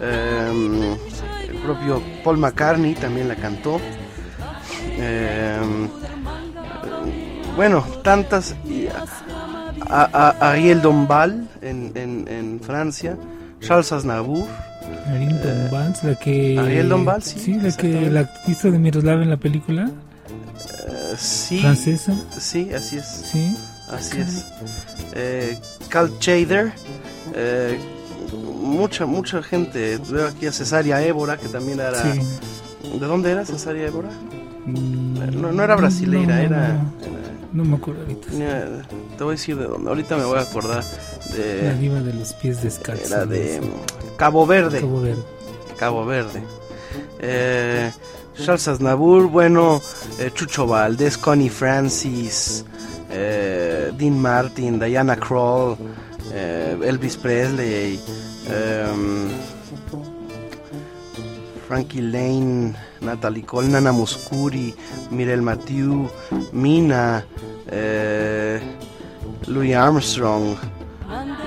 el 0.00 0.96
propio 1.64 2.02
Paul 2.22 2.38
McCartney 2.38 2.94
también 2.94 3.28
la 3.28 3.36
cantó. 3.36 3.80
bueno, 7.56 7.84
tantas. 8.02 8.54
A, 9.86 10.50
Ariel 10.50 10.80
Dombal 10.80 11.48
en, 11.60 11.92
en 11.94 12.60
Francia, 12.60 13.16
Charles 13.60 13.92
Aznavour. 13.92 14.46
Ariel 15.06 15.40
Dombal, 15.42 15.94
la 16.02 16.14
que. 16.16 16.58
Ariel 16.58 16.88
Dombal, 16.88 17.22
sí. 17.22 17.38
Sí, 17.38 17.54
la 17.54 17.72
que 17.72 18.10
la 18.10 18.30
hizo 18.46 18.70
de 18.70 18.78
Miroslav 18.78 19.22
en 19.22 19.30
la 19.30 19.36
película. 19.36 19.90
Uh, 19.90 21.16
sí. 21.16 21.60
¿Francesa? 21.60 22.14
Sí, 22.38 22.70
así 22.74 22.96
es. 22.96 23.04
Sí. 23.06 23.56
Así 23.90 24.20
es. 24.20 24.46
Eh, 25.14 25.58
Cal 25.88 26.18
Chader. 26.18 26.72
Eh, 27.34 27.78
mucha, 28.32 29.06
mucha 29.06 29.42
gente. 29.42 29.98
Veo 30.08 30.28
aquí 30.28 30.46
a 30.46 30.52
Cesaria 30.52 31.00
Évora, 31.02 31.36
que 31.36 31.48
también 31.48 31.80
era. 31.80 32.02
Sí. 32.02 32.20
¿De 32.98 33.06
dónde 33.06 33.30
era 33.30 33.44
Cesaria 33.44 33.86
Évora? 33.86 34.08
Mm, 34.66 35.40
no, 35.40 35.52
no, 35.52 35.62
era 35.62 35.76
brasileira, 35.76 36.42
era 36.42 36.80
no 37.54 37.64
me 37.64 37.76
acuerdo 37.76 38.02
ahorita. 38.02 38.28
te 39.16 39.22
voy 39.24 39.34
a 39.34 39.36
decir 39.36 39.56
de 39.56 39.66
dónde. 39.66 39.88
Ahorita 39.88 40.16
me 40.16 40.24
voy 40.24 40.38
a 40.38 40.42
acordar 40.42 40.82
de. 41.32 41.62
La 41.62 41.74
diva 41.74 42.00
de 42.00 42.12
los 42.12 42.32
pies 42.34 42.60
descalzos. 42.62 43.12
Era 43.12 43.24
de 43.26 43.60
Cabo 44.16 44.44
Verde. 44.44 44.80
Cabo 44.80 45.00
Verde. 45.00 45.22
Cabo 45.78 46.04
Verde. 46.04 46.42
Eh, 47.20 47.92
Charles 48.36 48.66
Aznavour, 48.66 49.28
bueno, 49.28 49.80
eh, 50.18 50.32
Chucho 50.34 50.66
Valdés, 50.66 51.16
Connie 51.16 51.48
Francis, 51.48 52.64
eh, 53.08 53.92
Dean 53.96 54.18
Martin, 54.18 54.80
Diana 54.80 55.16
Kroll, 55.16 55.76
eh, 56.34 56.76
Elvis 56.82 57.16
Presley, 57.16 58.00
em, 58.48 59.30
Frankie 61.66 62.02
Lane, 62.02 62.74
Natalie 63.00 63.42
Cole, 63.42 63.68
Nana 63.68 63.92
Muscuri, 63.92 64.74
Mirel 65.10 65.42
Mathieu, 65.42 66.10
Mina, 66.52 67.24
eh, 67.70 68.60
Louis 69.46 69.74
Armstrong, 69.74 70.56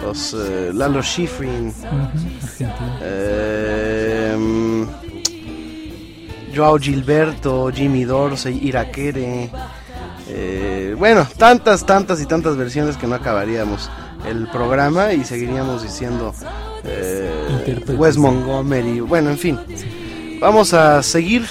los 0.02 0.34
eh, 0.34 0.72
Lalo 0.74 1.02
Schifrin, 1.02 1.74
eh, 3.02 4.36
Joao 6.56 6.80
Gilberto, 6.80 7.70
Jimmy 7.74 8.06
Dorsey, 8.06 8.60
Irakere. 8.68 9.50
Bueno, 10.98 11.28
tantas, 11.38 11.86
tantas 11.86 12.20
y 12.22 12.26
tantas 12.26 12.58
versiones 12.58 12.98
que 12.98 13.06
no 13.06 13.16
acabaríamos 13.16 13.90
el 14.28 14.48
programa 14.48 15.14
y 15.14 15.24
seguiríamos 15.24 15.84
diciendo 15.84 16.34
eh, 16.84 17.84
Wes 17.98 18.18
Montgomery. 18.18 19.00
Bueno, 19.02 19.30
en 19.30 19.38
fin. 19.38 19.60
Vamos 20.40 20.74
a 20.74 21.02
seguir. 21.04 21.46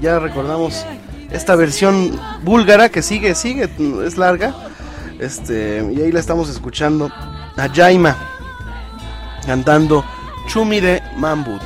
Ya 0.00 0.18
recordamos 0.18 0.84
esta 1.30 1.56
versión 1.56 2.18
búlgara 2.42 2.88
que 2.88 3.02
sigue, 3.02 3.34
sigue, 3.34 3.68
es 4.06 4.16
larga. 4.16 4.54
Este, 5.18 5.86
y 5.92 6.00
ahí 6.00 6.12
la 6.12 6.20
estamos 6.20 6.48
escuchando 6.48 7.10
a 7.56 7.68
Jaima 7.68 8.16
cantando 9.44 10.04
Chumi 10.48 10.80
de 10.80 11.02
Mambut. 11.16 11.62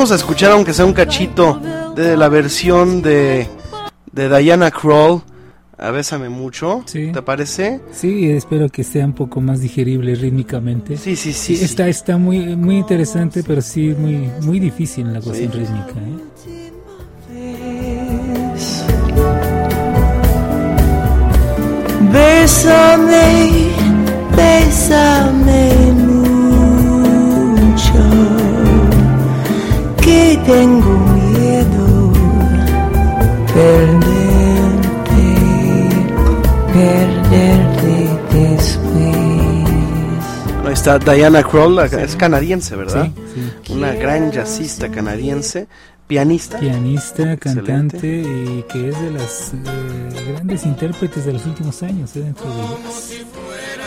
Vamos 0.00 0.12
a 0.12 0.14
escuchar, 0.14 0.52
aunque 0.52 0.72
sea 0.72 0.86
un 0.86 0.94
cachito, 0.94 1.60
de 1.94 2.16
la 2.16 2.30
versión 2.30 3.02
de, 3.02 3.46
de 4.10 4.38
Diana 4.38 4.70
Kroll. 4.70 5.20
A 5.76 5.90
Bésame 5.90 6.30
mucho, 6.30 6.82
¿te 6.90 7.20
parece? 7.20 7.82
Sí, 7.92 8.30
espero 8.30 8.70
que 8.70 8.82
sea 8.82 9.04
un 9.04 9.12
poco 9.12 9.42
más 9.42 9.60
digerible 9.60 10.14
rítmicamente. 10.14 10.96
Sí, 10.96 11.16
sí, 11.16 11.34
sí. 11.34 11.62
está, 11.62 11.86
está 11.86 12.16
muy, 12.16 12.56
muy 12.56 12.78
interesante, 12.78 13.42
pero 13.46 13.60
sí 13.60 13.94
muy, 13.98 14.30
muy 14.40 14.58
difícil 14.58 15.06
en 15.06 15.12
la 15.12 15.20
cuestión 15.20 15.52
rítmica. 15.52 15.92
¿eh? 16.00 16.70
Bésame, 22.10 23.50
bésame 24.34 25.69
que 30.10 30.38
tengo 30.44 30.98
miedo 31.30 32.12
perderte, 33.54 35.28
perderte 36.72 37.94
después. 38.32 38.78
Ahí 40.66 40.72
está 40.72 40.98
Diana 40.98 41.42
Kroll, 41.44 41.78
es 41.78 42.16
canadiense, 42.16 42.74
¿verdad? 42.74 43.10
Una 43.68 43.92
gran 43.92 44.32
jazzista 44.32 44.90
canadiense, 44.90 45.68
pianista. 46.08 46.58
Pianista, 46.58 47.36
cantante 47.36 48.08
y 48.08 48.64
que 48.68 48.88
es 48.88 49.00
de 49.00 49.10
las 49.12 49.52
eh, 49.54 50.32
grandes 50.32 50.66
intérpretes 50.66 51.24
de 51.24 51.34
los 51.34 51.46
últimos 51.46 51.82
años 51.84 52.16
eh, 52.16 52.20
dentro 52.20 52.46
de 52.52 52.62
jazz 52.62 53.12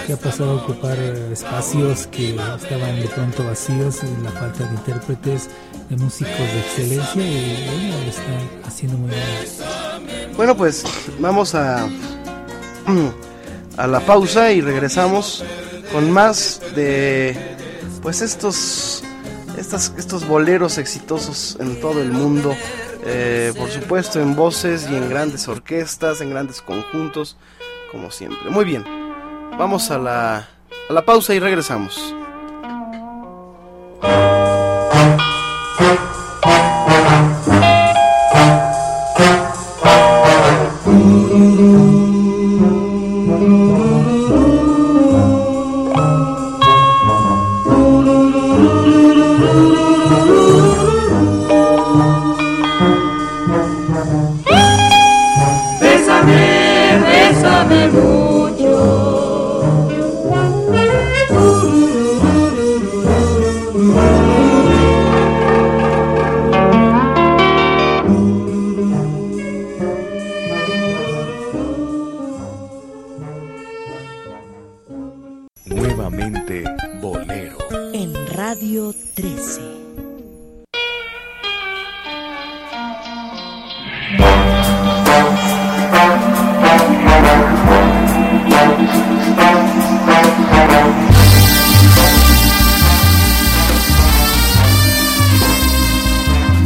que 0.06 0.14
ha 0.14 0.18
pasado 0.18 0.52
a 0.52 0.64
ocupar 0.64 0.98
eh, 1.00 1.32
espacios 1.32 2.08
que 2.08 2.36
estaban 2.36 3.00
de 3.00 3.08
pronto 3.08 3.46
vacíos, 3.46 4.02
la 4.24 4.32
falta 4.32 4.66
de 4.66 4.74
intérpretes, 4.74 5.50
de 5.90 5.96
músicos 5.98 6.38
de 6.38 6.60
excelencia 6.60 7.22
y 7.22 7.66
bueno, 7.66 8.04
lo 8.04 8.10
está 8.10 8.68
haciendo 8.68 8.98
muy 8.98 9.10
bien. 9.10 10.36
Bueno, 10.36 10.58
pues 10.58 10.84
vamos 11.20 11.56
a, 11.56 11.88
a 13.78 13.88
la 13.88 14.00
pausa 14.02 14.52
y 14.52 14.62
regresamos 14.62 15.44
con 15.92 16.12
más 16.12 16.62
de 16.76 17.38
pues 18.02 18.22
estos, 18.22 19.04
estas, 19.58 19.94
estos 19.98 20.28
boleros 20.28 20.78
exitosos 20.78 21.58
en 21.60 21.80
todo 21.80 22.02
el 22.02 22.12
mundo. 22.12 22.56
Eh, 23.06 23.52
por 23.58 23.70
supuesto 23.70 24.22
en 24.22 24.34
voces 24.34 24.88
y 24.90 24.96
en 24.96 25.10
grandes 25.10 25.50
orquestas, 25.50 26.22
en 26.22 26.30
grandes 26.30 26.62
conjuntos, 26.62 27.36
como 27.92 28.12
siempre. 28.12 28.50
Muy 28.50 28.64
bien. 28.64 29.03
Vamos 29.58 29.92
a 29.92 29.98
la, 29.98 30.48
a 30.90 30.94
la 30.94 31.06
pausa 31.06 31.34
y 31.34 31.40
regresamos. 31.40 32.14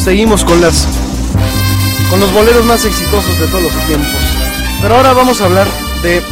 Seguimos 0.07 0.45
con 0.45 0.61
las 0.61 0.87
con 2.09 2.21
los 2.21 2.31
boleros 2.31 2.63
más 2.63 2.85
exitosos 2.85 3.37
de 3.39 3.47
todos 3.47 3.63
los 3.63 3.87
tiempos. 3.87 4.07
Pero 4.81 4.95
ahora 4.95 5.11
vamos 5.11 5.41
a 5.41 5.45
hablar 5.45 5.67
de 6.01 6.23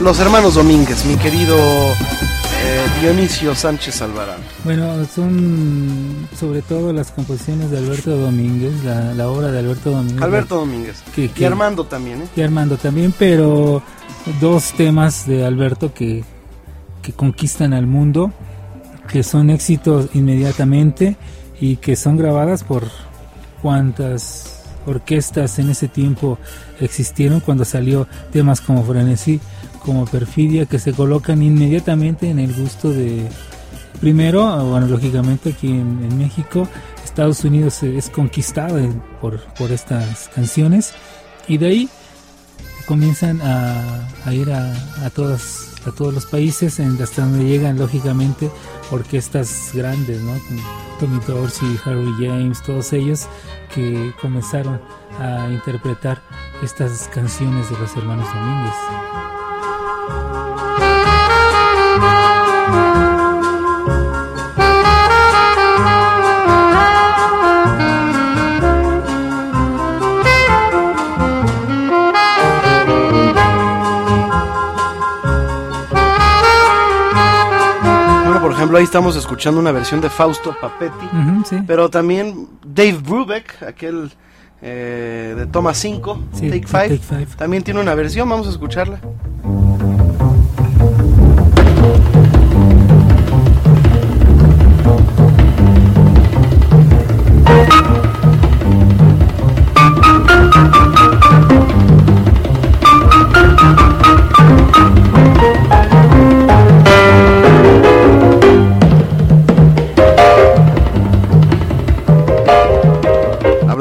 los 0.00 0.20
hermanos 0.20 0.54
Domínguez, 0.54 1.04
mi 1.06 1.16
querido 1.16 1.56
eh, 1.56 2.86
Dionisio 3.00 3.54
Sánchez 3.54 4.02
Alvarado. 4.02 4.40
Bueno, 4.64 5.04
son 5.06 6.28
sobre 6.38 6.62
todo 6.62 6.92
las 6.92 7.10
composiciones 7.10 7.70
de 7.70 7.78
Alberto 7.78 8.16
Domínguez, 8.16 8.72
la, 8.84 9.28
obra 9.28 9.50
de 9.50 9.58
Alberto 9.60 9.90
Domínguez. 9.90 10.22
Alberto 10.22 10.56
Domínguez. 10.56 11.02
y 11.16 11.44
Armando 11.44 11.84
también, 11.84 12.22
¿eh? 12.22 12.28
Y 12.36 12.42
Armando 12.42 12.76
también, 12.76 13.14
pero 13.18 13.82
dos 14.40 14.72
temas 14.72 15.26
de 15.26 15.46
Alberto 15.46 15.94
que, 15.94 16.24
que 17.02 17.12
conquistan 17.12 17.72
al 17.72 17.86
mundo, 17.86 18.32
que 19.08 19.22
son 19.22 19.50
éxitos 19.50 20.10
inmediatamente 20.14 21.16
y 21.60 21.76
que 21.76 21.96
son 21.96 22.16
grabadas 22.16 22.64
por 22.64 22.84
cuantas 23.62 24.56
orquestas 24.86 25.58
en 25.58 25.70
ese 25.70 25.88
tiempo 25.88 26.38
existieron 26.80 27.40
cuando 27.40 27.64
salió 27.64 28.06
temas 28.30 28.60
como 28.60 28.84
Frenesí, 28.84 29.40
como 29.86 30.04
Perfidia, 30.04 30.66
que 30.66 30.80
se 30.80 30.92
colocan 30.92 31.42
inmediatamente 31.42 32.28
en 32.28 32.40
el 32.40 32.52
gusto 32.52 32.90
de, 32.90 33.28
primero, 34.00 34.64
bueno, 34.66 34.88
lógicamente 34.88 35.50
aquí 35.50 35.68
en, 35.68 36.18
México, 36.18 36.68
Estados 37.04 37.44
Unidos 37.44 37.82
es 37.84 38.10
conquistado 38.10 38.78
por, 39.20 39.40
por 39.54 39.70
estas 39.70 40.28
canciones 40.34 40.92
y 41.46 41.58
de 41.58 41.66
ahí 41.66 41.88
comienzan 42.86 43.40
a, 43.42 44.08
ir 44.32 44.50
a, 44.50 44.72
a, 44.72 45.06
a 45.06 45.10
todos 45.10 46.14
los 46.14 46.26
países 46.26 46.80
hasta 46.80 47.22
donde 47.22 47.44
llegan 47.44 47.78
lógicamente 47.78 48.50
orquestas 48.90 49.70
grandes, 49.72 50.20
¿no? 50.20 50.32
Tommy 50.98 51.20
Dorsey, 51.26 51.78
Harry 51.84 52.12
James, 52.18 52.62
todos 52.62 52.92
ellos 52.92 53.28
que 53.74 54.12
comenzaron 54.20 54.80
a 55.20 55.48
interpretar 55.50 56.22
estas 56.62 57.08
canciones 57.08 57.70
de 57.70 57.78
los 57.78 57.96
hermanos 57.96 58.26
Domínguez. 58.32 59.15
Ejemplo, 78.66 78.78
ahí 78.78 78.84
estamos 78.84 79.14
escuchando 79.14 79.60
una 79.60 79.70
versión 79.70 80.00
de 80.00 80.10
Fausto 80.10 80.54
Papetti, 80.60 81.06
pero 81.68 81.88
también 81.88 82.48
Dave 82.64 82.98
Brubeck, 83.00 83.62
aquel 83.62 84.10
eh, 84.60 85.34
de 85.36 85.46
toma 85.46 85.72
5, 85.72 86.18
Sí, 86.32 86.50
Take 86.50 86.66
Take 86.66 86.98
5. 86.98 87.04
Five. 87.08 87.26
También 87.36 87.62
tiene 87.62 87.80
una 87.80 87.94
versión, 87.94 88.28
vamos 88.28 88.48
a 88.48 88.50
escucharla. 88.50 88.98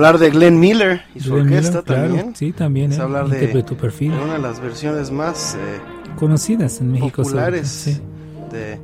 Hablar 0.05 0.19
de 0.21 0.29
Glenn 0.29 0.59
Miller 0.59 1.01
y 1.15 1.19
su 1.19 1.31
Glenn 1.33 1.47
orquesta 1.47 1.71
Miller, 1.71 1.83
claro, 1.85 2.01
también. 2.07 2.35
sí, 2.35 2.51
también, 2.51 2.91
Es 2.91 2.97
él 2.97 3.03
hablar 3.03 3.27
de, 3.27 3.37
interpretó 3.37 3.75
Perfil. 3.75 4.11
de 4.11 4.23
una 4.23 4.33
de 4.33 4.39
las 4.39 4.59
versiones 4.59 5.09
más 5.09 5.55
eh, 5.55 5.79
Conocidas 6.15 6.79
en 6.79 6.91
México. 6.91 7.23
sobre 7.23 7.25
populares 7.29 7.67
sí. 7.67 7.99
de, 8.51 8.77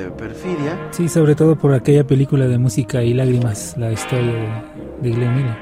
de 0.00 0.10
Perfidia. 0.12 0.78
Sí, 0.92 1.08
sobre 1.08 1.34
todo 1.34 1.56
por 1.56 1.74
aquella 1.74 2.06
película 2.06 2.46
de 2.46 2.56
música 2.56 3.02
y 3.02 3.14
lágrimas, 3.14 3.74
la 3.78 3.90
historia 3.90 4.32
de, 4.32 4.48
de 5.02 5.10
Glenn 5.16 5.34
Miller. 5.34 5.56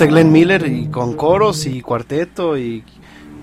De 0.00 0.06
Glenn 0.06 0.32
Miller 0.32 0.66
y 0.66 0.86
con 0.86 1.14
coros 1.14 1.66
y 1.66 1.82
cuarteto 1.82 2.56
y, 2.56 2.82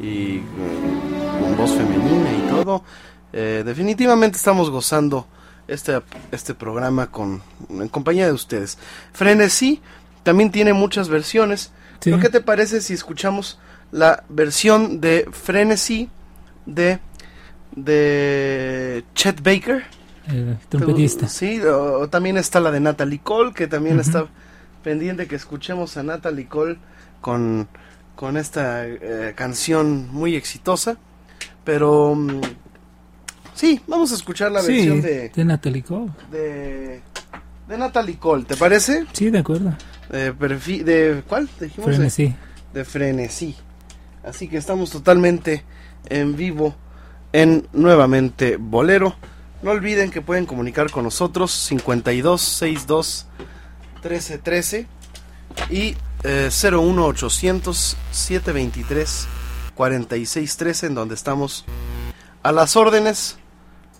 y, 0.02 0.42
mm, 0.42 1.40
con 1.40 1.56
voz 1.56 1.72
femenina 1.72 2.34
y 2.34 2.50
todo. 2.50 2.84
Eh, 3.32 3.62
definitivamente 3.64 4.38
estamos 4.38 4.72
gozando 4.72 5.28
este, 5.68 6.02
este 6.32 6.56
programa 6.56 7.12
con, 7.12 7.44
en 7.70 7.88
compañía 7.90 8.26
de 8.26 8.32
ustedes. 8.32 8.80
Frenesí 9.14 9.82
también 10.24 10.52
tiene 10.52 10.74
muchas 10.74 11.10
versiones. 11.10 11.72
Sí. 12.00 12.10
¿Pero 12.10 12.20
qué 12.20 12.30
te 12.30 12.42
parece 12.42 12.82
si 12.82 12.96
escuchamos 12.96 13.60
la 13.92 14.24
versión 14.28 15.00
de 15.00 15.30
Frenesí 15.32 16.10
de, 16.66 16.98
de 17.76 19.06
Chet 19.14 19.44
Baker? 19.44 19.86
El 20.28 20.58
trompetista. 20.70 21.28
Sí, 21.28 21.62
o, 21.62 22.00
o 22.00 22.10
también 22.10 22.36
está 22.36 22.60
la 22.60 22.72
de 22.72 22.80
Natalie 22.80 23.20
Cole, 23.20 23.54
que 23.54 23.68
también 23.68 24.00
está 24.00 24.26
pendiente 24.84 25.28
que 25.28 25.36
escuchemos 25.36 25.98
a 25.98 26.04
Natalie 26.04 26.48
Cole 26.48 26.78
con, 27.22 27.68
con 28.16 28.38
esta 28.38 28.86
eh, 28.88 29.34
canción 29.36 30.08
muy 30.12 30.36
exitosa. 30.36 30.98
Pero 31.64 32.16
mm, 32.16 32.42
sí, 33.54 33.82
vamos 33.88 34.12
a 34.12 34.16
escuchar 34.16 34.52
la 34.52 34.62
Sí, 34.62 34.74
versión 34.74 35.02
de, 35.02 35.30
de 35.30 35.46
Natalie 35.46 35.84
Cole. 35.84 36.12
de, 36.32 37.02
de 37.68 37.78
Natalie 37.78 38.18
Cole, 38.18 38.46
¿te 38.46 38.56
parece? 38.56 39.06
Sí, 39.14 39.30
de 39.30 39.40
acuerdo. 39.40 39.74
De, 40.10 40.34
perfi- 40.34 40.84
de 40.84 41.24
¿Cuál? 41.28 41.50
Dijimos 41.60 41.90
de- 41.90 41.96
Frenesí. 41.96 42.36
de 42.74 42.86
frenesí. 42.86 43.56
Así 44.24 44.48
que 44.48 44.58
estamos 44.58 44.90
totalmente 44.92 45.64
en 46.10 46.36
vivo 46.38 46.76
en 47.34 47.68
nuevamente 47.74 48.58
Bolero. 48.58 49.16
No 49.62 49.72
olviden 49.72 50.12
que 50.12 50.22
pueden 50.22 50.46
comunicar 50.46 50.92
con 50.92 51.04
nosotros 51.04 51.52
52 51.52 52.42
62 54.08 54.08
13 54.08 54.38
13 54.38 54.88
y 55.70 55.96
eh, 56.24 56.50
01 56.50 57.06
800 57.06 57.98
723 58.12 59.28
46 59.76 60.58
13 60.58 60.86
en 60.88 60.96
donde 60.96 61.16
estamos 61.16 61.66
a 62.44 62.52
las 62.52 62.76
órdenes 62.76 63.38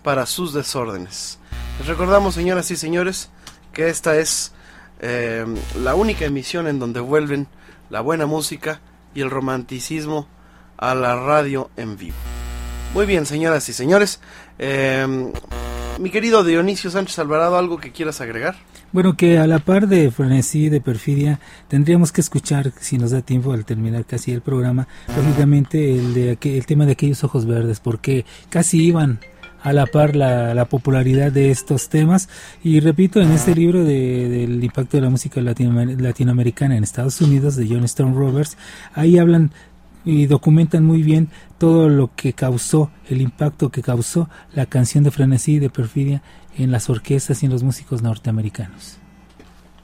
para 0.02 0.26
sus 0.26 0.52
desórdenes. 0.54 1.38
Les 1.78 1.86
recordamos, 1.86 2.34
señoras 2.34 2.70
y 2.70 2.76
señores, 2.76 3.30
que 3.72 3.88
esta 3.88 4.16
es 4.16 4.52
eh, 5.00 5.44
la 5.80 5.94
única 5.94 6.24
emisión 6.24 6.66
en 6.66 6.78
donde 6.78 7.00
vuelven 7.00 7.46
la 7.90 8.00
buena 8.00 8.26
música 8.26 8.80
y 9.14 9.20
el 9.20 9.30
romanticismo 9.30 10.26
a 10.76 10.94
la 10.94 11.16
radio 11.16 11.70
en 11.76 11.96
vivo. 11.96 12.16
Muy 12.94 13.06
bien, 13.06 13.26
señoras 13.26 13.68
y 13.68 13.72
señores. 13.72 14.20
eh, 14.58 15.32
mi 15.98 16.10
querido 16.10 16.44
Dionisio 16.44 16.90
Sánchez 16.90 17.18
Alvarado, 17.18 17.58
¿algo 17.58 17.78
que 17.78 17.90
quieras 17.90 18.20
agregar? 18.20 18.56
Bueno, 18.90 19.16
que 19.16 19.38
a 19.38 19.46
la 19.46 19.58
par 19.58 19.86
de 19.86 20.10
frenesí, 20.10 20.70
de 20.70 20.80
perfidia, 20.80 21.40
tendríamos 21.68 22.10
que 22.10 22.22
escuchar, 22.22 22.72
si 22.80 22.96
nos 22.96 23.10
da 23.10 23.20
tiempo 23.20 23.52
al 23.52 23.64
terminar 23.66 24.06
casi 24.06 24.32
el 24.32 24.40
programa, 24.40 24.88
lógicamente 25.14 25.94
el, 25.94 26.14
de 26.14 26.32
aquel- 26.38 26.54
el 26.56 26.64
tema 26.66 26.86
de 26.86 26.92
aquellos 26.92 27.22
ojos 27.22 27.44
verdes, 27.44 27.80
porque 27.80 28.24
casi 28.48 28.82
iban 28.82 29.20
a 29.62 29.72
la 29.74 29.86
par 29.86 30.16
la, 30.16 30.54
la 30.54 30.64
popularidad 30.66 31.32
de 31.32 31.50
estos 31.50 31.90
temas. 31.90 32.28
Y 32.64 32.80
repito, 32.80 33.20
en 33.20 33.30
este 33.32 33.54
libro 33.54 33.84
de- 33.84 34.28
del 34.28 34.64
impacto 34.64 34.96
de 34.96 35.02
la 35.02 35.10
música 35.10 35.40
latinoamer- 35.42 36.00
latinoamericana 36.00 36.76
en 36.76 36.82
Estados 36.84 37.20
Unidos, 37.20 37.56
de 37.56 37.66
John 37.68 37.84
Stone 37.84 38.14
Roberts, 38.14 38.56
ahí 38.94 39.18
hablan 39.18 39.50
y 40.04 40.26
documentan 40.26 40.84
muy 40.84 41.02
bien 41.02 41.28
todo 41.58 41.88
lo 41.88 42.10
que 42.14 42.32
causó, 42.32 42.90
el 43.08 43.20
impacto 43.20 43.70
que 43.70 43.82
causó 43.82 44.28
la 44.52 44.66
canción 44.66 45.04
de 45.04 45.10
frenesí 45.10 45.58
de 45.58 45.70
perfidia 45.70 46.22
en 46.56 46.70
las 46.70 46.88
orquestas 46.90 47.42
y 47.42 47.46
en 47.46 47.52
los 47.52 47.62
músicos 47.62 48.02
norteamericanos. 48.02 48.98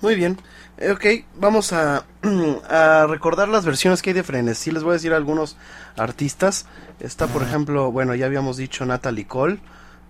Muy 0.00 0.16
bien. 0.16 0.38
Eh, 0.76 0.90
ok, 0.90 1.04
vamos 1.40 1.72
a, 1.72 2.04
a 2.68 3.06
recordar 3.06 3.48
las 3.48 3.64
versiones 3.64 4.02
que 4.02 4.10
hay 4.10 4.14
de 4.14 4.22
Frenesí. 4.22 4.70
Les 4.70 4.82
voy 4.82 4.90
a 4.90 4.94
decir 4.94 5.12
algunos 5.12 5.56
artistas. 5.96 6.66
Está, 7.00 7.26
por 7.26 7.42
ejemplo, 7.42 7.90
bueno, 7.92 8.14
ya 8.14 8.26
habíamos 8.26 8.56
dicho 8.56 8.84
Natalie 8.84 9.26
Cole. 9.26 9.60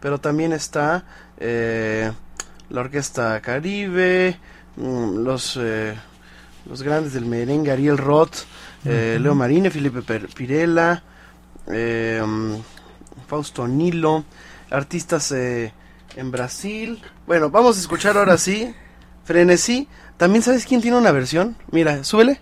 pero 0.01 0.18
también 0.18 0.52
está 0.52 1.05
eh, 1.39 2.10
la 2.70 2.81
Orquesta 2.81 3.40
Caribe, 3.40 4.39
mm, 4.76 5.18
los, 5.18 5.59
eh, 5.60 5.94
los 6.68 6.82
grandes 6.82 7.12
del 7.12 7.26
merengue, 7.26 7.70
Ariel 7.70 7.98
Roth, 7.98 8.39
eh. 8.85 9.19
Leo 9.20 9.35
Marine, 9.35 9.70
Felipe 9.70 10.02
Pirela, 10.35 11.02
eh, 11.69 12.23
mm, 12.24 12.55
Fausto 13.27 13.66
Nilo, 13.66 14.24
artistas 14.70 15.32
eh, 15.32 15.73
en 16.16 16.31
Brasil. 16.31 17.02
Bueno, 17.27 17.51
vamos 17.51 17.77
a 17.77 17.81
escuchar 17.81 18.16
ahora 18.16 18.39
sí, 18.39 18.74
Frenesí. 19.24 19.89
También 20.16 20.43
sabes 20.43 20.66
quién 20.66 20.81
tiene 20.81 20.97
una 20.97 21.12
versión. 21.12 21.56
Mira, 21.70 22.05
súbele. 22.05 22.40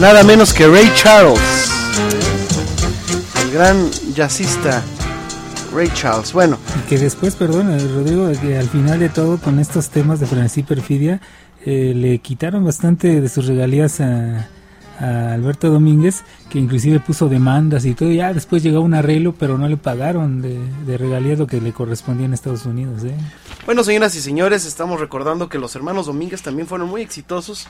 Nada 0.00 0.22
menos 0.24 0.52
que 0.52 0.66
Ray 0.66 0.92
Charles. 0.94 1.40
El 3.42 3.50
gran 3.50 3.90
jazzista 4.14 4.82
Ray 5.74 5.88
Charles. 5.94 6.34
Bueno, 6.34 6.58
Y 6.78 6.88
que 6.88 6.98
después, 6.98 7.34
perdón, 7.34 7.70
eh, 7.70 7.78
Rodrigo, 7.78 8.30
que 8.40 8.58
al 8.58 8.68
final 8.68 8.98
de 8.98 9.08
todo, 9.08 9.38
con 9.38 9.58
estos 9.58 9.88
temas 9.88 10.20
de 10.20 10.26
frenesí 10.26 10.62
perfidia, 10.62 11.20
eh, 11.64 11.94
le 11.96 12.18
quitaron 12.18 12.62
bastante 12.64 13.22
de 13.22 13.28
sus 13.30 13.46
regalías 13.46 14.00
a, 14.00 14.48
a 15.00 15.32
Alberto 15.32 15.70
Domínguez, 15.70 16.24
que 16.50 16.58
inclusive 16.58 17.00
puso 17.00 17.30
demandas 17.30 17.86
y 17.86 17.94
todo. 17.94 18.12
Ya 18.12 18.34
después 18.34 18.62
llegó 18.62 18.80
un 18.80 18.92
arreglo, 18.92 19.32
pero 19.32 19.56
no 19.56 19.66
le 19.66 19.78
pagaron 19.78 20.42
de, 20.42 20.58
de 20.86 20.98
regalías 20.98 21.38
lo 21.38 21.46
que 21.46 21.60
le 21.60 21.72
correspondía 21.72 22.26
en 22.26 22.34
Estados 22.34 22.66
Unidos. 22.66 23.02
¿eh? 23.04 23.14
Bueno, 23.64 23.82
señoras 23.82 24.14
y 24.14 24.20
señores, 24.20 24.66
estamos 24.66 25.00
recordando 25.00 25.48
que 25.48 25.58
los 25.58 25.74
hermanos 25.74 26.04
Domínguez 26.06 26.42
también 26.42 26.68
fueron 26.68 26.88
muy 26.88 27.00
exitosos. 27.00 27.66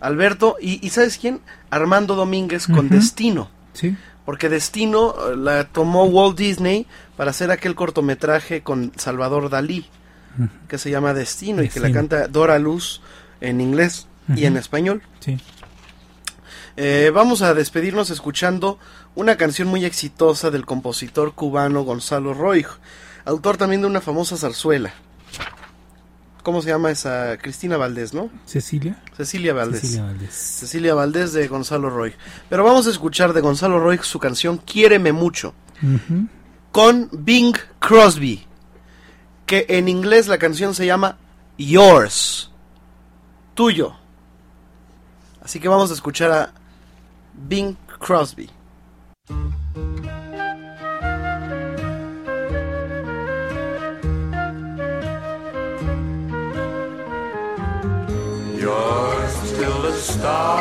Alberto 0.00 0.56
y, 0.60 0.84
y 0.84 0.90
¿sabes 0.90 1.18
quién? 1.18 1.40
Armando 1.70 2.16
Domínguez 2.16 2.66
con. 2.66 2.88
Destino. 2.88 3.50
Sí. 3.72 3.96
Porque 4.24 4.48
Destino 4.48 5.14
eh, 5.14 5.36
la 5.36 5.64
tomó 5.64 6.04
Walt 6.04 6.38
Disney 6.38 6.86
para 7.16 7.30
hacer 7.30 7.50
aquel 7.50 7.74
cortometraje 7.74 8.62
con 8.62 8.92
Salvador 8.96 9.50
Dalí, 9.50 9.86
que 10.68 10.78
se 10.78 10.90
llama 10.90 11.14
Destino 11.14 11.62
y 11.62 11.68
que 11.68 11.80
la 11.80 11.92
canta 11.92 12.28
Dora 12.28 12.58
Luz 12.58 13.00
en 13.40 13.60
inglés 13.60 14.06
y 14.34 14.44
en 14.44 14.56
español. 14.56 15.02
Sí. 15.20 15.38
Eh, 16.76 17.10
vamos 17.12 17.42
a 17.42 17.52
despedirnos 17.52 18.10
escuchando 18.10 18.78
una 19.14 19.36
canción 19.36 19.68
muy 19.68 19.84
exitosa 19.84 20.50
del 20.50 20.64
compositor 20.64 21.34
cubano 21.34 21.82
Gonzalo 21.82 22.32
Roig, 22.32 22.66
autor 23.24 23.56
también 23.56 23.82
de 23.82 23.88
una 23.88 24.00
famosa 24.00 24.36
zarzuela. 24.36 24.94
¿Cómo 26.42 26.62
se 26.62 26.68
llama 26.68 26.90
esa? 26.90 27.36
Cristina 27.38 27.76
Valdés, 27.76 28.14
¿no? 28.14 28.30
Cecilia. 28.46 29.02
Cecilia 29.16 29.52
Valdés. 29.52 29.80
Cecilia 29.80 30.04
Valdés. 30.04 30.34
Cecilia 30.34 30.94
Valdés 30.94 31.32
de 31.32 31.48
Gonzalo 31.48 31.90
Roig. 31.90 32.14
Pero 32.48 32.64
vamos 32.64 32.86
a 32.86 32.90
escuchar 32.90 33.32
de 33.32 33.40
Gonzalo 33.40 33.80
Roig 33.80 34.02
su 34.02 34.18
canción 34.18 34.58
Quiéreme 34.58 35.12
mucho 35.12 35.54
con 36.72 37.08
Bing 37.12 37.56
Crosby, 37.78 38.46
que 39.46 39.66
en 39.68 39.88
inglés 39.88 40.28
la 40.28 40.38
canción 40.38 40.74
se 40.74 40.86
llama 40.86 41.18
Yours, 41.58 42.50
tuyo. 43.54 43.94
Así 45.42 45.58
que 45.58 45.68
vamos 45.68 45.90
a 45.90 45.94
escuchar 45.94 46.30
a 46.30 46.52
Bing 47.34 47.76
Crosby. 47.98 48.50
star. 60.20 60.59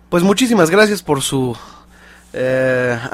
Pues 0.10 0.24
muchísimas 0.24 0.70
gracias 0.70 1.02
por 1.02 1.22
su 1.22 1.56
eh, 2.34 2.67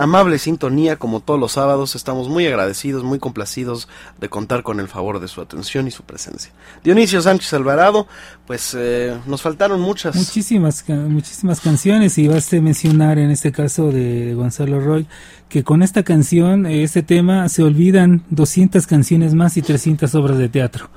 amable 0.03 0.37
sintonía 0.37 0.97
como 0.97 1.19
todos 1.19 1.39
los 1.39 1.53
sábados. 1.53 1.95
Estamos 1.95 2.29
muy 2.29 2.45
agradecidos, 2.45 3.03
muy 3.03 3.19
complacidos 3.19 3.87
de 4.19 4.29
contar 4.29 4.63
con 4.63 4.79
el 4.79 4.87
favor 4.87 5.19
de 5.19 5.27
su 5.27 5.41
atención 5.41 5.87
y 5.87 5.91
su 5.91 6.03
presencia. 6.03 6.51
Dionisio 6.83 7.21
Sánchez 7.21 7.53
Alvarado, 7.53 8.07
pues 8.45 8.75
eh, 8.77 9.17
nos 9.25 9.41
faltaron 9.41 9.81
muchas. 9.81 10.15
Muchísimas, 10.15 10.83
muchísimas 10.89 11.59
canciones 11.61 12.17
y 12.17 12.27
baste 12.27 12.61
mencionar 12.61 13.17
en 13.17 13.31
este 13.31 13.51
caso 13.51 13.91
de 13.91 14.33
Gonzalo 14.33 14.79
Roy 14.79 15.07
que 15.49 15.63
con 15.63 15.83
esta 15.83 16.03
canción, 16.03 16.65
eh, 16.65 16.83
este 16.83 17.03
tema, 17.03 17.47
se 17.49 17.61
olvidan 17.63 18.23
200 18.31 18.87
canciones 18.87 19.35
más 19.35 19.55
y 19.57 19.61
300 19.61 20.13
obras 20.15 20.37
de 20.37 20.49
teatro. 20.49 20.89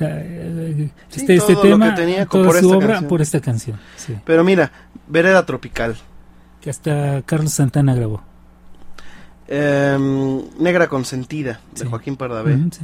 Eh, 0.00 0.90
Sí, 1.08 1.20
Este, 1.20 1.36
este 1.36 1.54
tema, 1.56 1.94
tenía 1.94 2.26
toda 2.26 2.46
por 2.46 2.58
su 2.58 2.64
esta 2.66 2.76
obra 2.76 2.86
canción. 2.88 3.08
por 3.08 3.22
esta 3.22 3.40
canción. 3.40 3.78
Sí. 3.96 4.14
Pero 4.24 4.42
mira, 4.42 4.72
Vereda 5.06 5.46
Tropical, 5.46 5.96
Que 6.60 6.70
hasta 6.70 7.22
Carlos 7.22 7.52
Santana 7.52 7.94
grabó. 7.94 8.22
Em, 9.56 10.42
Negra 10.58 10.88
Consentida 10.88 11.60
de 11.74 11.82
Sí. 11.82 11.86
Joaquín 11.88 12.16
Pardavé, 12.16 12.56
sí. 12.70 12.80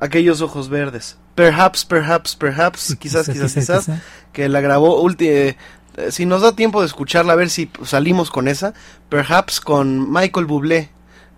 Aquellos 0.00 0.40
Ojos 0.40 0.68
Verdes, 0.68 1.16
Perhaps, 1.34 1.84
Perhaps, 1.84 2.34
Perhaps, 2.36 2.96
quizás, 2.98 3.26
quizá, 3.26 3.32
quizás, 3.32 3.54
quizá, 3.54 3.60
quizás, 3.78 3.84
quizá. 3.86 4.02
que 4.32 4.48
la 4.48 4.60
grabó 4.60 5.02
ulti- 5.02 5.26
eh, 5.28 5.56
eh, 5.96 6.10
si 6.12 6.26
nos 6.26 6.42
da 6.42 6.52
tiempo 6.52 6.80
de 6.80 6.86
escucharla, 6.86 7.32
a 7.32 7.36
ver 7.36 7.48
si 7.50 7.70
salimos 7.84 8.30
con 8.30 8.48
esa, 8.48 8.74
Perhaps 9.08 9.60
con 9.60 10.10
Michael 10.12 10.46
Bublé, 10.46 10.90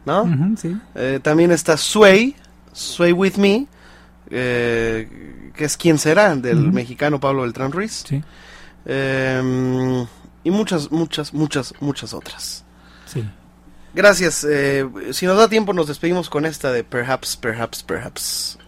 ¿no? 0.06 0.26
Sí. 0.56 0.74
Eh, 0.94 1.20
también 1.22 1.52
está 1.52 1.76
Sway, 1.76 2.34
Sway 2.72 3.12
With 3.12 3.36
Me, 3.36 3.66
eh, 4.30 5.50
que 5.54 5.64
es 5.64 5.76
quien 5.76 5.98
será, 5.98 6.34
del 6.36 6.72
mexicano 6.72 7.18
Pablo 7.20 7.42
Beltrán 7.42 7.72
Ruiz. 7.72 8.04
Sí. 8.08 8.22
Eh, 8.86 10.06
y 10.44 10.50
muchas, 10.50 10.90
muchas, 10.90 11.32
muchas, 11.34 11.74
muchas 11.80 12.14
otras. 12.14 12.64
Sí. 13.06 13.22
Gracias. 13.94 14.44
eh, 14.48 14.88
si 15.12 15.26
nos 15.26 15.36
da 15.36 15.48
tiempo, 15.48 15.72
nos 15.72 15.88
despedimos 15.88 16.30
con 16.30 16.46
esta 16.46 16.72
de 16.72 16.84
Perhaps, 16.84 17.36
Perhaps, 17.36 17.82
Perhaps. 17.82 18.58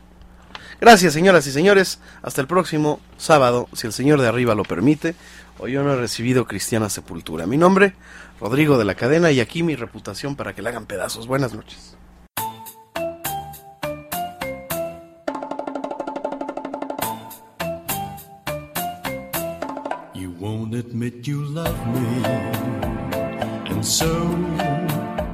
Gracias, 0.81 1.13
señoras 1.13 1.47
y 1.47 1.53
señores. 1.53 2.01
Hasta 2.23 2.41
el 2.41 2.49
próximo 2.49 2.99
sábado, 3.17 3.69
si 3.73 3.87
el 3.87 3.93
Señor 3.93 4.21
de 4.21 4.27
arriba 4.27 4.57
lo 4.57 4.65
permite. 4.65 5.15
Hoy 5.59 5.71
yo 5.73 5.85
no 5.85 5.93
he 5.93 5.97
recibido 5.97 6.45
cristiana 6.47 6.89
sepultura. 6.89 7.47
Mi 7.47 7.57
nombre, 7.57 7.95
Rodrigo 8.41 8.79
de 8.79 8.85
la 8.85 8.97
Cadena, 8.97 9.31
y 9.31 9.39
aquí 9.39 9.63
mi 9.63 9.77
reputación 9.77 10.35
para 10.35 10.55
que 10.55 10.63
la 10.63 10.71
hagan 10.71 10.87
pedazos. 10.87 11.29
Buenas 11.29 11.55
noches. 11.55 11.97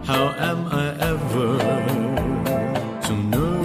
How 0.09 0.29
am 0.51 0.61
I 0.69 0.87
ever 1.13 1.59
to 3.07 3.13
know? 3.33 3.61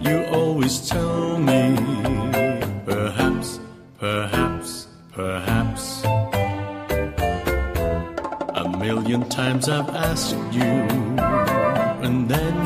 You 0.00 0.16
always 0.32 0.88
tell 0.88 1.38
me, 1.38 1.76
perhaps, 2.84 3.60
perhaps, 4.00 4.88
perhaps. 5.12 6.02
A 8.62 8.64
million 8.84 9.28
times 9.28 9.68
I've 9.68 9.90
asked 10.10 10.34
you, 10.50 10.74
and 12.06 12.28
then 12.28 12.56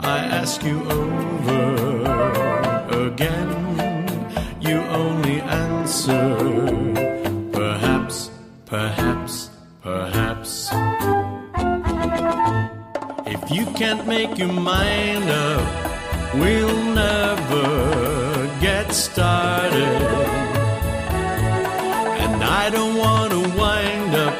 I 0.00 0.18
ask 0.40 0.62
you 0.62 0.78
over 1.00 1.62
again. 3.06 3.50
You 4.60 4.76
only 5.02 5.40
answer, 5.40 6.36
perhaps, 7.52 8.30
perhaps. 8.66 9.13
You 13.54 13.66
can't 13.66 14.04
make 14.08 14.36
your 14.36 14.52
mind 14.52 15.30
up, 15.30 16.34
we'll 16.34 16.82
never 16.92 18.50
get 18.60 18.92
started. 18.92 20.02
And 22.22 22.42
I 22.42 22.68
don't 22.70 22.96
want 22.96 23.30
to 23.32 23.40
wind 23.56 24.14
up 24.26 24.36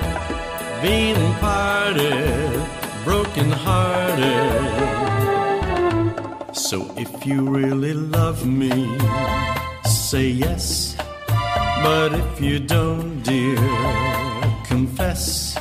being 0.82 1.34
parted, 1.34 2.66
broken 3.04 3.50
hearted. 3.52 4.74
So 6.52 6.90
if 6.96 7.24
you 7.24 7.48
really 7.48 7.94
love 7.94 8.44
me, 8.44 8.98
say 9.84 10.26
yes. 10.28 10.96
But 11.84 12.14
if 12.14 12.40
you 12.40 12.58
don't, 12.58 13.22
dear, 13.22 13.56
confess. 14.66 15.56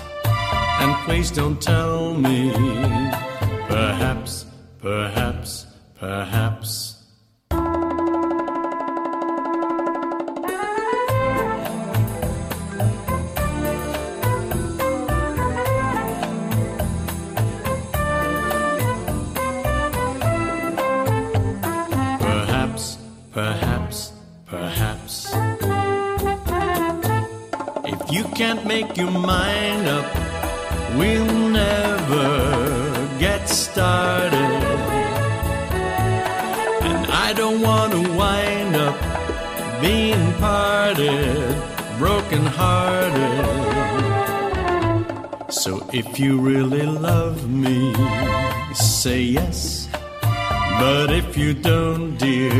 And 0.81 0.95
please 1.05 1.29
don't 1.29 1.61
tell 1.61 2.13
me, 2.15 2.51
perhaps, 3.73 4.45
perhaps, 4.79 5.65
perhaps. 5.99 6.95
Perhaps, 22.19 22.97
perhaps, 23.31 24.13
perhaps. 24.45 25.33
If 27.85 28.11
you 28.11 28.23
can't 28.35 28.63
make 28.67 28.95
your 28.97 29.09
mind 29.09 29.87
up, 29.87 30.05
we'll 30.95 31.49
never 31.49 32.52
don't 37.53 37.61
want 37.61 37.91
to 37.91 38.01
wind 38.17 38.75
up 38.75 38.97
being 39.81 40.33
parted, 40.33 41.55
broken 41.97 42.45
hearted. 42.45 43.45
So 45.51 45.87
if 45.93 46.19
you 46.19 46.39
really 46.39 46.85
love 46.85 47.47
me, 47.49 47.93
say 48.73 49.21
yes. 49.21 49.87
But 50.79 51.11
if 51.11 51.37
you 51.37 51.53
don't, 51.53 52.17
dear, 52.17 52.51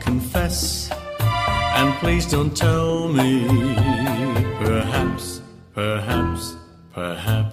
confess. 0.00 0.90
And 1.76 1.94
please 1.94 2.26
don't 2.26 2.54
tell 2.56 3.08
me, 3.08 3.46
perhaps, 4.58 5.40
perhaps, 5.74 6.54
perhaps. 6.92 7.45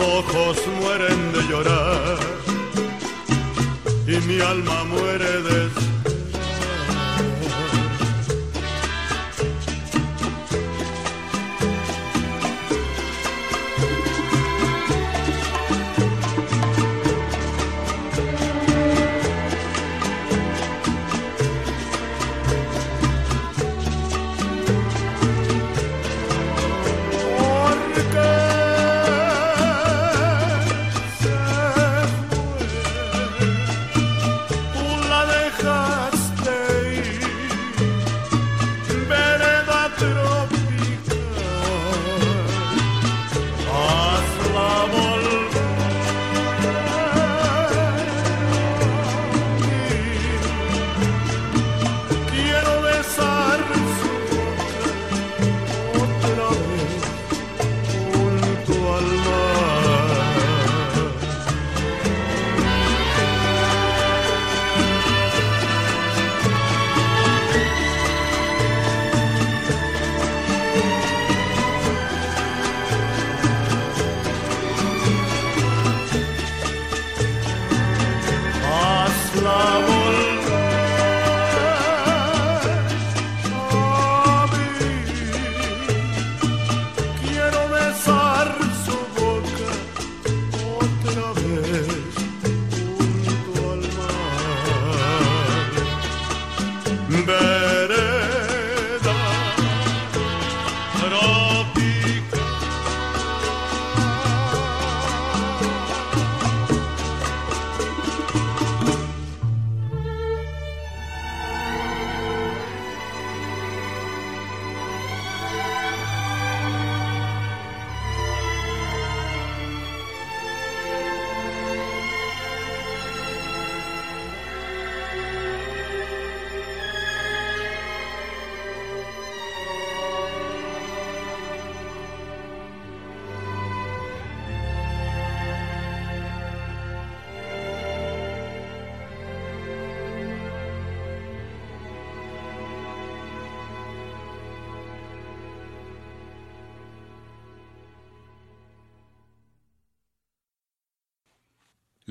Ojos 0.00 0.56
mueren 0.80 1.32
de 1.32 1.42
llorar 1.48 2.18
y 4.06 4.16
mi 4.26 4.40
alma 4.40 4.84
muere 4.84 5.42
de 5.42 5.87